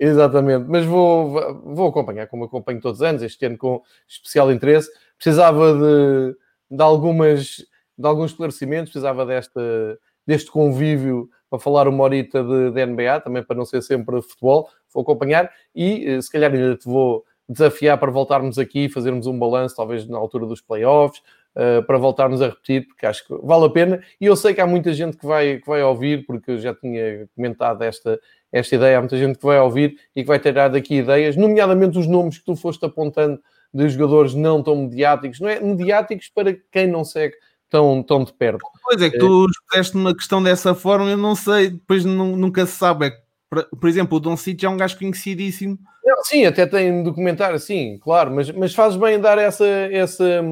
exatamente, 0.00 0.66
mas 0.68 0.84
vou, 0.84 1.62
vou 1.62 1.88
acompanhar, 1.88 2.26
como 2.26 2.44
acompanho 2.44 2.80
todos 2.80 3.00
os 3.00 3.06
anos, 3.06 3.22
este 3.22 3.46
ano 3.46 3.56
com 3.56 3.82
especial 4.08 4.50
interesse. 4.50 4.90
Precisava 5.16 5.74
de 5.74 6.36
de, 6.70 6.82
algumas, 6.82 7.64
de 7.96 8.06
alguns 8.06 8.32
esclarecimentos, 8.32 8.92
precisava 8.92 9.24
desta, 9.24 9.98
deste 10.26 10.50
convívio 10.50 11.30
para 11.48 11.58
falar 11.58 11.88
uma 11.88 12.04
horita 12.04 12.42
de, 12.44 12.70
de 12.70 12.86
NBA, 12.86 13.20
também 13.20 13.42
para 13.42 13.56
não 13.56 13.64
ser 13.64 13.82
sempre 13.82 14.20
futebol, 14.20 14.68
vou 14.92 15.02
acompanhar 15.02 15.50
e 15.74 16.06
eh, 16.06 16.20
se 16.20 16.30
calhar 16.30 16.52
ainda 16.52 16.76
te 16.76 16.84
vou 16.84 17.24
desafiar 17.48 17.96
para 17.98 18.10
voltarmos 18.10 18.58
aqui 18.58 18.84
e 18.84 18.88
fazermos 18.90 19.26
um 19.26 19.38
balanço, 19.38 19.74
talvez 19.74 20.06
na 20.06 20.18
altura 20.18 20.44
dos 20.44 20.60
playoffs, 20.60 21.22
uh, 21.58 21.82
para 21.82 21.98
voltarmos 21.98 22.40
a 22.40 22.46
repetir, 22.46 22.86
porque 22.86 23.04
acho 23.04 23.26
que 23.26 23.34
vale 23.42 23.66
a 23.66 23.70
pena. 23.70 24.02
E 24.20 24.26
eu 24.26 24.36
sei 24.36 24.54
que 24.54 24.60
há 24.60 24.66
muita 24.66 24.92
gente 24.92 25.16
que 25.16 25.26
vai, 25.26 25.58
que 25.58 25.66
vai 25.66 25.82
ouvir, 25.82 26.24
porque 26.24 26.52
eu 26.52 26.58
já 26.58 26.72
tinha 26.74 27.28
comentado 27.34 27.82
esta, 27.82 28.18
esta 28.52 28.74
ideia, 28.76 28.98
há 28.98 29.00
muita 29.00 29.18
gente 29.18 29.38
que 29.38 29.44
vai 29.44 29.58
ouvir 29.58 29.98
e 30.14 30.22
que 30.22 30.28
vai 30.28 30.38
tirar 30.38 30.68
daqui 30.68 30.96
ideias, 30.96 31.36
nomeadamente 31.36 31.98
os 31.98 32.06
nomes 32.06 32.38
que 32.38 32.44
tu 32.44 32.54
foste 32.54 32.84
apontando 32.84 33.40
de 33.74 33.88
jogadores 33.88 34.32
não 34.34 34.62
tão 34.62 34.76
mediáticos, 34.76 35.40
não 35.40 35.48
é? 35.48 35.60
Mediáticos 35.60 36.30
para 36.34 36.56
quem 36.70 36.86
não 36.86 37.04
segue 37.04 37.34
tão, 37.68 38.02
tão 38.02 38.24
de 38.24 38.32
perto. 38.32 38.60
Pois 38.82 39.02
é, 39.02 39.10
que 39.10 39.18
tu 39.18 39.46
puseste 39.68 39.94
uma 39.94 40.14
questão 40.14 40.42
dessa 40.42 40.74
forma, 40.74 41.10
eu 41.10 41.18
não 41.18 41.34
sei, 41.34 41.70
depois 41.70 42.04
nunca 42.04 42.64
se 42.64 42.72
sabe. 42.72 43.08
É 43.08 43.28
por 43.48 43.88
exemplo, 43.88 44.18
o 44.18 44.20
Don 44.20 44.36
City 44.36 44.66
é 44.66 44.68
um 44.68 44.76
gajo 44.76 44.98
conhecidíssimo. 44.98 45.78
Não, 46.04 46.22
sim, 46.22 46.44
até 46.44 46.66
tem 46.66 47.02
documentário, 47.02 47.58
sim, 47.58 47.98
claro, 47.98 48.30
mas, 48.30 48.50
mas 48.50 48.74
fazes 48.74 48.98
bem 48.98 49.18
dar 49.18 49.38
essa, 49.38 49.66
essa. 49.66 50.42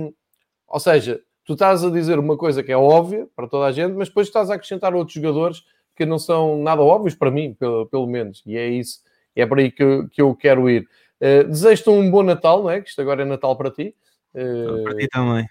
Ou 0.68 0.80
seja, 0.80 1.20
tu 1.44 1.52
estás 1.52 1.84
a 1.84 1.90
dizer 1.90 2.18
uma 2.18 2.36
coisa 2.36 2.62
que 2.62 2.72
é 2.72 2.76
óbvia 2.76 3.26
para 3.34 3.46
toda 3.46 3.66
a 3.66 3.72
gente, 3.72 3.94
mas 3.94 4.08
depois 4.08 4.26
estás 4.26 4.50
a 4.50 4.54
acrescentar 4.54 4.94
outros 4.94 5.14
jogadores 5.14 5.64
que 5.94 6.04
não 6.04 6.18
são 6.18 6.62
nada 6.62 6.82
óbvios 6.82 7.14
para 7.14 7.30
mim, 7.30 7.54
pelo, 7.54 7.86
pelo 7.86 8.06
menos, 8.06 8.42
e 8.44 8.56
é 8.56 8.68
isso, 8.68 9.00
é 9.34 9.46
para 9.46 9.62
aí 9.62 9.70
que, 9.70 9.82
eu, 9.82 10.08
que 10.08 10.20
eu 10.20 10.34
quero 10.34 10.68
ir. 10.68 10.86
Uh, 11.20 11.44
Desejo-te 11.48 11.88
um 11.88 12.10
bom 12.10 12.22
Natal, 12.22 12.62
não 12.62 12.70
é? 12.70 12.80
Que 12.80 12.90
isto 12.90 13.00
agora 13.00 13.22
é 13.22 13.24
Natal 13.24 13.56
para 13.56 13.70
ti. 13.70 13.94
Uh... 14.34 14.82
Para 14.82 14.96
ti 14.96 15.08
também. 15.08 15.48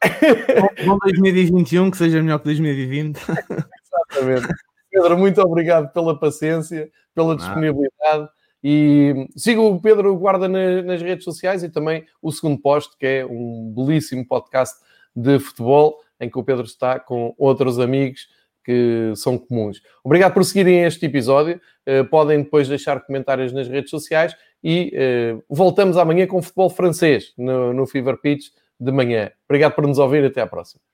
bom 0.84 0.98
2021, 0.98 1.90
que 1.90 1.96
seja 1.96 2.22
melhor 2.22 2.38
que 2.38 2.46
2020. 2.46 3.16
Exatamente. 3.16 4.48
Pedro, 4.90 5.18
muito 5.18 5.40
obrigado 5.40 5.92
pela 5.92 6.18
paciência, 6.18 6.90
pela 7.14 7.36
disponibilidade. 7.36 8.28
E 8.66 9.28
siga 9.36 9.60
o 9.60 9.78
Pedro 9.78 10.16
Guarda 10.16 10.48
nas 10.48 11.02
redes 11.02 11.22
sociais 11.22 11.62
e 11.62 11.68
também 11.68 12.06
o 12.22 12.32
segundo 12.32 12.58
posto, 12.58 12.96
que 12.96 13.06
é 13.06 13.26
um 13.26 13.70
belíssimo 13.76 14.26
podcast 14.26 14.74
de 15.14 15.38
futebol, 15.38 15.98
em 16.18 16.30
que 16.30 16.38
o 16.38 16.42
Pedro 16.42 16.64
está 16.64 16.98
com 16.98 17.34
outros 17.36 17.78
amigos 17.78 18.26
que 18.64 19.12
são 19.16 19.36
comuns. 19.36 19.82
Obrigado 20.02 20.32
por 20.32 20.42
seguirem 20.42 20.84
este 20.84 21.04
episódio. 21.04 21.60
Uh, 21.86 22.08
podem 22.08 22.42
depois 22.42 22.66
deixar 22.66 22.98
comentários 23.00 23.52
nas 23.52 23.68
redes 23.68 23.90
sociais 23.90 24.34
e 24.62 24.90
uh, 24.94 25.44
voltamos 25.50 25.98
amanhã 25.98 26.26
com 26.26 26.40
futebol 26.40 26.70
francês 26.70 27.34
no, 27.36 27.74
no 27.74 27.86
Fever 27.86 28.16
Pitch 28.16 28.46
de 28.80 28.90
manhã. 28.90 29.30
Obrigado 29.46 29.74
por 29.74 29.86
nos 29.86 29.98
ouvir. 29.98 30.24
Até 30.24 30.40
à 30.40 30.46
próxima. 30.46 30.93